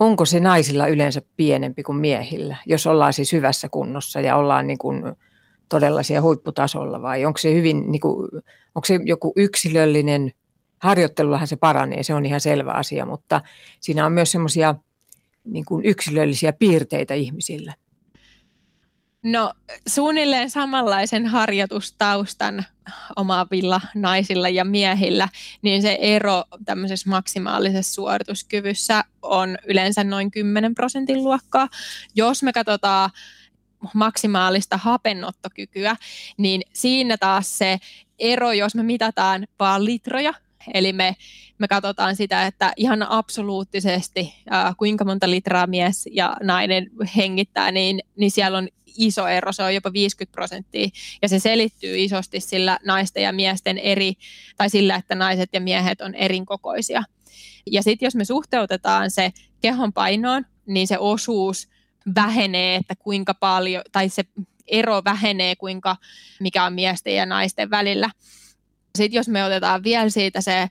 onko 0.00 0.24
se 0.24 0.40
naisilla 0.40 0.86
yleensä 0.86 1.22
pienempi 1.36 1.82
kuin 1.82 1.98
miehillä, 1.98 2.56
jos 2.66 2.86
ollaan 2.86 3.12
siis 3.12 3.32
hyvässä 3.32 3.68
kunnossa 3.68 4.20
ja 4.20 4.36
ollaan 4.36 4.66
niin 4.66 4.78
kuin 4.78 5.02
todella 5.68 6.02
siellä 6.02 6.22
huipputasolla 6.22 7.02
vai 7.02 7.24
onko 7.24 7.38
se 7.38 7.54
hyvin, 7.54 7.92
niin 7.92 8.00
kuin, 8.00 8.28
onko 8.74 8.86
se 8.86 9.00
joku 9.04 9.32
yksilöllinen, 9.36 10.32
harjoittelullahan 10.78 11.48
se 11.48 11.56
paranee, 11.56 12.02
se 12.02 12.14
on 12.14 12.26
ihan 12.26 12.40
selvä 12.40 12.72
asia, 12.72 13.06
mutta 13.06 13.40
siinä 13.80 14.06
on 14.06 14.12
myös 14.12 14.32
semmoisia 14.32 14.74
niin 15.44 15.64
yksilöllisiä 15.84 16.52
piirteitä 16.52 17.14
ihmisillä. 17.14 17.74
No 19.22 19.52
suunnilleen 19.86 20.50
samanlaisen 20.50 21.26
harjoitustaustan 21.26 22.64
omaavilla 23.16 23.80
naisilla 23.94 24.48
ja 24.48 24.64
miehillä, 24.64 25.28
niin 25.62 25.82
se 25.82 25.98
ero 26.00 26.44
tämmöisessä 26.64 27.10
maksimaalisessa 27.10 27.94
suorituskyvyssä 27.94 29.04
on 29.22 29.58
yleensä 29.66 30.04
noin 30.04 30.30
10 30.30 30.74
prosentin 30.74 31.24
luokkaa. 31.24 31.68
Jos 32.14 32.42
me 32.42 32.52
katsotaan 32.52 33.10
maksimaalista 33.94 34.76
hapennottokykyä, 34.76 35.96
niin 36.36 36.62
siinä 36.72 37.16
taas 37.16 37.58
se 37.58 37.78
ero, 38.18 38.52
jos 38.52 38.74
me 38.74 38.82
mitataan 38.82 39.46
vaan 39.58 39.84
litroja, 39.84 40.34
eli 40.74 40.92
me, 40.92 41.16
me 41.58 41.68
katsotaan 41.68 42.16
sitä, 42.16 42.46
että 42.46 42.72
ihan 42.76 43.10
absoluuttisesti 43.10 44.34
äh, 44.52 44.76
kuinka 44.76 45.04
monta 45.04 45.30
litraa 45.30 45.66
mies 45.66 46.08
ja 46.12 46.36
nainen 46.42 46.90
hengittää, 47.16 47.70
niin, 47.70 48.00
niin 48.16 48.30
siellä 48.30 48.58
on 48.58 48.68
iso 48.98 49.28
ero, 49.28 49.52
se 49.52 49.62
on 49.62 49.74
jopa 49.74 49.92
50 49.92 50.32
prosenttia, 50.32 50.88
ja 51.22 51.28
se 51.28 51.38
selittyy 51.38 51.98
isosti 51.98 52.40
sillä 52.40 52.78
naisten 52.84 53.22
ja 53.22 53.32
miesten 53.32 53.78
eri, 53.78 54.14
tai 54.56 54.70
sillä, 54.70 54.96
että 54.96 55.14
naiset 55.14 55.50
ja 55.52 55.60
miehet 55.60 56.00
on 56.00 56.14
erinkokoisia. 56.14 57.02
Ja 57.70 57.82
sitten 57.82 58.06
jos 58.06 58.14
me 58.14 58.24
suhteutetaan 58.24 59.10
se 59.10 59.32
kehon 59.60 59.92
painoon, 59.92 60.46
niin 60.66 60.86
se 60.86 60.98
osuus 60.98 61.68
vähenee, 62.14 62.76
että 62.76 62.94
kuinka 62.94 63.34
paljon, 63.34 63.82
tai 63.92 64.08
se 64.08 64.24
ero 64.66 65.02
vähenee, 65.04 65.56
kuinka, 65.56 65.96
mikä 66.40 66.64
on 66.64 66.72
miesten 66.72 67.14
ja 67.14 67.26
naisten 67.26 67.70
välillä. 67.70 68.10
Sitten 68.98 69.18
jos 69.18 69.28
me 69.28 69.44
otetaan 69.44 69.84
vielä 69.84 70.10
siitä 70.10 70.40
se 70.40 70.68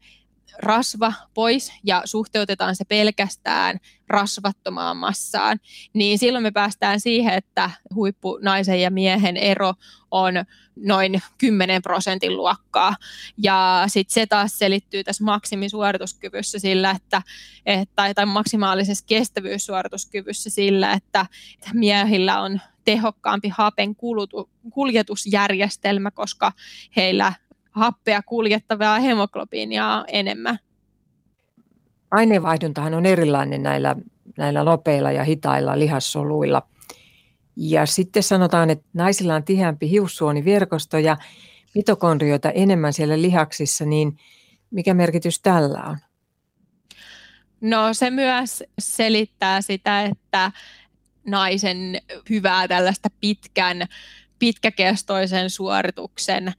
rasva 0.60 1.14
pois 1.34 1.74
ja 1.84 2.02
suhteutetaan 2.06 2.76
se 2.76 2.86
pelkästään 2.86 3.80
rasvattomaan 4.08 4.98
massaan, 4.98 5.60
niin 5.94 6.20
silloin 6.20 6.44
me 6.44 6.52
päästään 6.52 7.00
siihen, 7.00 7.34
että 7.34 7.72
huippu 7.96 8.40
naisen 8.42 8.82
ja 8.82 8.92
miehen 8.92 9.38
ero 9.38 9.74
on 10.12 10.34
noin 10.76 11.22
10 11.38 11.82
prosentin 11.82 12.38
luokkaa. 12.38 12.96
Ja 13.38 13.84
sitten 13.88 14.14
se 14.14 14.26
taas 14.26 14.60
selittyy 14.60 15.04
tässä 15.04 15.24
maksimisuorituskyvyssä 15.24 16.60
sillä, 16.60 16.92
että, 16.92 17.22
että 17.66 18.14
tai 18.14 18.26
maksimaalisessa 18.26 19.06
kestävyyssuorituskyvyssä 19.06 20.50
sillä, 20.50 20.94
että 20.94 21.26
miehillä 21.74 22.42
on 22.42 22.62
tehokkaampi 22.86 23.50
hapen 23.50 23.96
kuljetusjärjestelmä, 24.74 26.12
koska 26.12 26.52
heillä 26.96 27.34
happea 27.78 28.22
kuljettavaa 28.24 29.00
hemoglobiinia 29.00 30.06
enemmän. 30.08 30.60
Aineenvaihduntahan 32.12 32.94
on 32.94 33.06
erilainen 33.06 33.64
näillä, 33.64 33.96
näillä 34.38 34.64
nopeilla 34.64 35.12
ja 35.12 35.24
hitailla 35.24 35.80
lihassoluilla. 35.80 36.62
Ja 37.56 37.86
sitten 37.86 38.24
sanotaan, 38.24 38.70
että 38.70 38.86
naisilla 38.94 39.36
on 39.36 39.44
tiheämpi 39.44 39.90
hiussuoniverkosto 39.90 40.98
ja 40.98 41.18
mitokondrioita 41.76 42.52
enemmän 42.52 42.94
siellä 42.94 43.22
lihaksissa, 43.22 43.86
niin 43.86 44.18
mikä 44.72 44.94
merkitys 44.94 45.42
tällä 45.42 45.84
on? 45.84 45.98
No 47.62 47.94
se 47.94 48.10
myös 48.10 48.64
selittää 48.80 49.62
sitä, 49.62 50.04
että 50.04 50.52
naisen 51.26 52.02
hyvää 52.30 52.68
tällaista 52.68 53.10
pitkän, 53.22 53.82
pitkäkestoisen 54.40 55.50
suorituksen 55.50 56.54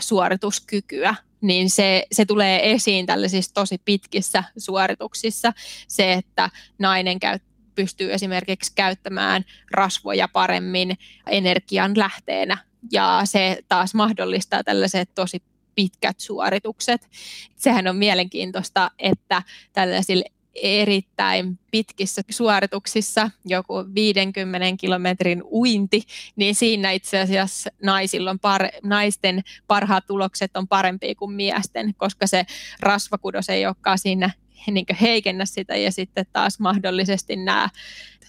suorituskykyä, 0.00 1.14
niin 1.40 1.70
se, 1.70 2.06
se 2.12 2.24
tulee 2.24 2.72
esiin 2.72 3.06
tällaisissa 3.06 3.54
tosi 3.54 3.78
pitkissä 3.84 4.44
suorituksissa. 4.56 5.52
Se, 5.88 6.12
että 6.12 6.50
nainen 6.78 7.20
käy, 7.20 7.38
pystyy 7.74 8.12
esimerkiksi 8.12 8.72
käyttämään 8.74 9.44
rasvoja 9.70 10.28
paremmin 10.28 10.98
energian 11.30 11.98
lähteenä, 11.98 12.58
ja 12.92 13.20
se 13.24 13.58
taas 13.68 13.94
mahdollistaa 13.94 14.64
tällaiset 14.64 15.10
tosi 15.14 15.42
pitkät 15.74 16.20
suoritukset. 16.20 17.08
Sehän 17.56 17.86
on 17.86 17.96
mielenkiintoista, 17.96 18.90
että 18.98 19.42
tällaisilla 19.72 20.24
erittäin 20.54 21.58
pitkissä 21.70 22.22
suorituksissa, 22.30 23.30
joku 23.44 23.74
50 23.94 24.76
kilometrin 24.80 25.42
uinti, 25.42 26.02
niin 26.36 26.54
siinä 26.54 26.90
itse 26.90 27.20
asiassa 27.20 27.70
naisilla 27.82 28.30
on 28.30 28.38
par, 28.38 28.68
naisten 28.82 29.42
parhaat 29.66 30.06
tulokset 30.06 30.56
on 30.56 30.68
parempia 30.68 31.14
kuin 31.14 31.32
miesten, 31.32 31.94
koska 31.96 32.26
se 32.26 32.46
rasvakudos 32.80 33.48
ei 33.48 33.66
olekaan 33.66 33.98
siinä 33.98 34.30
niin 34.70 34.86
heikennä 35.00 35.44
sitä. 35.44 35.76
Ja 35.76 35.92
sitten 35.92 36.26
taas 36.32 36.60
mahdollisesti 36.60 37.36
nämä 37.36 37.68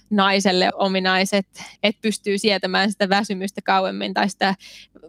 naiselle 0.09 0.71
ominaiset, 0.73 1.47
että 1.83 2.01
pystyy 2.01 2.37
sietämään 2.37 2.91
sitä 2.91 3.09
väsymystä 3.09 3.61
kauemmin 3.61 4.13
tai 4.13 4.29
sitä 4.29 4.55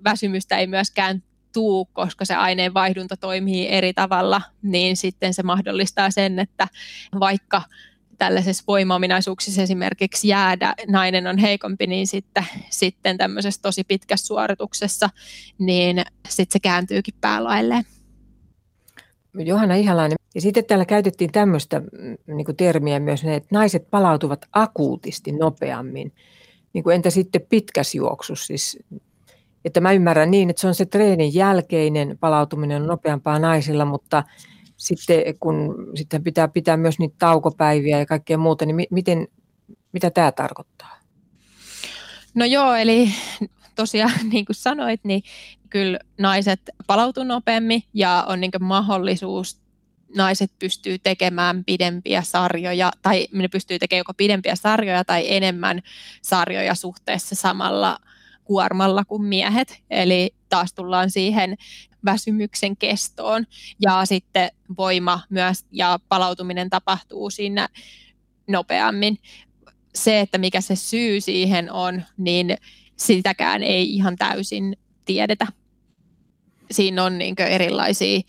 väsymystä 0.05 0.59
ei 0.59 0.67
myöskään 0.67 1.23
tuu, 1.55 1.85
koska 1.93 2.25
se 2.25 2.35
aineenvaihdunta 2.35 3.17
toimii 3.17 3.69
eri 3.69 3.93
tavalla, 3.93 4.43
niin 4.63 4.97
sitten 4.97 5.35
se 5.35 5.43
mahdollistaa 5.43 6.11
sen, 6.11 6.39
että 6.39 6.69
vaikka 7.21 7.63
tällaisessa 8.19 8.65
voimaominaisuuksissa 8.67 9.63
esimerkiksi 9.63 10.29
jäädä, 10.29 10.75
nainen 10.89 11.27
on 11.27 11.39
heikompi, 11.39 11.87
niin 11.87 12.07
sitten, 12.07 12.47
sitten 12.71 13.19
tämmöisessä 13.19 13.63
tosi 13.63 13.85
pitkässä 13.85 14.27
suorituksessa, 14.27 15.11
niin 15.59 16.03
sitten 16.29 16.53
se 16.53 16.61
kääntyykin 16.61 17.15
päälailleen. 17.21 17.85
Johanna 19.39 19.75
Ihalainen. 19.75 20.17
Ja 20.35 20.41
sitten 20.41 20.65
täällä 20.65 20.85
käytettiin 20.85 21.33
tämmöistä 21.33 21.81
mm, 21.81 22.37
niin 22.37 22.57
termiä 22.57 23.01
myös, 23.01 23.25
että 23.25 23.49
naiset 23.53 23.91
palautuvat 23.91 24.47
akuutisti 24.53 25.33
nopeammin. 25.33 26.13
Niin 26.73 26.85
kuin 26.85 26.95
entä 26.95 27.11
sitten 27.11 27.47
pitkäs 27.49 27.95
juoksus, 27.95 28.47
siis 28.47 28.79
että 29.65 29.81
mä 29.81 29.93
ymmärrän 29.93 30.31
niin, 30.31 30.51
että 30.51 30.61
se 30.61 30.67
on 30.67 30.75
se 30.75 30.87
treenin 30.87 31.35
jälkeinen 31.35 32.19
palautuminen 32.21 32.87
nopeampaa 32.87 33.39
naisilla, 33.39 33.85
mutta 33.85 34.25
sitten 34.77 35.23
kun 35.41 35.75
sitten 35.95 36.25
pitää 36.25 36.49
pitää 36.49 36.77
myös 36.77 36.99
niitä 36.99 37.17
taukopäiviä 37.19 37.99
ja 37.99 38.07
kaikkea 38.07 38.39
muuta, 38.39 38.67
niin 38.67 38.87
miten, 38.91 39.29
mitä 39.93 40.11
tämä 40.11 40.33
tarkoittaa? 40.33 40.99
No 42.35 42.45
joo, 42.45 42.75
eli 42.75 43.09
tosiaan 43.75 44.13
niin 44.33 44.45
kuin 44.45 44.57
sanoit, 44.57 45.01
niin 45.05 45.23
kyllä 45.71 45.99
naiset 46.19 46.61
palautuu 46.87 47.25
nopeammin 47.25 47.83
ja 47.95 48.25
on 48.29 48.41
niin 48.41 48.51
mahdollisuus 48.61 49.65
naiset 50.17 50.53
pystyy 50.59 50.99
tekemään 50.99 51.65
pidempiä 51.65 52.23
sarjoja, 52.23 52.93
tai 53.03 53.29
ne 53.33 53.49
pystyy 53.49 53.79
tekemään 53.79 54.01
joko 54.01 54.15
pidempiä 54.15 54.57
sarjoja 54.57 55.05
tai 55.05 55.25
enemmän 55.33 55.83
sarjoja 56.23 56.75
suhteessa 56.75 57.35
samalla 57.35 57.99
kuormalla 58.45 59.05
kuin 59.05 59.23
miehet, 59.23 59.83
eli 59.91 60.35
taas 60.49 60.73
tullaan 60.75 61.11
siihen 61.11 61.57
väsymyksen 62.05 62.77
kestoon 62.77 63.47
ja 63.83 64.05
sitten 64.05 64.51
voima 64.79 65.21
myös 65.31 65.65
ja 65.73 65.99
palautuminen 66.09 66.71
tapahtuu 66.71 67.31
siinä 67.31 67.69
nopeammin. 68.49 69.19
Se, 69.95 70.21
että 70.21 70.39
mikä 70.39 70.61
se 70.61 70.77
syy 70.77 71.21
siihen 71.21 71.73
on, 71.73 72.03
niin 72.17 72.57
sitäkään 72.97 73.63
ei 73.63 73.95
ihan 73.95 74.17
täysin 74.17 74.77
tiedetä. 75.05 75.47
Siinä 76.71 77.05
on 77.05 77.19
niin 77.19 77.35
erilaisia 77.39 78.21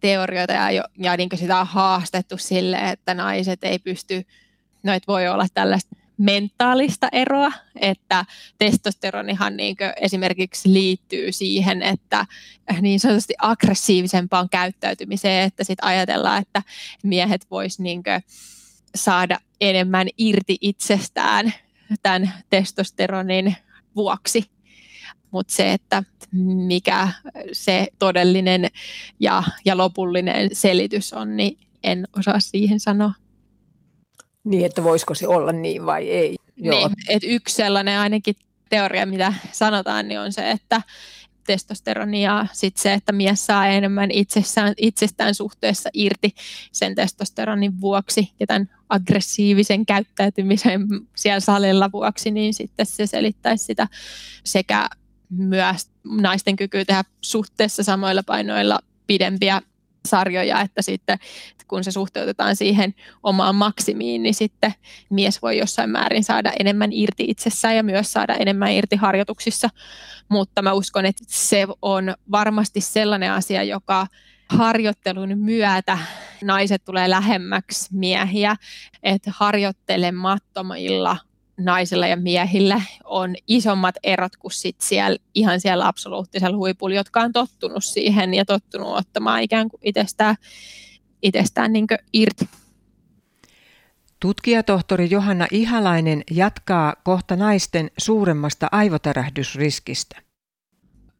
teorioita 0.00 0.52
ja, 0.52 0.84
ja 0.98 1.16
niin 1.16 1.28
sitä 1.34 1.60
on 1.60 1.66
haastettu 1.66 2.36
sille, 2.38 2.76
että 2.76 3.14
naiset 3.14 3.64
ei 3.64 3.78
pysty, 3.78 4.22
no 4.82 4.92
et 4.92 5.08
voi 5.08 5.28
olla 5.28 5.46
tällaista 5.54 5.99
mentaalista 6.20 7.08
eroa, 7.12 7.52
että 7.80 8.24
testosteronihan 8.58 9.56
niin 9.56 9.76
esimerkiksi 10.00 10.72
liittyy 10.72 11.32
siihen, 11.32 11.82
että 11.82 12.26
niin 12.80 13.00
sanotusti 13.00 13.34
aggressiivisempaan 13.38 14.48
käyttäytymiseen, 14.48 15.44
että 15.44 15.64
sitten 15.64 15.88
ajatellaan, 15.88 16.42
että 16.42 16.62
miehet 17.02 17.46
vois 17.50 17.78
niin 17.78 18.02
saada 18.94 19.38
enemmän 19.60 20.08
irti 20.18 20.58
itsestään 20.60 21.52
tämän 22.02 22.32
testosteronin 22.50 23.56
vuoksi. 23.96 24.44
Mutta 25.30 25.52
se, 25.52 25.72
että 25.72 26.02
mikä 26.66 27.08
se 27.52 27.88
todellinen 27.98 28.68
ja, 29.20 29.42
ja 29.64 29.76
lopullinen 29.76 30.50
selitys 30.52 31.12
on, 31.12 31.36
niin 31.36 31.58
en 31.82 32.08
osaa 32.18 32.40
siihen 32.40 32.80
sanoa. 32.80 33.12
Niin, 34.44 34.66
että 34.66 34.84
voisiko 34.84 35.14
se 35.14 35.28
olla 35.28 35.52
niin 35.52 35.86
vai 35.86 36.10
ei. 36.10 36.36
Joo. 36.56 36.88
Niin, 36.88 36.96
että 37.08 37.28
yksi 37.28 37.54
sellainen 37.54 37.98
ainakin 37.98 38.34
teoria, 38.68 39.06
mitä 39.06 39.32
sanotaan, 39.52 40.08
niin 40.08 40.20
on 40.20 40.32
se, 40.32 40.50
että 40.50 40.82
testosteroni 41.46 42.22
ja 42.22 42.46
sitten 42.52 42.82
se, 42.82 42.92
että 42.92 43.12
mies 43.12 43.46
saa 43.46 43.66
enemmän 43.66 44.10
itsessään, 44.10 44.74
itsestään 44.76 45.34
suhteessa 45.34 45.90
irti 45.94 46.34
sen 46.72 46.94
testosteronin 46.94 47.80
vuoksi 47.80 48.32
ja 48.40 48.46
tämän 48.46 48.70
aggressiivisen 48.88 49.86
käyttäytymisen 49.86 50.86
siellä 51.16 51.40
salilla 51.40 51.92
vuoksi, 51.92 52.30
niin 52.30 52.54
sitten 52.54 52.86
se 52.86 53.06
selittäisi 53.06 53.64
sitä 53.64 53.88
sekä 54.44 54.88
myös 55.28 55.90
naisten 56.04 56.56
kykyä 56.56 56.84
tehdä 56.84 57.04
suhteessa 57.20 57.82
samoilla 57.82 58.22
painoilla 58.22 58.78
pidempiä 59.06 59.62
sarjoja, 60.08 60.60
että 60.60 60.82
sitten 60.82 61.18
kun 61.68 61.84
se 61.84 61.90
suhteutetaan 61.90 62.56
siihen 62.56 62.94
omaan 63.22 63.54
maksimiin, 63.54 64.22
niin 64.22 64.34
sitten 64.34 64.74
mies 65.10 65.42
voi 65.42 65.58
jossain 65.58 65.90
määrin 65.90 66.24
saada 66.24 66.52
enemmän 66.60 66.92
irti 66.92 67.24
itsessään 67.28 67.76
ja 67.76 67.82
myös 67.82 68.12
saada 68.12 68.34
enemmän 68.34 68.72
irti 68.72 68.96
harjoituksissa. 68.96 69.68
Mutta 70.28 70.62
mä 70.62 70.72
uskon, 70.72 71.06
että 71.06 71.24
se 71.26 71.66
on 71.82 72.14
varmasti 72.30 72.80
sellainen 72.80 73.32
asia, 73.32 73.62
joka 73.62 74.06
harjoittelun 74.48 75.38
myötä 75.38 75.98
naiset 76.44 76.84
tulee 76.84 77.10
lähemmäksi 77.10 77.88
miehiä, 77.92 78.56
että 79.02 79.32
harjoittelemattomilla 79.34 81.16
naisilla 81.64 82.06
ja 82.06 82.16
miehillä 82.16 82.82
on 83.04 83.34
isommat 83.48 83.94
erot 84.02 84.36
kuin 84.36 84.52
sit 84.52 84.80
siellä, 84.80 85.18
ihan 85.34 85.60
siellä 85.60 85.88
absoluuttisella 85.88 86.56
huipulla, 86.56 86.94
jotka 86.94 87.20
on 87.20 87.32
tottunut 87.32 87.84
siihen 87.84 88.34
ja 88.34 88.44
tottunut 88.44 88.98
ottamaan 88.98 89.42
ikään 89.42 89.68
kuin 89.68 89.80
itsestään, 89.84 90.36
itsestään 91.22 91.72
niin 91.72 91.86
irti. 92.12 92.48
Tutkijatohtori 94.20 95.10
Johanna 95.10 95.46
Ihalainen 95.50 96.22
jatkaa 96.30 96.94
kohta 97.04 97.36
naisten 97.36 97.90
suuremmasta 97.98 98.68
aivotärähdysriskistä. 98.72 100.22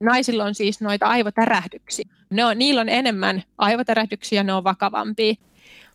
Naisilla 0.00 0.44
on 0.44 0.54
siis 0.54 0.80
noita 0.80 1.06
aivotärähdyksiä. 1.06 2.04
Ne 2.30 2.44
on, 2.44 2.58
niillä 2.58 2.80
on 2.80 2.88
enemmän 2.88 3.42
aivotärähdyksiä, 3.58 4.42
ne 4.42 4.52
on 4.52 4.64
vakavampia. 4.64 5.34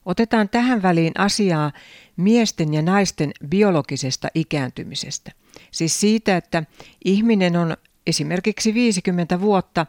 Otetaan 0.06 0.50
tähän 0.50 0.82
väliin 0.82 1.14
asiaa 1.18 1.72
miesten 2.18 2.74
ja 2.74 2.82
naisten 2.82 3.32
biologisesta 3.50 4.28
ikääntymisestä. 4.36 5.32
Siis 5.72 6.00
siitä, 6.00 6.38
että 6.38 6.64
ihminen 7.06 7.58
on 7.58 7.78
esimerkiksi 8.08 8.74
50 8.74 9.42
vuotta, 9.42 9.86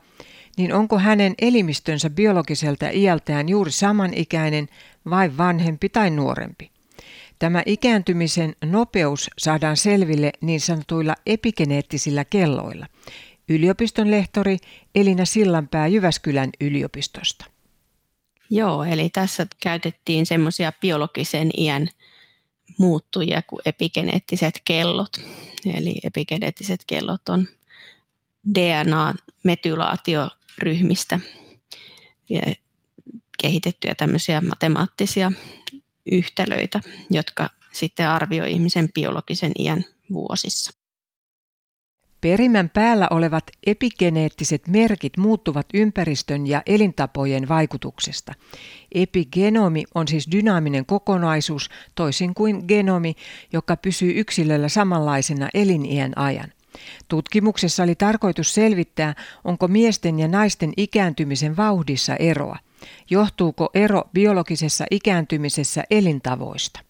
niin 0.56 0.72
onko 0.72 0.98
hänen 0.98 1.34
elimistönsä 1.40 2.10
biologiselta 2.10 2.88
iältään 2.92 3.48
juuri 3.48 3.70
samanikäinen 3.70 4.68
vai 5.10 5.36
vanhempi 5.36 5.88
tai 5.88 6.10
nuorempi? 6.10 6.70
Tämä 7.38 7.62
ikääntymisen 7.66 8.56
nopeus 8.64 9.30
saadaan 9.38 9.76
selville 9.76 10.32
niin 10.40 10.60
sanotuilla 10.60 11.14
epigeneettisillä 11.26 12.24
kelloilla. 12.24 12.86
Yliopiston 13.48 14.10
lehtori 14.10 14.58
Elina 14.94 15.24
Sillanpää 15.24 15.86
Jyväskylän 15.86 16.50
yliopistosta. 16.60 17.55
Joo, 18.50 18.84
eli 18.84 19.08
tässä 19.08 19.46
käytettiin 19.62 20.26
semmoisia 20.26 20.72
biologisen 20.80 21.50
iän 21.56 21.88
muuttujia 22.78 23.42
kuin 23.42 23.60
epigeneettiset 23.64 24.62
kellot. 24.64 25.16
Eli 25.74 25.94
epigeneettiset 26.02 26.80
kellot 26.86 27.28
on 27.28 27.48
DNA-metylaatioryhmistä 28.54 31.20
kehitettyjä 33.42 33.94
tämmöisiä 33.94 34.40
matemaattisia 34.40 35.32
yhtälöitä, 36.12 36.80
jotka 37.10 37.50
sitten 37.72 38.08
arvioi 38.08 38.52
ihmisen 38.52 38.92
biologisen 38.92 39.52
iän 39.58 39.84
vuosissa. 40.12 40.85
Perimän 42.20 42.70
päällä 42.70 43.08
olevat 43.10 43.44
epigeneettiset 43.66 44.68
merkit 44.68 45.16
muuttuvat 45.16 45.66
ympäristön 45.74 46.46
ja 46.46 46.62
elintapojen 46.66 47.48
vaikutuksesta. 47.48 48.32
Epigenomi 48.94 49.84
on 49.94 50.08
siis 50.08 50.28
dynaaminen 50.32 50.86
kokonaisuus 50.86 51.70
toisin 51.94 52.34
kuin 52.34 52.64
genomi, 52.68 53.14
joka 53.52 53.76
pysyy 53.76 54.12
yksilöllä 54.20 54.68
samanlaisena 54.68 55.48
eliniän 55.54 56.12
ajan. 56.18 56.52
Tutkimuksessa 57.08 57.82
oli 57.82 57.94
tarkoitus 57.94 58.54
selvittää, 58.54 59.14
onko 59.44 59.68
miesten 59.68 60.18
ja 60.18 60.28
naisten 60.28 60.72
ikääntymisen 60.76 61.56
vauhdissa 61.56 62.16
eroa. 62.16 62.58
Johtuuko 63.10 63.70
ero 63.74 64.02
biologisessa 64.12 64.84
ikääntymisessä 64.90 65.84
elintavoista? 65.90 66.85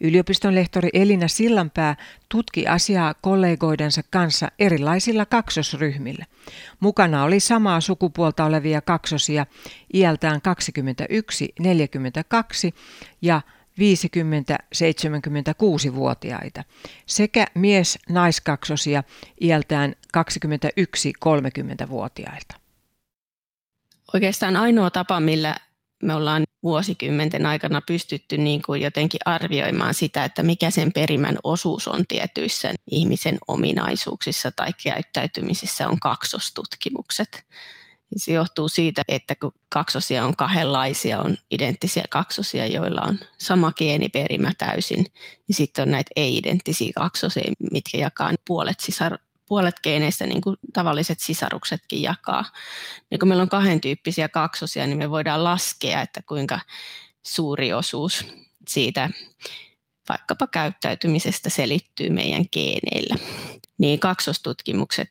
Yliopiston 0.00 0.54
lehtori 0.54 0.88
Elina 0.92 1.28
Sillanpää 1.28 1.96
tutki 2.28 2.66
asiaa 2.66 3.14
kollegoidensa 3.14 4.02
kanssa 4.10 4.48
erilaisilla 4.58 5.26
kaksosryhmillä. 5.26 6.26
Mukana 6.80 7.24
oli 7.24 7.40
samaa 7.40 7.80
sukupuolta 7.80 8.44
olevia 8.44 8.80
kaksosia 8.80 9.46
iältään 9.94 10.40
21-42 10.40 10.42
ja 13.22 13.40
50-76-vuotiaita 13.80 16.64
sekä 17.06 17.46
mies-naiskaksosia 17.54 19.02
iältään 19.40 19.94
21-30-vuotiailta. 20.18 22.54
Oikeastaan 24.14 24.56
ainoa 24.56 24.90
tapa, 24.90 25.20
millä 25.20 25.56
me 26.02 26.14
ollaan 26.14 26.44
vuosikymmenten 26.62 27.46
aikana 27.46 27.80
pystytty 27.86 28.38
niin 28.38 28.62
kuin 28.62 28.82
jotenkin 28.82 29.20
arvioimaan 29.24 29.94
sitä, 29.94 30.24
että 30.24 30.42
mikä 30.42 30.70
sen 30.70 30.92
perimän 30.92 31.38
osuus 31.44 31.88
on 31.88 32.06
tietyissä 32.08 32.74
ihmisen 32.90 33.38
ominaisuuksissa 33.48 34.50
tai 34.52 34.72
käyttäytymisissä 34.82 35.88
on 35.88 36.00
kaksostutkimukset. 36.00 37.44
Se 38.16 38.32
johtuu 38.32 38.68
siitä, 38.68 39.02
että 39.08 39.34
kun 39.34 39.52
kaksosia 39.68 40.24
on 40.24 40.36
kahdenlaisia, 40.36 41.20
on 41.20 41.36
identtisiä 41.50 42.04
kaksosia, 42.10 42.66
joilla 42.66 43.00
on 43.00 43.18
sama 43.38 43.72
geeniperimä 43.72 44.52
täysin, 44.58 45.06
niin 45.48 45.56
sitten 45.56 45.82
on 45.82 45.90
näitä 45.90 46.10
ei-identtisiä 46.16 46.92
kaksosia, 46.94 47.52
mitkä 47.72 47.98
jakaa 47.98 48.32
puolet 48.46 48.80
sisar 48.80 49.18
puolet 49.50 49.80
geeneistä 49.82 50.26
niin 50.26 50.40
kuin 50.40 50.56
tavalliset 50.72 51.20
sisaruksetkin 51.20 52.02
jakaa. 52.02 52.44
Ja 53.10 53.18
kun 53.18 53.28
meillä 53.28 53.42
on 53.42 53.48
kahden 53.48 53.80
tyyppisiä 53.80 54.28
kaksosia, 54.28 54.86
niin 54.86 54.98
me 54.98 55.10
voidaan 55.10 55.44
laskea, 55.44 56.02
että 56.02 56.22
kuinka 56.22 56.60
suuri 57.22 57.72
osuus 57.72 58.26
siitä 58.68 59.10
vaikkapa 60.08 60.46
käyttäytymisestä 60.46 61.50
selittyy 61.50 62.10
meidän 62.10 62.44
geeneillä. 62.52 63.16
Niin 63.78 64.00
kaksostutkimukset, 64.00 65.08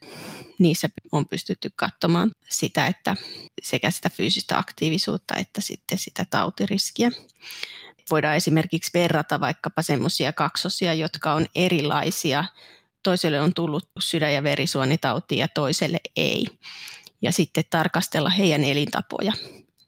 niissä 0.60 0.90
on 1.12 1.28
pystytty 1.28 1.70
katsomaan 1.76 2.32
sitä, 2.50 2.88
että 2.88 3.16
sekä 3.62 3.92
sitä 3.92 4.10
fyysistä 4.10 4.58
aktiivisuutta 4.58 5.36
että 5.36 5.62
sitten 5.62 5.98
sitä 5.98 6.26
tautiriskiä. 6.30 7.12
Voidaan 8.12 8.36
esimerkiksi 8.36 8.92
verrata 8.94 9.40
vaikkapa 9.40 9.82
semmoisia 9.82 10.34
kaksosia, 10.34 10.94
jotka 10.94 11.34
on 11.34 11.46
erilaisia 11.56 12.46
toiselle 13.04 13.42
on 13.42 13.54
tullut 13.54 13.90
sydän- 14.00 14.34
ja 14.34 14.44
verisuonitauti 14.44 15.38
ja 15.38 15.48
toiselle 15.48 16.00
ei. 16.16 16.48
Ja 17.22 17.32
sitten 17.32 17.64
tarkastella 17.70 18.30
heidän 18.30 18.64
elintapoja, 18.64 19.34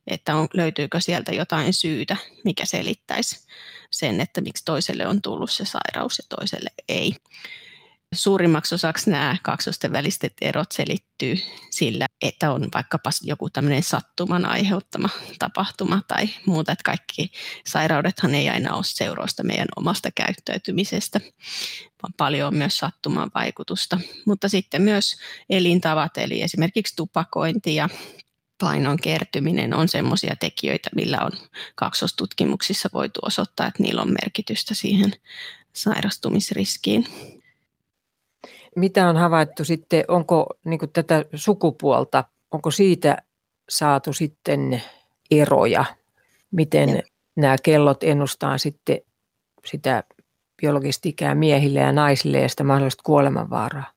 että 0.08 0.36
on, 0.36 0.48
löytyykö 0.54 1.00
sieltä 1.00 1.32
jotain 1.32 1.74
syytä, 1.74 2.18
mikä 2.46 2.66
selittäisi 2.66 3.48
sen, 3.92 4.22
että 4.22 4.42
miksi 4.42 4.66
toiselle 4.66 5.08
on 5.08 5.22
tullut 5.22 5.52
se 5.52 5.66
sairaus 5.66 6.18
ja 6.18 6.38
toiselle 6.38 6.70
ei. 6.90 7.16
Suurimmaksi 8.16 8.76
osaksi 8.76 9.10
nämä 9.10 9.38
kaksosten 9.44 9.92
väliset 9.92 10.34
erot 10.42 10.72
selittyy 10.72 11.36
sillä, 11.70 12.06
että 12.22 12.52
on 12.52 12.68
vaikkapa 12.74 13.10
joku 13.22 13.50
tämmöinen 13.50 13.84
sattuman 13.84 14.46
aiheuttama 14.46 15.10
tapahtuma 15.40 16.02
tai 16.08 16.30
muuta, 16.46 16.72
että 16.72 16.84
kaikki 16.84 17.32
sairaudethan 17.68 18.36
ei 18.36 18.50
aina 18.50 18.76
ole 18.76 18.84
seurausta 18.84 19.44
meidän 19.44 19.68
omasta 19.76 20.10
käyttäytymisestä, 20.16 21.22
vaan 22.04 22.14
paljon 22.18 22.48
on 22.48 22.56
myös 22.56 22.78
sattuman 22.78 23.32
vaikutusta. 23.36 24.00
Mutta 24.26 24.50
sitten 24.50 24.82
myös 24.82 25.16
elintavat, 25.50 26.18
eli 26.18 26.42
esimerkiksi 26.42 26.96
tupakointi 26.96 27.76
ja 27.76 27.90
painon 28.60 28.98
kertyminen 28.98 29.74
on 29.74 29.88
sellaisia 29.88 30.36
tekijöitä, 30.36 30.90
millä 30.96 31.18
on 31.22 31.32
kaksostutkimuksissa 31.76 32.90
voitu 32.94 33.20
osoittaa, 33.24 33.68
että 33.68 33.84
niillä 33.84 34.02
on 34.02 34.16
merkitystä 34.22 34.76
siihen 34.76 35.14
sairastumisriskiin 35.74 37.08
mitä 38.76 39.10
on 39.10 39.18
havaittu 39.18 39.66
sitten, 39.66 40.04
onko 40.08 40.48
niin 40.66 40.80
tätä 40.94 41.26
sukupuolta, 41.36 42.24
onko 42.52 42.72
siitä 42.72 43.18
saatu 43.70 44.14
sitten 44.14 44.84
eroja, 45.32 45.86
miten 46.52 46.90
ja. 46.90 47.02
nämä 47.36 47.56
kellot 47.64 48.04
ennustaa 48.04 48.58
sitten 48.58 48.98
sitä 49.66 50.04
biologista 50.62 51.10
ikää 51.10 51.36
miehille 51.36 51.80
ja 51.80 51.92
naisille 51.92 52.40
ja 52.40 52.50
sitä 52.50 52.64
mahdollista 52.64 53.04
kuolemanvaaraa? 53.04 53.92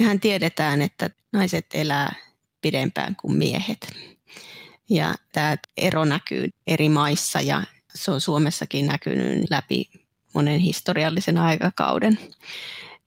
Mehän 0.00 0.20
tiedetään, 0.20 0.82
että 0.82 1.10
naiset 1.32 1.66
elää 1.74 2.14
pidempään 2.60 3.16
kuin 3.16 3.36
miehet. 3.36 3.92
Ja 4.90 5.14
tämä 5.32 5.56
ero 5.76 6.04
näkyy 6.04 6.48
eri 6.66 6.88
maissa 6.88 7.40
ja 7.40 7.62
se 7.94 8.10
on 8.10 8.20
Suomessakin 8.20 8.86
näkynyt 8.86 9.50
läpi 9.50 9.90
monen 10.34 10.60
historiallisen 10.60 11.38
aikakauden. 11.38 12.18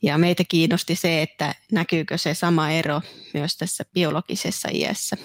Ja 0.02 0.18
meitä 0.18 0.44
kiinnosti 0.48 0.96
se, 0.96 1.22
että 1.22 1.56
näkyykö 1.72 2.18
se 2.18 2.34
sama 2.34 2.70
ero 2.72 3.02
myös 3.34 3.58
tässä 3.58 3.86
biologisessa 3.94 4.70
iässä, 4.72 5.18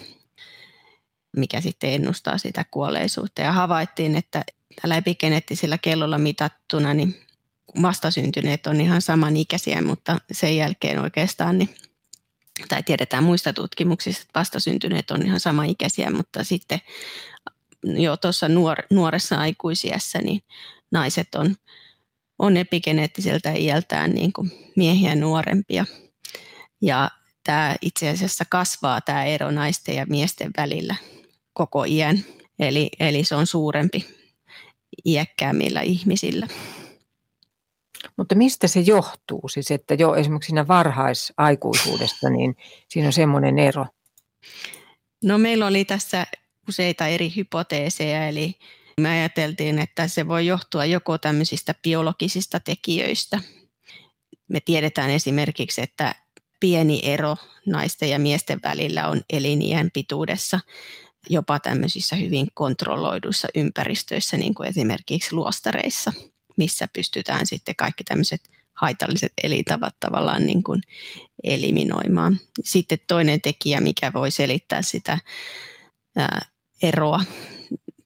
mikä 1.37 1.61
sitten 1.61 1.93
ennustaa 1.93 2.39
sitä 2.39 2.65
kuolleisuutta. 2.71 3.43
Ja 3.43 3.53
havaittiin, 3.53 4.17
että 4.17 4.45
tällä 4.83 4.97
epigeneettisellä 4.97 5.79
kellolla 5.79 6.19
mitattuna 6.19 6.95
niin 6.95 7.25
vastasyntyneet 7.83 8.67
on 8.67 8.81
ihan 8.81 9.03
samanikäisiä, 9.03 9.83
mutta 9.83 10.19
sen 10.33 10.57
jälkeen 10.57 10.99
oikeastaan, 10.99 11.59
niin, 11.59 11.75
tai 12.69 12.83
tiedetään 12.83 13.25
muista 13.25 13.53
tutkimuksista, 13.53 14.23
että 14.23 14.41
vastasyntyneet 14.41 15.11
on 15.11 15.27
ihan 15.27 15.41
samaikäisiä, 15.41 16.11
mutta 16.11 16.45
sitten 16.45 16.81
jo 17.85 18.17
tuossa 18.17 18.49
nuor, 18.49 18.77
nuoressa 18.91 19.39
aikuisiässä 19.39 20.19
niin 20.19 20.43
naiset 20.91 21.35
on 21.35 21.57
on 22.39 22.57
epigeneettiseltä 22.57 23.53
iältään 23.53 24.11
niin 24.11 24.33
kuin 24.33 24.51
miehiä 24.77 25.15
nuorempia. 25.15 25.85
Ja 26.81 27.11
tämä 27.45 27.77
itse 27.83 28.09
asiassa 28.09 28.45
kasvaa 28.51 29.01
tämä 29.01 29.25
ero 29.25 29.51
naisten 29.51 29.97
ja 29.97 30.07
miesten 30.09 30.51
välillä 30.57 30.95
koko 31.53 31.85
iän. 31.85 32.25
Eli, 32.59 32.91
eli 33.01 33.25
se 33.25 33.35
on 33.35 33.47
suurempi 33.47 34.07
iäkkäämmillä 35.05 35.81
ihmisillä. 35.81 36.49
Mutta 38.17 38.35
mistä 38.35 38.69
se 38.69 38.81
johtuu? 38.81 39.49
Siis 39.49 39.71
että 39.71 39.95
jo 39.95 40.15
esimerkiksi 40.15 40.47
siinä 40.47 40.69
varhaisaikuisuudessa, 40.69 42.31
niin 42.31 42.57
siinä 42.89 43.09
on 43.09 43.13
semmoinen 43.13 43.59
ero. 43.59 43.87
No 45.25 45.39
meillä 45.39 45.67
oli 45.67 45.85
tässä 45.85 46.27
useita 46.69 47.07
eri 47.07 47.33
hypoteeseja, 47.37 48.29
eli 48.29 48.55
me 49.01 49.09
ajateltiin, 49.09 49.79
että 49.79 50.09
se 50.09 50.29
voi 50.29 50.47
johtua 50.47 50.85
joko 50.85 51.19
tämmöisistä 51.19 51.75
biologisista 51.83 52.61
tekijöistä. 52.61 53.41
Me 54.49 54.61
tiedetään 54.61 55.11
esimerkiksi, 55.11 55.83
että 55.83 56.15
pieni 56.61 57.01
ero 57.03 57.37
naisten 57.67 58.11
ja 58.11 58.19
miesten 58.19 58.61
välillä 58.63 59.09
on 59.09 59.21
elinien 59.31 59.91
pituudessa 59.91 60.61
jopa 61.31 61.61
tämmöisissä 61.61 62.17
hyvin 62.17 62.47
kontrolloiduissa 62.55 63.49
ympäristöissä, 63.55 64.37
niin 64.37 64.55
kuin 64.55 64.69
esimerkiksi 64.69 65.35
luostareissa, 65.35 66.13
missä 66.57 66.89
pystytään 66.93 67.47
sitten 67.47 67.77
kaikki 67.77 68.05
tämmöiset 68.05 68.51
haitalliset 68.75 69.33
elintavat 69.43 69.95
tavallaan 70.01 70.47
niin 70.47 70.63
kuin 70.63 70.83
eliminoimaan. 71.45 72.41
Sitten 72.65 72.99
toinen 73.07 73.41
tekijä, 73.41 73.81
mikä 73.81 74.13
voi 74.13 74.31
selittää 74.31 74.83
sitä 74.83 75.19
ää, 76.17 76.47
eroa 76.83 77.21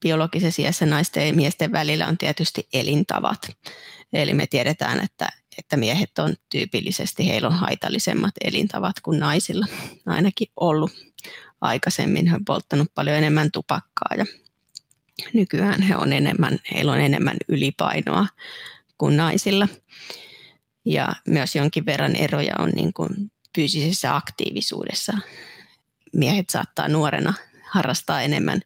biologisessa 0.01 0.61
iässä 0.61 0.85
naisten 0.85 1.27
ja 1.27 1.33
miesten 1.33 1.71
välillä 1.71 2.07
on 2.07 2.17
tietysti 2.17 2.67
elintavat. 2.73 3.51
Eli 4.13 4.33
me 4.33 4.47
tiedetään, 4.47 4.99
että, 4.99 5.29
että 5.57 5.77
miehet 5.77 6.19
on 6.19 6.35
tyypillisesti, 6.49 7.27
heillä 7.27 7.47
on 7.47 7.53
haitallisemmat 7.53 8.33
elintavat 8.43 8.95
kuin 9.03 9.19
naisilla. 9.19 9.65
Ainakin 10.05 10.47
ollut 10.55 10.91
aikaisemmin. 11.61 12.27
He 12.27 12.35
on 12.35 12.45
polttanut 12.45 12.87
paljon 12.95 13.17
enemmän 13.17 13.51
tupakkaa 13.51 14.15
ja 14.17 14.25
nykyään 15.33 15.81
he 15.81 15.95
on 15.95 16.13
enemmän, 16.13 16.59
heillä 16.73 16.91
on 16.91 17.01
enemmän 17.01 17.37
ylipainoa 17.47 18.27
kuin 18.97 19.17
naisilla. 19.17 19.67
Ja 20.85 21.15
myös 21.27 21.55
jonkin 21.55 21.85
verran 21.85 22.15
eroja 22.15 22.53
on 22.59 22.69
niin 22.69 22.93
kuin 22.93 23.31
fyysisessä 23.55 24.15
aktiivisuudessa. 24.15 25.17
Miehet 26.13 26.49
saattaa 26.49 26.87
nuorena 26.87 27.33
harrastaa 27.69 28.21
enemmän, 28.21 28.61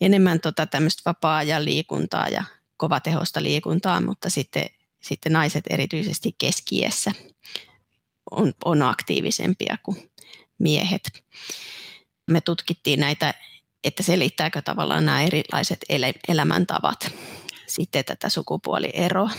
enemmän 0.00 0.40
tota 0.40 0.66
tämmöistä 0.66 1.02
vapaa-ajan 1.06 1.64
liikuntaa 1.64 2.28
ja 2.28 2.44
kovatehosta 2.76 3.42
liikuntaa, 3.42 4.00
mutta 4.00 4.30
sitten, 4.30 4.66
sitten 5.02 5.32
naiset 5.32 5.64
erityisesti 5.70 6.34
keskiessä 6.38 7.12
on, 8.30 8.52
on 8.64 8.82
aktiivisempia 8.82 9.76
kuin 9.82 10.10
miehet. 10.58 11.24
Me 12.30 12.40
tutkittiin 12.40 13.00
näitä, 13.00 13.34
että 13.84 14.02
selittääkö 14.02 14.62
tavallaan 14.62 15.06
nämä 15.06 15.22
erilaiset 15.22 15.84
elämäntavat 16.28 17.12
sitten 17.66 18.04
tätä 18.04 18.28
sukupuolieroa. 18.28 19.30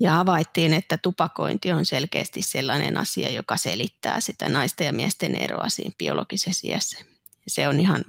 Ja 0.00 0.12
havaittiin, 0.12 0.74
että 0.74 0.98
tupakointi 0.98 1.72
on 1.72 1.86
selkeästi 1.86 2.42
sellainen 2.42 2.96
asia, 2.96 3.30
joka 3.30 3.56
selittää 3.56 4.20
sitä 4.20 4.48
naisten 4.48 4.84
ja 4.84 4.92
miesten 4.92 5.34
eroa 5.34 5.68
siinä 5.68 5.94
biologisessa 5.98 6.68
iässä. 6.68 6.98
Se 7.46 7.68
on 7.68 7.80
ihan 7.80 8.04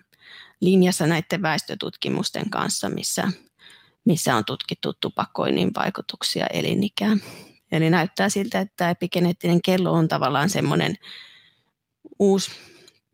linjassa 0.62 1.08
näiden 1.08 1.42
väestötutkimusten 1.42 2.50
kanssa, 2.50 2.90
missä, 2.90 3.32
missä 4.06 4.36
on 4.36 4.46
tutkittu 4.46 4.94
tupakoinnin 4.94 5.72
vaikutuksia 5.76 6.48
elinikään. 6.48 7.22
Eli 7.72 7.90
näyttää 7.90 8.30
siltä, 8.30 8.60
että 8.60 8.90
epigeneettinen 8.90 9.62
kello 9.62 9.92
on 9.92 10.08
tavallaan 10.08 10.50
semmoinen 10.50 10.96
uusi 12.20 12.52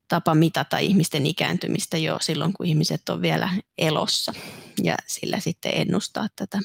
tapa 0.08 0.36
mitata 0.36 0.78
ihmisten 0.78 1.26
ikääntymistä 1.26 1.98
jo 1.98 2.18
silloin, 2.22 2.54
kun 2.54 2.66
ihmiset 2.66 3.10
on 3.10 3.22
vielä 3.22 3.50
elossa 3.78 4.34
ja 4.84 4.96
sillä 5.08 5.40
sitten 5.40 5.72
ennustaa 5.76 6.28
tätä 6.36 6.60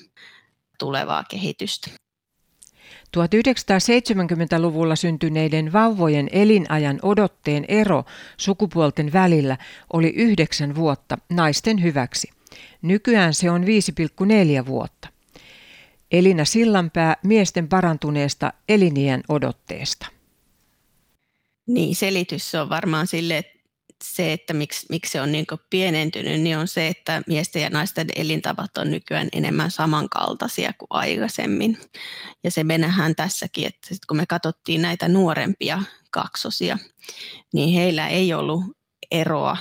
tulevaa 0.78 1.24
kehitystä. 1.24 1.90
1970-luvulla 3.16 4.96
syntyneiden 4.96 5.72
vauvojen 5.72 6.28
elinajan 6.32 6.98
odotteen 7.02 7.64
ero 7.68 8.04
sukupuolten 8.36 9.12
välillä 9.12 9.58
oli 9.92 10.08
yhdeksän 10.08 10.74
vuotta 10.74 11.18
naisten 11.30 11.82
hyväksi. 11.82 12.30
Nykyään 12.82 13.34
se 13.34 13.50
on 13.50 13.64
5,4 13.64 14.66
vuotta. 14.66 15.08
Elina 16.10 16.44
Sillanpää 16.44 17.16
miesten 17.24 17.68
parantuneesta 17.68 18.52
elinien 18.68 19.22
odotteesta. 19.28 20.06
Niin, 21.66 21.96
selitys 21.96 22.54
on 22.54 22.68
varmaan 22.68 23.06
sille, 23.06 23.38
että 23.38 23.55
se, 24.04 24.32
että 24.32 24.52
miksi, 24.52 24.86
miksi 24.90 25.12
se 25.12 25.20
on 25.20 25.32
niin 25.32 25.46
pienentynyt, 25.70 26.40
niin 26.40 26.58
on 26.58 26.68
se, 26.68 26.88
että 26.88 27.22
miesten 27.26 27.62
ja 27.62 27.70
naisten 27.70 28.06
elintavat 28.16 28.78
on 28.78 28.90
nykyään 28.90 29.28
enemmän 29.32 29.70
samankaltaisia 29.70 30.72
kuin 30.78 30.88
aikaisemmin. 30.90 31.78
Ja 32.44 32.50
se 32.50 32.64
me 32.64 32.78
nähdään 32.78 33.16
tässäkin, 33.16 33.66
että 33.66 33.88
sit 33.88 34.06
kun 34.06 34.16
me 34.16 34.26
katsottiin 34.26 34.82
näitä 34.82 35.08
nuorempia 35.08 35.82
kaksosia, 36.10 36.78
niin 37.52 37.74
heillä 37.74 38.08
ei 38.08 38.34
ollut 38.34 38.64
eroa 39.10 39.56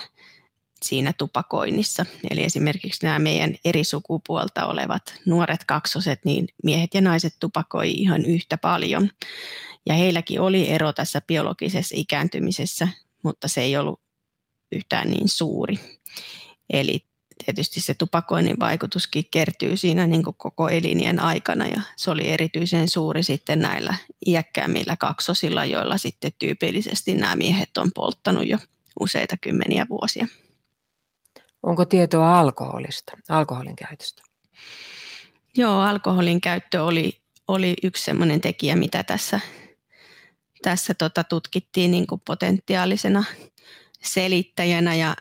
siinä 0.83 1.13
tupakoinnissa. 1.17 2.05
Eli 2.31 2.43
esimerkiksi 2.43 3.05
nämä 3.05 3.19
meidän 3.19 3.55
eri 3.65 3.83
sukupuolta 3.83 4.65
olevat 4.65 5.21
nuoret 5.25 5.63
kaksoset, 5.65 6.19
niin 6.25 6.47
miehet 6.63 6.93
ja 6.93 7.01
naiset 7.01 7.33
tupakoi 7.39 7.91
ihan 7.91 8.25
yhtä 8.25 8.57
paljon. 8.57 9.09
Ja 9.85 9.93
heilläkin 9.93 10.41
oli 10.41 10.69
ero 10.69 10.93
tässä 10.93 11.21
biologisessa 11.21 11.95
ikääntymisessä, 11.97 12.87
mutta 13.23 13.47
se 13.47 13.61
ei 13.61 13.77
ollut 13.77 14.04
yhtään 14.71 15.09
niin 15.09 15.29
suuri. 15.29 15.79
Eli 16.69 17.05
tietysti 17.45 17.81
se 17.81 17.93
tupakoinnin 17.93 18.59
vaikutuskin 18.59 19.25
kertyy 19.31 19.77
siinä 19.77 20.07
niin 20.07 20.23
kuin 20.23 20.35
koko 20.37 20.69
elinien 20.69 21.19
aikana 21.19 21.67
ja 21.67 21.81
se 21.97 22.11
oli 22.11 22.27
erityisen 22.27 22.89
suuri 22.89 23.23
sitten 23.23 23.59
näillä 23.59 23.95
iäkkäämmillä 24.27 24.97
kaksosilla, 24.97 25.65
joilla 25.65 25.97
sitten 25.97 26.31
tyypillisesti 26.39 27.15
nämä 27.15 27.35
miehet 27.35 27.77
on 27.77 27.91
polttanut 27.95 28.47
jo 28.47 28.57
useita 28.99 29.37
kymmeniä 29.37 29.85
vuosia. 29.89 30.27
Onko 31.63 31.85
tietoa 31.85 32.39
alkoholista, 32.39 33.17
alkoholin 33.29 33.75
käytöstä? 33.75 34.23
Joo, 35.57 35.81
alkoholin 35.81 36.41
käyttö 36.41 36.83
oli, 36.83 37.21
oli 37.47 37.73
yksi 37.83 38.03
sellainen 38.03 38.41
tekijä, 38.41 38.75
mitä 38.75 39.03
tässä, 39.03 39.39
tässä 40.61 40.93
tota 40.93 41.23
tutkittiin 41.23 41.91
niin 41.91 42.07
kuin 42.07 42.21
potentiaalisena 42.25 43.23
selittäjänä 44.05 44.95
ja 44.95 45.15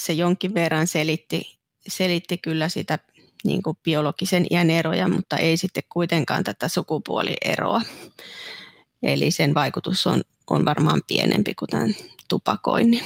se 0.00 0.12
jonkin 0.12 0.54
verran 0.54 0.86
selitti, 0.86 1.58
selitti 1.88 2.38
kyllä 2.38 2.68
sitä 2.68 2.98
niin 3.44 3.62
kuin 3.62 3.76
biologisen 3.84 4.46
iän 4.50 4.70
eroja, 4.70 5.08
mutta 5.08 5.36
ei 5.36 5.56
sitten 5.56 5.82
kuitenkaan 5.88 6.44
tätä 6.44 6.68
sukupuolieroa. 6.68 7.82
Eli 9.02 9.30
sen 9.30 9.54
vaikutus 9.54 10.06
on, 10.06 10.22
on 10.50 10.64
varmaan 10.64 11.00
pienempi 11.06 11.54
kuin 11.54 11.68
tämän 11.68 11.94
tupakoinnin. 12.28 13.04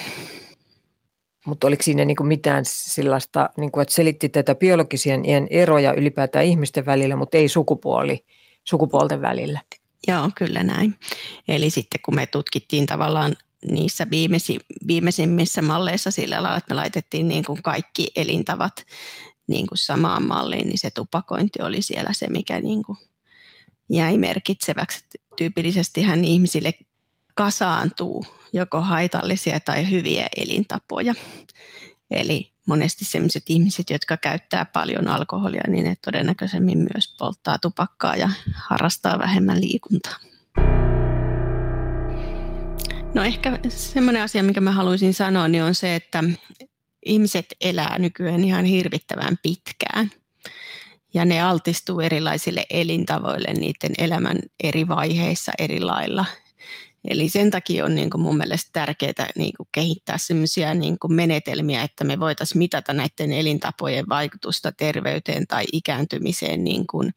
Mutta 1.46 1.66
oliko 1.66 1.82
siinä 1.82 2.04
niinku 2.04 2.24
mitään 2.24 2.64
sellaista, 2.66 3.50
niinku, 3.56 3.80
että 3.80 3.94
selitti 3.94 4.28
tätä 4.28 4.54
biologisen 4.54 5.24
iän 5.24 5.46
eroja 5.50 5.94
ylipäätään 5.94 6.44
ihmisten 6.44 6.86
välillä, 6.86 7.16
mutta 7.16 7.36
ei 7.36 7.48
sukupuoli, 7.48 8.24
sukupuolten 8.64 9.22
välillä? 9.22 9.60
Joo, 10.08 10.30
kyllä 10.34 10.62
näin. 10.62 10.94
Eli 11.48 11.70
sitten 11.70 12.00
kun 12.04 12.14
me 12.14 12.26
tutkittiin 12.26 12.86
tavallaan 12.86 13.36
niissä 13.70 14.06
viimeisi, 14.10 14.58
viimeisimmissä 14.86 15.62
malleissa 15.62 16.10
sillä 16.10 16.42
lailla, 16.42 16.58
että 16.58 16.74
me 16.74 16.80
laitettiin 16.80 17.28
niin 17.28 17.44
kuin 17.44 17.62
kaikki 17.62 18.08
elintavat 18.16 18.86
niin 19.46 19.66
kuin 19.66 19.78
samaan 19.78 20.26
malliin, 20.26 20.68
niin 20.68 20.78
se 20.78 20.90
tupakointi 20.90 21.62
oli 21.62 21.82
siellä 21.82 22.12
se, 22.12 22.26
mikä 22.30 22.60
niin 22.60 22.82
kuin 22.82 22.98
jäi 23.90 24.18
merkitseväksi. 24.18 25.04
Tyypillisesti 25.36 26.02
hän 26.02 26.24
ihmisille 26.24 26.72
kasaantuu 27.34 28.26
joko 28.52 28.80
haitallisia 28.80 29.60
tai 29.60 29.90
hyviä 29.90 30.26
elintapoja. 30.36 31.14
Eli 32.10 32.52
monesti 32.66 33.04
sellaiset 33.04 33.42
ihmiset, 33.48 33.90
jotka 33.90 34.16
käyttää 34.16 34.64
paljon 34.64 35.08
alkoholia, 35.08 35.62
niin 35.68 35.84
ne 35.84 35.96
todennäköisemmin 36.04 36.78
myös 36.78 37.14
polttaa 37.18 37.58
tupakkaa 37.58 38.16
ja 38.16 38.30
harrastaa 38.54 39.18
vähemmän 39.18 39.60
liikuntaa. 39.60 40.31
No 43.14 43.22
ehkä 43.24 43.58
semmoinen 43.68 44.22
asia, 44.22 44.42
mikä 44.42 44.60
mä 44.60 44.72
haluaisin 44.72 45.14
sanoa, 45.14 45.48
niin 45.48 45.62
on 45.62 45.74
se, 45.74 45.94
että 45.94 46.24
ihmiset 47.06 47.46
elää 47.60 47.98
nykyään 47.98 48.44
ihan 48.44 48.64
hirvittävän 48.64 49.38
pitkään. 49.42 50.10
Ja 51.14 51.24
ne 51.24 51.42
altistuu 51.42 52.00
erilaisille 52.00 52.66
elintavoille 52.70 53.52
niiden 53.52 53.92
elämän 53.98 54.38
eri 54.62 54.88
vaiheissa 54.88 55.52
eri 55.58 55.80
lailla. 55.80 56.24
Eli 57.08 57.28
sen 57.28 57.50
takia 57.50 57.84
on 57.84 57.94
niin 57.94 58.10
kuin 58.10 58.20
mun 58.20 58.36
mielestä 58.36 58.70
tärkeää 58.72 59.28
niin 59.36 59.52
kuin 59.56 59.68
kehittää 59.72 60.18
sellaisia 60.18 60.74
niin 60.74 60.96
menetelmiä, 61.08 61.82
että 61.82 62.04
me 62.04 62.20
voitaisiin 62.20 62.58
mitata 62.58 62.92
näiden 62.92 63.32
elintapojen 63.32 64.08
vaikutusta 64.08 64.72
terveyteen 64.72 65.46
tai 65.46 65.64
ikääntymiseen 65.72 66.64
niin 66.64 66.86
kuin 66.86 67.14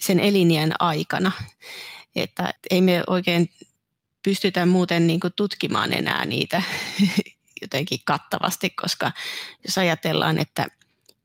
sen 0.00 0.20
elinien 0.20 0.72
aikana. 0.78 1.32
Että 2.16 2.54
ei 2.70 2.80
me 2.80 3.04
oikein 3.06 3.50
pystytä 4.24 4.66
muuten 4.66 5.06
niin 5.06 5.20
kuin 5.20 5.32
tutkimaan 5.36 5.92
enää 5.92 6.24
niitä 6.24 6.62
jotenkin 7.62 7.98
kattavasti, 8.04 8.70
koska 8.70 9.12
jos 9.66 9.78
ajatellaan, 9.78 10.38
että, 10.38 10.66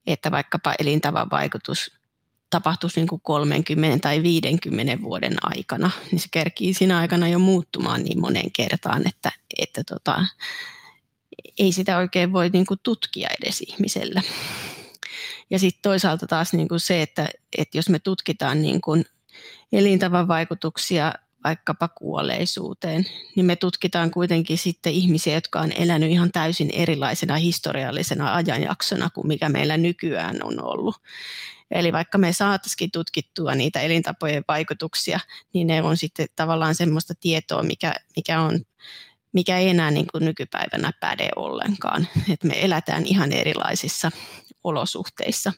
että 0.07 0.31
vaikkapa 0.31 0.75
elintavan 0.79 1.29
vaikutus 1.31 1.99
tapahtuisi 2.49 2.99
niin 2.99 3.07
kuin 3.07 3.21
30 3.21 3.99
tai 4.01 4.23
50 4.23 5.01
vuoden 5.01 5.35
aikana, 5.41 5.91
niin 6.11 6.19
se 6.19 6.27
kerkii 6.31 6.73
siinä 6.73 6.99
aikana 6.99 7.27
jo 7.27 7.39
muuttumaan 7.39 8.03
niin 8.03 8.21
monen 8.21 8.51
kertaan, 8.51 9.07
että, 9.07 9.31
että 9.57 9.83
tota, 9.83 10.25
ei 11.59 11.71
sitä 11.71 11.97
oikein 11.97 12.33
voi 12.33 12.49
niin 12.49 12.65
kuin 12.65 12.79
tutkia 12.83 13.29
edes 13.41 13.61
ihmisellä. 13.61 14.21
Ja 15.49 15.59
sitten 15.59 15.81
toisaalta 15.81 16.27
taas 16.27 16.53
niin 16.53 16.67
kuin 16.67 16.79
se, 16.79 17.01
että, 17.01 17.29
että 17.57 17.77
jos 17.77 17.89
me 17.89 17.99
tutkitaan 17.99 18.61
niin 18.61 18.81
kuin 18.81 19.05
elintavan 19.71 20.27
vaikutuksia 20.27 21.13
vaikkapa 21.43 21.87
kuolleisuuteen, 21.87 23.05
niin 23.35 23.45
me 23.45 23.55
tutkitaan 23.55 24.11
kuitenkin 24.11 24.57
sitten 24.57 24.93
ihmisiä, 24.93 25.33
jotka 25.33 25.59
on 25.59 25.71
elänyt 25.71 26.11
ihan 26.11 26.31
täysin 26.31 26.69
erilaisena 26.73 27.35
historiallisena 27.35 28.35
ajanjaksona 28.35 29.09
kuin 29.09 29.27
mikä 29.27 29.49
meillä 29.49 29.77
nykyään 29.77 30.43
on 30.43 30.63
ollut. 30.63 30.95
Eli 31.71 31.93
vaikka 31.93 32.17
me 32.17 32.33
saataisiin 32.33 32.91
tutkittua 32.91 33.55
niitä 33.55 33.79
elintapojen 33.81 34.43
vaikutuksia, 34.47 35.19
niin 35.53 35.67
ne 35.67 35.81
on 35.81 35.97
sitten 35.97 36.27
tavallaan 36.35 36.75
semmoista 36.75 37.13
tietoa, 37.19 37.63
mikä, 37.63 37.95
mikä, 38.15 38.41
on, 38.41 38.59
mikä 39.33 39.57
ei 39.57 39.69
enää 39.69 39.91
niin 39.91 40.07
kuin 40.11 40.25
nykypäivänä 40.25 40.91
päde 40.99 41.29
ollenkaan. 41.35 42.07
Et 42.33 42.43
me 42.43 42.65
elätään 42.65 43.05
ihan 43.05 43.31
erilaisissa 43.31 44.11
olosuhteissa 44.63 45.53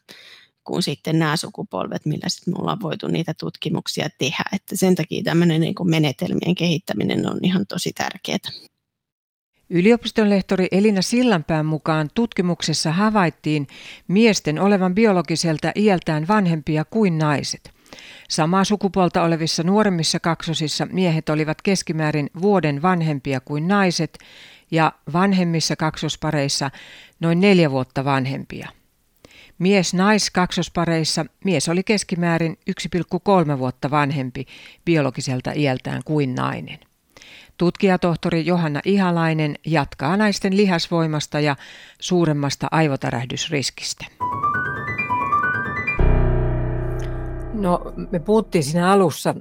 kuin 0.64 0.82
sitten 0.82 1.18
nämä 1.18 1.36
sukupolvet, 1.36 2.06
millä 2.06 2.28
sitten 2.28 2.54
me 2.54 2.58
ollaan 2.60 2.80
voitu 2.80 3.08
niitä 3.08 3.34
tutkimuksia 3.40 4.08
tehdä. 4.18 4.44
Että 4.52 4.76
sen 4.76 4.94
takia 4.94 5.22
tämmöinen 5.22 5.60
niin 5.60 5.74
menetelmien 5.84 6.54
kehittäminen 6.54 7.30
on 7.30 7.38
ihan 7.42 7.66
tosi 7.66 7.92
tärkeää. 7.92 8.38
Yliopiston 9.70 10.30
lehtori 10.30 10.68
Elina 10.72 11.02
Sillanpään 11.02 11.66
mukaan 11.66 12.10
tutkimuksessa 12.14 12.92
havaittiin 12.92 13.66
miesten 14.08 14.58
olevan 14.58 14.94
biologiselta 14.94 15.72
iältään 15.76 16.28
vanhempia 16.28 16.84
kuin 16.84 17.18
naiset. 17.18 17.70
Samaa 18.28 18.64
sukupuolta 18.64 19.22
olevissa 19.22 19.62
nuoremmissa 19.62 20.20
kaksosissa 20.20 20.86
miehet 20.86 21.28
olivat 21.28 21.62
keskimäärin 21.62 22.30
vuoden 22.42 22.82
vanhempia 22.82 23.40
kuin 23.40 23.68
naiset 23.68 24.18
ja 24.70 24.92
vanhemmissa 25.12 25.76
kaksospareissa 25.76 26.70
noin 27.20 27.40
neljä 27.40 27.70
vuotta 27.70 28.04
vanhempia. 28.04 28.68
Mies-nais-kaksospareissa 29.62 31.26
mies 31.44 31.68
oli 31.68 31.82
keskimäärin 31.82 32.58
1,3 33.52 33.58
vuotta 33.58 33.90
vanhempi 33.90 34.46
biologiselta 34.84 35.52
iältään 35.56 36.02
kuin 36.04 36.34
nainen. 36.34 36.78
Tutkijatohtori 37.56 38.46
Johanna 38.46 38.80
Ihalainen 38.84 39.54
jatkaa 39.66 40.16
naisten 40.16 40.56
lihasvoimasta 40.56 41.40
ja 41.40 41.56
suuremmasta 42.00 42.68
aivotärähdysriskistä. 42.70 44.04
No, 47.52 47.92
me 48.10 48.18
puhuttiin 48.18 48.64
siinä 48.64 48.90
alussa 48.90 49.34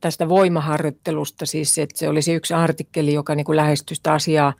tästä 0.00 0.28
voimaharjoittelusta, 0.28 1.46
siis 1.46 1.78
että 1.78 1.98
se 1.98 2.08
olisi 2.08 2.34
yksi 2.34 2.54
artikkeli, 2.54 3.12
joka 3.12 3.34
niin 3.34 3.46
kuin 3.46 3.56
lähestyisi 3.56 4.02
asiaa 4.08 4.52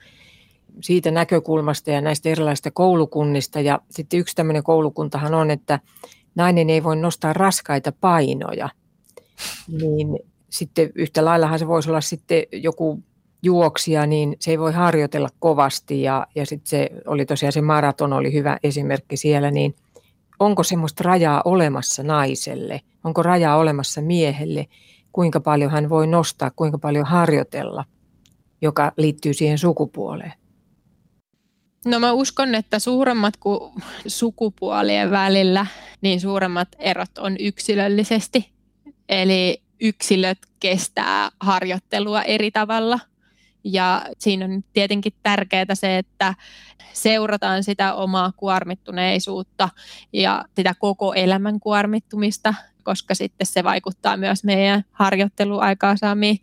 siitä 0.81 1.11
näkökulmasta 1.11 1.91
ja 1.91 2.01
näistä 2.01 2.29
erilaisista 2.29 2.71
koulukunnista. 2.71 3.61
Ja 3.61 3.81
sitten 3.91 4.21
yksi 4.21 4.37
tämmöinen 4.37 4.63
koulukuntahan 4.63 5.35
on, 5.35 5.51
että 5.51 5.81
nainen 6.35 6.71
ei 6.71 6.85
voi 6.85 6.97
nostaa 6.97 7.33
raskaita 7.33 7.93
painoja. 8.01 8.69
Niin 9.83 10.19
sitten 10.49 10.91
yhtä 10.95 11.25
laillahan 11.25 11.59
se 11.59 11.69
voisi 11.69 11.91
olla 11.91 12.01
sitten 12.01 12.43
joku 12.53 13.03
juoksija, 13.43 14.07
niin 14.07 14.37
se 14.41 14.51
ei 14.51 14.59
voi 14.59 14.73
harjoitella 14.73 15.29
kovasti 15.39 16.03
ja, 16.03 16.27
ja 16.35 16.47
sitten 16.47 16.69
se 16.69 16.91
oli 17.07 17.27
tosiaan 17.27 17.53
se 17.53 17.61
maraton 17.61 18.13
oli 18.13 18.33
hyvä 18.33 18.59
esimerkki 18.63 19.17
siellä, 19.17 19.51
niin 19.51 19.75
onko 20.39 20.63
semmoista 20.63 21.05
rajaa 21.05 21.43
olemassa 21.45 22.03
naiselle, 22.03 22.81
onko 23.05 23.23
rajaa 23.23 23.57
olemassa 23.57 24.01
miehelle, 24.01 24.67
kuinka 25.13 25.41
paljon 25.41 25.71
hän 25.71 25.89
voi 25.89 26.07
nostaa, 26.07 26.51
kuinka 26.51 26.79
paljon 26.79 27.07
harjoitella, 27.07 27.85
joka 28.63 28.93
liittyy 28.97 29.35
siihen 29.35 29.59
sukupuoleen? 29.59 30.33
No 31.87 32.01
mä 32.01 32.13
uskon, 32.13 32.55
että 32.55 32.79
suuremmat 32.79 33.37
kuin 33.37 33.73
sukupuolien 34.07 35.11
välillä, 35.11 35.67
niin 36.01 36.21
suuremmat 36.21 36.69
erot 36.79 37.19
on 37.19 37.37
yksilöllisesti. 37.39 38.51
Eli 39.09 39.63
yksilöt 39.81 40.39
kestää 40.61 41.29
harjoittelua 41.41 42.23
eri 42.23 42.51
tavalla. 42.51 42.99
Ja 43.65 44.07
siinä 44.19 44.45
on 44.45 44.65
tietenkin 44.73 45.13
tärkeää 45.23 45.75
se, 45.75 45.99
että 45.99 46.35
seurataan 46.93 47.65
sitä 47.65 47.95
omaa 47.95 48.33
kuormittuneisuutta 48.37 49.69
ja 50.13 50.45
sitä 50.57 50.75
koko 50.79 51.15
elämän 51.15 51.61
kuormittumista, 51.61 52.55
koska 52.83 53.15
sitten 53.15 53.47
se 53.47 53.65
vaikuttaa 53.65 54.17
myös 54.17 54.45
meidän 54.45 54.85
harjoitteluaikaa 54.93 55.97
saamiin 55.97 56.39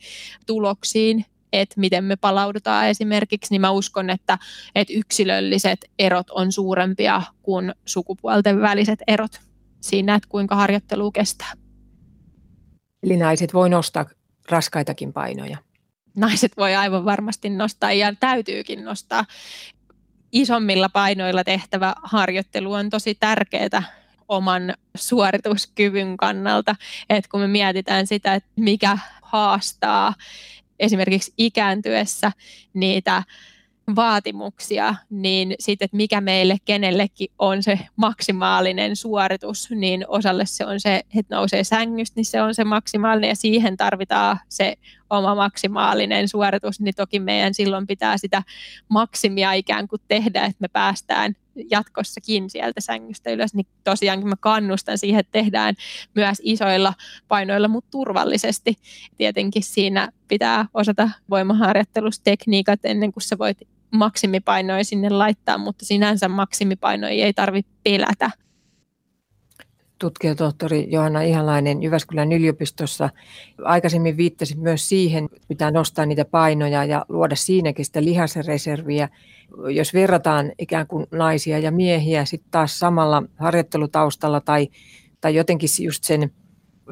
tuloksiin 0.45 1.25
että 1.53 1.79
miten 1.79 2.03
me 2.03 2.15
palaudutaan 2.15 2.87
esimerkiksi, 2.87 3.53
niin 3.53 3.61
mä 3.61 3.71
uskon, 3.71 4.09
että, 4.09 4.37
että 4.75 4.93
yksilölliset 4.93 5.85
erot 5.99 6.29
on 6.29 6.51
suurempia 6.51 7.21
kuin 7.41 7.73
sukupuolten 7.85 8.61
väliset 8.61 8.99
erot 9.07 9.41
siinä, 9.81 10.15
että 10.15 10.29
kuinka 10.29 10.55
harjoittelu 10.55 11.11
kestää. 11.11 11.53
Eli 13.03 13.17
naiset 13.17 13.53
voi 13.53 13.69
nostaa 13.69 14.05
raskaitakin 14.49 15.13
painoja. 15.13 15.57
Naiset 16.17 16.51
voi 16.57 16.75
aivan 16.75 17.05
varmasti 17.05 17.49
nostaa 17.49 17.93
ja 17.93 18.15
täytyykin 18.19 18.85
nostaa. 18.85 19.25
Isommilla 20.31 20.89
painoilla 20.89 21.43
tehtävä 21.43 21.93
harjoittelu 22.03 22.73
on 22.73 22.89
tosi 22.89 23.15
tärkeää 23.15 23.83
oman 24.27 24.73
suorituskyvyn 24.95 26.17
kannalta, 26.17 26.75
että 27.09 27.29
kun 27.29 27.39
me 27.39 27.47
mietitään 27.47 28.07
sitä, 28.07 28.33
että 28.33 28.49
mikä 28.59 28.97
haastaa 29.21 30.13
esimerkiksi 30.83 31.33
ikääntyessä 31.37 32.31
niitä 32.73 33.23
vaatimuksia, 33.95 34.95
niin 35.09 35.55
sitten, 35.59 35.85
että 35.85 35.97
mikä 35.97 36.21
meille 36.21 36.57
kenellekin 36.65 37.27
on 37.39 37.63
se 37.63 37.79
maksimaalinen 37.95 38.95
suoritus, 38.95 39.69
niin 39.71 40.05
osalle 40.07 40.45
se 40.45 40.65
on 40.65 40.79
se, 40.79 41.01
että 41.15 41.35
nousee 41.35 41.63
sängystä, 41.63 42.13
niin 42.15 42.25
se 42.25 42.41
on 42.41 42.55
se 42.55 42.63
maksimaalinen 42.63 43.27
ja 43.27 43.35
siihen 43.35 43.77
tarvitaan 43.77 44.39
se 44.49 44.75
oma 45.09 45.35
maksimaalinen 45.35 46.27
suoritus, 46.27 46.79
niin 46.79 46.95
toki 46.95 47.19
meidän 47.19 47.53
silloin 47.53 47.87
pitää 47.87 48.17
sitä 48.17 48.43
maksimia 48.89 49.53
ikään 49.53 49.87
kuin 49.87 50.01
tehdä, 50.07 50.45
että 50.45 50.57
me 50.59 50.67
päästään 50.67 51.35
jatkossakin 51.71 52.49
sieltä 52.49 52.81
sängystä 52.81 53.31
ylös, 53.31 53.53
niin 53.53 53.67
tosiaankin 53.83 54.29
mä 54.29 54.35
kannustan 54.39 54.97
siihen, 54.97 55.19
että 55.19 55.31
tehdään 55.31 55.75
myös 56.15 56.41
isoilla 56.43 56.93
painoilla, 57.27 57.67
mutta 57.67 57.91
turvallisesti. 57.91 58.77
Tietenkin 59.17 59.63
siinä 59.63 60.09
pitää 60.27 60.65
osata 60.73 61.09
voimaharjoittelustekniikat 61.29 62.79
ennen 62.83 63.13
kuin 63.13 63.23
sä 63.23 63.37
voit 63.37 63.57
maksimipainoja 63.91 64.83
sinne 64.83 65.09
laittaa, 65.09 65.57
mutta 65.57 65.85
sinänsä 65.85 66.27
maksimipainoja 66.27 67.25
ei 67.25 67.33
tarvitse 67.33 67.71
pelätä 67.83 68.31
tutkijatohtori 70.03 70.87
Johanna 70.91 71.21
Ihalainen 71.21 71.83
Jyväskylän 71.83 72.31
yliopistossa. 72.31 73.09
Aikaisemmin 73.63 74.17
viittasit 74.17 74.57
myös 74.57 74.89
siihen, 74.89 75.25
että 75.25 75.47
pitää 75.47 75.71
nostaa 75.71 76.05
niitä 76.05 76.25
painoja 76.25 76.85
ja 76.85 77.05
luoda 77.09 77.35
siinäkin 77.35 77.85
sitä 77.85 78.03
lihasreserviä. 78.03 79.09
Jos 79.75 79.93
verrataan 79.93 80.51
ikään 80.59 80.87
kuin 80.87 81.05
naisia 81.11 81.59
ja 81.59 81.71
miehiä 81.71 82.25
sitten 82.25 82.51
taas 82.51 82.79
samalla 82.79 83.23
harjoittelutaustalla 83.37 84.41
tai, 84.41 84.67
tai 85.21 85.35
jotenkin 85.35 85.69
just 85.79 86.03
sen, 86.03 86.31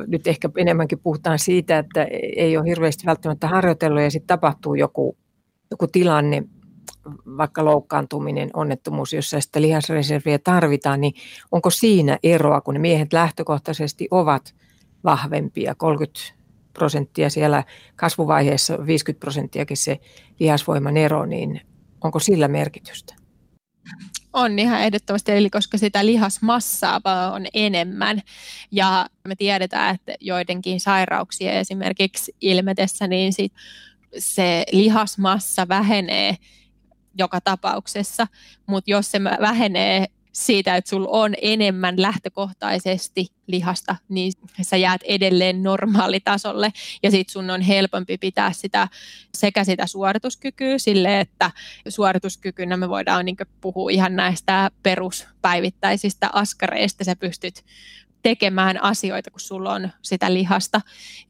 nyt 0.07 0.27
ehkä 0.27 0.49
enemmänkin 0.57 0.99
puhutaan 0.99 1.39
siitä, 1.39 1.77
että 1.77 2.07
ei 2.35 2.57
ole 2.57 2.69
hirveästi 2.69 3.05
välttämättä 3.05 3.47
harjoitellut 3.47 4.01
ja 4.01 4.11
sitten 4.11 4.27
tapahtuu 4.27 4.75
joku, 4.75 5.17
joku 5.71 5.87
tilanne, 5.87 6.43
vaikka 7.37 7.65
loukkaantuminen, 7.65 8.49
onnettomuus, 8.53 9.13
jossa 9.13 9.41
sitä 9.41 9.61
lihasreserviä 9.61 10.39
tarvitaan, 10.39 11.01
niin 11.01 11.13
onko 11.51 11.69
siinä 11.69 12.17
eroa, 12.23 12.61
kun 12.61 12.73
ne 12.73 12.79
miehet 12.79 13.13
lähtökohtaisesti 13.13 14.07
ovat 14.11 14.55
vahvempia, 15.03 15.75
30 15.75 16.19
prosenttia 16.73 17.29
siellä 17.29 17.63
kasvuvaiheessa, 17.95 18.85
50 18.85 19.19
prosenttiakin 19.19 19.77
se 19.77 19.99
lihasvoiman 20.39 20.97
ero, 20.97 21.25
niin 21.25 21.61
onko 22.03 22.19
sillä 22.19 22.47
merkitystä? 22.47 23.15
On 24.33 24.59
ihan 24.59 24.81
ehdottomasti, 24.81 25.31
eli 25.31 25.49
koska 25.49 25.77
sitä 25.77 26.05
lihasmassaa 26.05 27.01
on 27.33 27.45
enemmän 27.53 28.21
ja 28.71 29.09
me 29.27 29.35
tiedetään, 29.35 29.95
että 29.95 30.13
joidenkin 30.19 30.79
sairauksia 30.79 31.51
esimerkiksi 31.51 32.35
ilmetessä, 32.41 33.07
niin 33.07 33.33
sit 33.33 33.53
se 34.17 34.63
lihasmassa 34.71 35.67
vähenee 35.67 36.37
joka 37.17 37.41
tapauksessa, 37.41 38.27
mutta 38.67 38.91
jos 38.91 39.11
se 39.11 39.23
vähenee 39.23 40.07
siitä, 40.31 40.75
että 40.75 40.89
sulla 40.89 41.07
on 41.11 41.35
enemmän 41.41 42.01
lähtökohtaisesti 42.01 43.27
lihasta, 43.47 43.95
niin 44.09 44.33
sä 44.61 44.77
jäät 44.77 45.01
edelleen 45.03 45.63
normaalitasolle. 45.63 46.73
Ja 47.03 47.11
sit 47.11 47.29
sun 47.29 47.49
on 47.49 47.61
helpompi 47.61 48.17
pitää 48.17 48.51
sitä 48.51 48.87
sekä 49.35 49.63
sitä 49.63 49.87
suorituskykyä 49.87 50.77
sille, 50.77 51.19
että 51.19 51.51
suorituskykynä 51.87 52.77
me 52.77 52.89
voidaan 52.89 53.25
niin 53.25 53.37
puhua 53.61 53.89
ihan 53.91 54.15
näistä 54.15 54.71
peruspäivittäisistä 54.83 56.29
askareista, 56.33 57.03
sä 57.03 57.15
pystyt 57.15 57.63
tekemään 58.23 58.83
asioita, 58.83 59.31
kun 59.31 59.39
sulla 59.39 59.73
on 59.73 59.89
sitä 60.01 60.33
lihasta, 60.33 60.81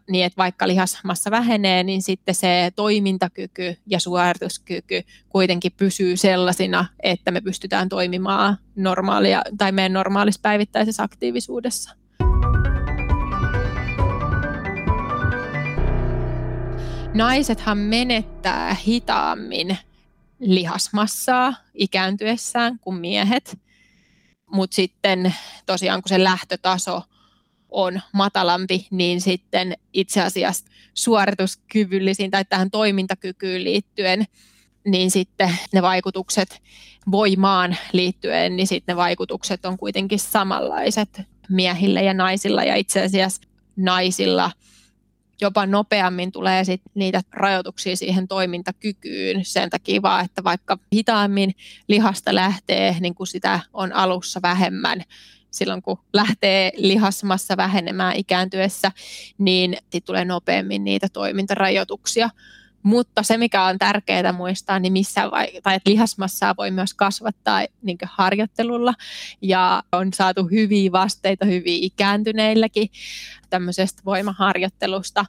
niin 0.10 0.26
että 0.26 0.38
vaikka 0.38 0.68
lihasmassa 0.68 1.32
vähenee, 1.32 1.84
niin 1.84 2.02
sitten 2.02 2.36
se 2.36 2.72
toimintakyky 2.76 3.78
ja 3.88 4.00
suorituskyky 4.00 5.02
kuitenkin 5.30 5.72
pysyy 5.78 6.18
sellaisina, 6.18 6.86
että 7.04 7.32
me 7.32 7.42
pystytään 7.42 7.90
toimimaan 7.90 8.58
normaalia 8.76 9.42
tai 9.58 9.72
meidän 9.72 9.94
normaalissa 9.94 10.42
päivittäisessä 10.44 11.04
aktiivisuudessa. 11.04 11.96
Naisethan 17.14 17.78
menettää 17.78 18.74
hitaammin 18.74 19.78
lihasmassaa 20.40 21.54
ikääntyessään 21.74 22.80
kuin 22.80 22.96
miehet, 22.96 23.60
mutta 24.52 24.76
sitten 24.76 25.36
tosiaan 25.66 26.02
kun 26.02 26.10
se 26.10 26.24
lähtötaso 26.24 27.02
on 27.70 28.02
matalampi, 28.14 28.88
niin 28.92 29.22
sitten 29.22 29.78
itse 29.94 30.22
asiassa 30.22 30.66
suorituskyvyllisiin 30.94 32.32
tai 32.32 32.46
tähän 32.46 32.72
toimintakykyyn 32.72 33.64
liittyen, 33.64 34.26
niin 34.86 35.12
sitten 35.12 35.58
ne 35.74 35.82
vaikutukset 35.82 36.62
voimaan 37.12 37.78
liittyen, 37.94 38.56
niin 38.56 38.68
sitten 38.68 38.94
ne 38.94 38.98
vaikutukset 38.98 39.66
on 39.66 39.78
kuitenkin 39.78 40.20
samanlaiset 40.20 41.22
miehillä 41.50 42.02
ja 42.02 42.14
naisilla. 42.14 42.64
Ja 42.64 42.76
itse 42.76 43.04
asiassa 43.04 43.42
naisilla– 43.76 44.52
jopa 45.42 45.66
nopeammin 45.66 46.32
tulee 46.32 46.64
sit 46.64 46.82
niitä 46.94 47.22
rajoituksia 47.32 47.96
siihen 47.96 48.28
toimintakykyyn 48.28 49.46
sen 49.46 49.70
takia 49.70 50.02
vaan, 50.02 50.26
että 50.26 50.44
vaikka 50.44 50.78
hitaammin 50.94 51.56
lihasta 51.88 52.36
lähtee, 52.36 52.96
niin 53.00 53.16
kuin 53.16 53.28
sitä 53.28 53.60
on 53.74 53.94
alussa 53.94 54.42
vähemmän, 54.42 55.04
silloin 55.52 55.82
kun 55.82 56.00
lähtee 56.14 56.72
lihasmassa 56.78 57.58
vähenemään 57.58 58.16
ikääntyessä, 58.16 58.92
niin 59.38 59.78
tulee 60.06 60.26
nopeammin 60.26 60.84
niitä 60.84 61.08
toimintarajoituksia. 61.14 62.30
Mutta 62.84 63.24
se, 63.24 63.38
mikä 63.38 63.64
on 63.64 63.78
tärkeää 63.78 64.32
muistaa, 64.32 64.80
niin 64.80 64.94
missä 64.94 65.32
vai, 65.32 65.48
tai 65.64 65.76
että 65.76 65.90
lihasmassaa 65.90 66.56
voi 66.58 66.72
myös 66.72 66.94
kasvattaa 66.94 67.66
niin 67.82 67.98
harjoittelulla 68.04 68.94
ja 69.42 69.84
on 69.92 70.14
saatu 70.14 70.48
hyviä 70.48 70.92
vasteita 70.92 71.46
hyviä 71.46 71.78
ikääntyneilläkin 71.82 72.90
tämmöisestä 73.50 74.02
voimaharjoittelusta. 74.06 75.26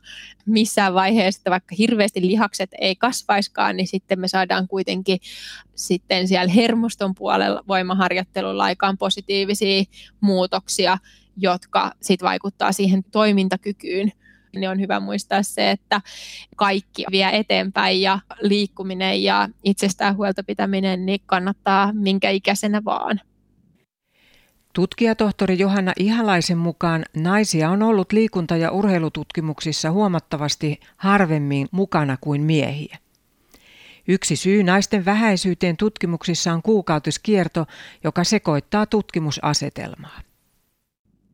Missään 0.46 0.94
vaiheessa, 0.94 1.50
vaikka 1.50 1.74
hirveästi 1.78 2.26
lihakset 2.26 2.70
ei 2.80 2.96
kasvaiskaan, 2.96 3.76
niin 3.76 3.86
sitten 3.86 4.20
me 4.20 4.28
saadaan 4.28 4.68
kuitenkin 4.68 5.18
sitten 5.74 6.28
siellä 6.28 6.53
hermoston 6.53 7.14
puolella 7.14 7.62
voimaharjoittelulla 7.68 8.64
aikaan 8.64 8.98
positiivisia 8.98 9.84
muutoksia, 10.20 10.98
jotka 11.36 11.92
sitten 12.00 12.26
vaikuttaa 12.26 12.72
siihen 12.72 13.05
toimintakykyyn 13.11 14.12
niin 14.57 14.70
on 14.70 14.80
hyvä 14.80 15.00
muistaa 15.00 15.42
se, 15.42 15.70
että 15.70 16.00
kaikki 16.57 17.05
vie 17.11 17.28
eteenpäin 17.32 18.03
ja 18.03 18.18
liikkuminen 18.40 19.22
ja 19.22 19.48
itsestään 19.64 20.16
huolta 20.16 20.42
pitäminen 20.42 21.07
niin 21.07 21.20
kannattaa 21.26 21.92
minkä 21.92 22.30
ikäisenä 22.30 22.84
vaan. 22.84 23.20
Tutkijatohtori 24.72 25.59
Johanna 25.59 25.92
Ihalaisen 25.98 26.59
mukaan 26.59 27.05
naisia 27.16 27.70
on 27.70 27.82
ollut 27.82 28.12
liikunta- 28.12 28.57
ja 28.57 28.70
urheilututkimuksissa 28.70 29.90
huomattavasti 29.90 30.80
harvemmin 30.96 31.68
mukana 31.70 32.16
kuin 32.20 32.42
miehiä. 32.42 32.98
Yksi 34.09 34.36
syy 34.36 34.62
naisten 34.62 35.05
vähäisyyteen 35.05 35.76
tutkimuksissa 35.76 36.53
on 36.53 36.62
kuukautiskierto, 36.62 37.66
joka 38.05 38.24
sekoittaa 38.24 38.86
tutkimusasetelmaa 38.86 40.20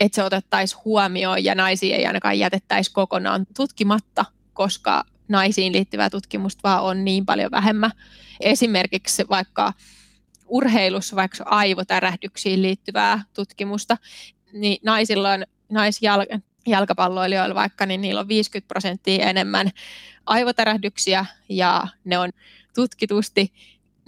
että 0.01 0.16
se 0.16 0.22
otettaisiin 0.22 0.80
huomioon 0.84 1.44
ja 1.44 1.55
naisia 1.55 1.96
ei 1.96 2.07
ainakaan 2.07 2.38
jätettäisi 2.38 2.92
kokonaan 2.92 3.46
tutkimatta, 3.57 4.24
koska 4.53 5.05
naisiin 5.28 5.72
liittyvää 5.72 6.11
tutkimusta 6.11 6.61
vaan 6.64 6.82
on 6.82 7.05
niin 7.05 7.26
paljon 7.26 7.51
vähemmän. 7.51 7.90
Esimerkiksi 8.40 9.24
vaikka 9.28 9.72
urheilussa, 10.49 11.16
vaikka 11.16 11.44
aivotärähdyksiin 11.44 12.62
liittyvää 12.62 13.22
tutkimusta, 13.34 13.96
niin 14.53 14.78
naisilla 14.84 15.32
on 15.32 15.44
naisjalkapalloilijoilla 15.68 17.55
vaikka, 17.55 17.86
niin 17.86 18.01
niillä 18.01 18.20
on 18.20 18.28
50 18.28 18.68
prosenttia 18.68 19.26
enemmän 19.26 19.70
aivotärähdyksiä 20.26 21.26
ja 21.49 21.86
ne 22.05 22.18
on 22.18 22.30
tutkitusti 22.74 23.53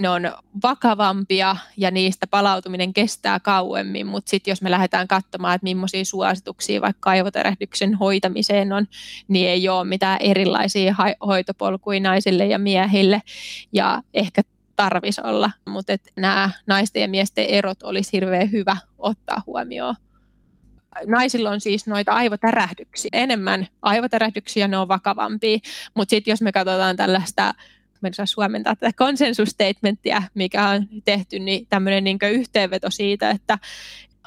ne 0.01 0.09
on 0.09 0.23
vakavampia 0.63 1.57
ja 1.77 1.91
niistä 1.91 2.27
palautuminen 2.27 2.93
kestää 2.93 3.41
kauemmin, 3.41 4.07
mutta 4.07 4.31
sitten 4.31 4.53
jos 4.53 4.63
me 4.63 4.71
lähdetään 4.71 5.09
katsomaan, 5.09 5.55
että 5.55 5.65
millaisia 5.65 6.05
suosituksia 6.05 6.81
vaikka 6.81 7.11
aivotärähdyksen 7.11 7.95
hoitamiseen 7.95 8.73
on, 8.73 8.87
niin 9.29 9.49
ei 9.49 9.69
ole 9.69 9.85
mitään 9.85 10.19
erilaisia 10.21 10.95
hoitopolkuja 11.27 12.01
naisille 12.01 12.47
ja 12.47 12.59
miehille 12.59 13.23
ja 13.73 14.03
ehkä 14.15 14.43
tarvisi 14.77 15.21
olla, 15.25 15.51
mutta 15.69 15.93
nämä 16.17 16.51
naisten 16.67 17.03
ja 17.03 17.09
miesten 17.09 17.45
erot 17.45 17.83
olisi 17.83 18.13
hirveän 18.13 18.53
hyvä 18.53 18.77
ottaa 18.99 19.43
huomioon. 19.47 19.95
Naisilla 21.07 21.51
on 21.51 21.61
siis 21.61 21.87
noita 21.87 22.13
aivotärähdyksiä, 22.13 23.11
enemmän 23.13 23.67
aivotärähdyksiä, 23.83 24.69
ne 24.69 24.79
on 24.79 24.89
vakavampia, 24.89 25.59
mutta 25.95 26.11
sitten 26.11 26.33
jos 26.33 26.43
me 26.43 26.53
katsotaan 26.53 26.97
tällaista 26.97 27.55
mä 28.03 28.07
en 28.07 28.15
saa 28.15 28.27
suomentaa 28.27 28.77
tätä 28.77 28.93
konsensusstatementtia, 28.97 30.23
mikä 30.35 30.69
on 30.69 30.87
tehty, 31.05 31.39
niin 31.39 31.67
tämmöinen 31.67 32.05
niin 32.05 32.19
yhteenveto 32.31 32.91
siitä, 32.91 33.31
että 33.31 33.59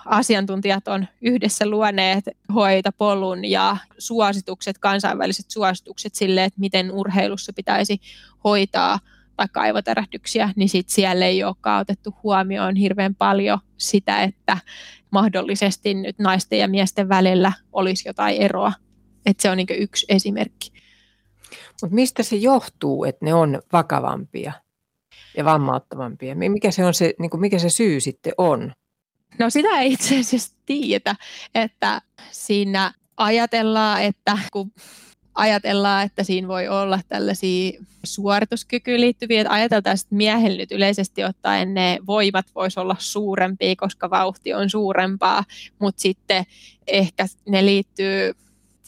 asiantuntijat 0.06 0.88
on 0.88 1.08
yhdessä 1.22 1.66
luoneet 1.66 2.26
hoitapolun 2.54 3.46
ja 3.46 3.78
suositukset, 3.98 4.78
kansainväliset 4.78 5.46
suositukset 5.50 6.16
sille, 6.16 6.44
että 6.44 6.60
miten 6.60 6.92
urheilussa 6.92 7.54
pitäisi 7.54 8.02
hoitaa 8.44 9.00
vaikka 9.38 9.62
aivotärähdyksiä, 9.62 10.50
niin 10.56 10.70
sit 10.70 10.90
siellä 10.90 11.26
ei 11.26 11.44
olekaan 11.44 11.82
otettu 11.82 12.16
huomioon 12.24 12.76
hirveän 12.76 13.16
paljon 13.16 13.60
sitä, 13.78 14.24
että 14.24 14.58
mahdollisesti 15.12 15.94
nyt 15.94 16.20
naisten 16.20 16.60
ja 16.60 16.68
miesten 16.68 17.10
välillä 17.10 17.52
olisi 17.72 18.10
jotain 18.10 18.42
eroa. 18.42 18.74
Että 19.26 19.42
se 19.42 19.50
on 19.50 19.58
niin 19.58 19.68
yksi 19.80 20.06
esimerkki. 20.10 20.73
Mutta 21.84 21.96
mistä 21.96 22.24
se 22.24 22.36
johtuu, 22.36 23.04
että 23.04 23.26
ne 23.26 23.34
on 23.34 23.62
vakavampia 23.74 24.54
ja 25.38 25.46
vammauttavampia? 25.46 26.36
Mikä 26.36 26.72
se, 26.72 26.86
on 26.86 26.94
se, 26.94 27.14
niin 27.20 27.30
kuin 27.30 27.42
mikä 27.42 27.60
se 27.60 27.70
syy 27.70 28.00
sitten 28.00 28.34
on? 28.38 28.74
No 29.40 29.50
sitä 29.50 29.80
ei 29.80 29.94
itse 29.94 30.20
asiassa 30.20 30.56
tiedä, 30.66 31.16
että 31.56 32.02
siinä 32.32 32.94
ajatellaan, 33.18 34.04
että 34.04 34.38
kun 34.54 34.72
ajatellaan, 35.36 36.06
että 36.06 36.24
siinä 36.24 36.48
voi 36.48 36.68
olla 36.68 37.00
tällaisia 37.08 37.72
suorituskykyyn 38.04 39.02
liittyviä, 39.02 39.42
että 39.42 39.54
ajateltaan, 39.54 39.94
että 39.94 40.16
miehellä 40.16 40.58
nyt 40.58 40.72
yleisesti 40.72 41.24
ottaen 41.24 41.74
ne 41.74 42.00
voimat 42.08 42.46
voisi 42.56 42.80
olla 42.80 42.96
suurempia, 43.00 43.76
koska 43.78 44.10
vauhti 44.10 44.54
on 44.54 44.70
suurempaa, 44.70 45.44
mutta 45.80 46.02
sitten 46.02 46.46
ehkä 46.88 47.26
ne 47.50 47.66
liittyy 47.66 48.34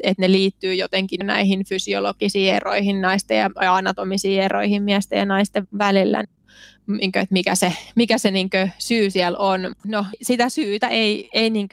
että 0.03 0.21
ne 0.21 0.31
liittyy 0.31 0.73
jotenkin 0.73 1.27
näihin 1.27 1.65
fysiologisiin 1.65 2.53
eroihin 2.53 3.01
naisten 3.01 3.37
ja 3.37 3.75
anatomisiin 3.75 4.41
eroihin 4.41 4.83
miesten 4.83 5.19
ja 5.19 5.25
naisten 5.25 5.67
välillä 5.77 6.19
että 6.19 7.27
mikä 7.29 7.55
se, 7.55 7.73
mikä 7.95 8.17
se 8.17 8.31
niin 8.31 8.49
syy 8.77 9.09
siellä 9.09 9.37
on. 9.37 9.75
No 9.85 10.05
sitä 10.21 10.49
syytä 10.49 10.87
ei, 10.87 11.29
ei 11.33 11.49
niin 11.49 11.69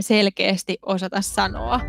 selkeästi 0.00 0.78
osata 0.82 1.20
sanoa. 1.20 1.80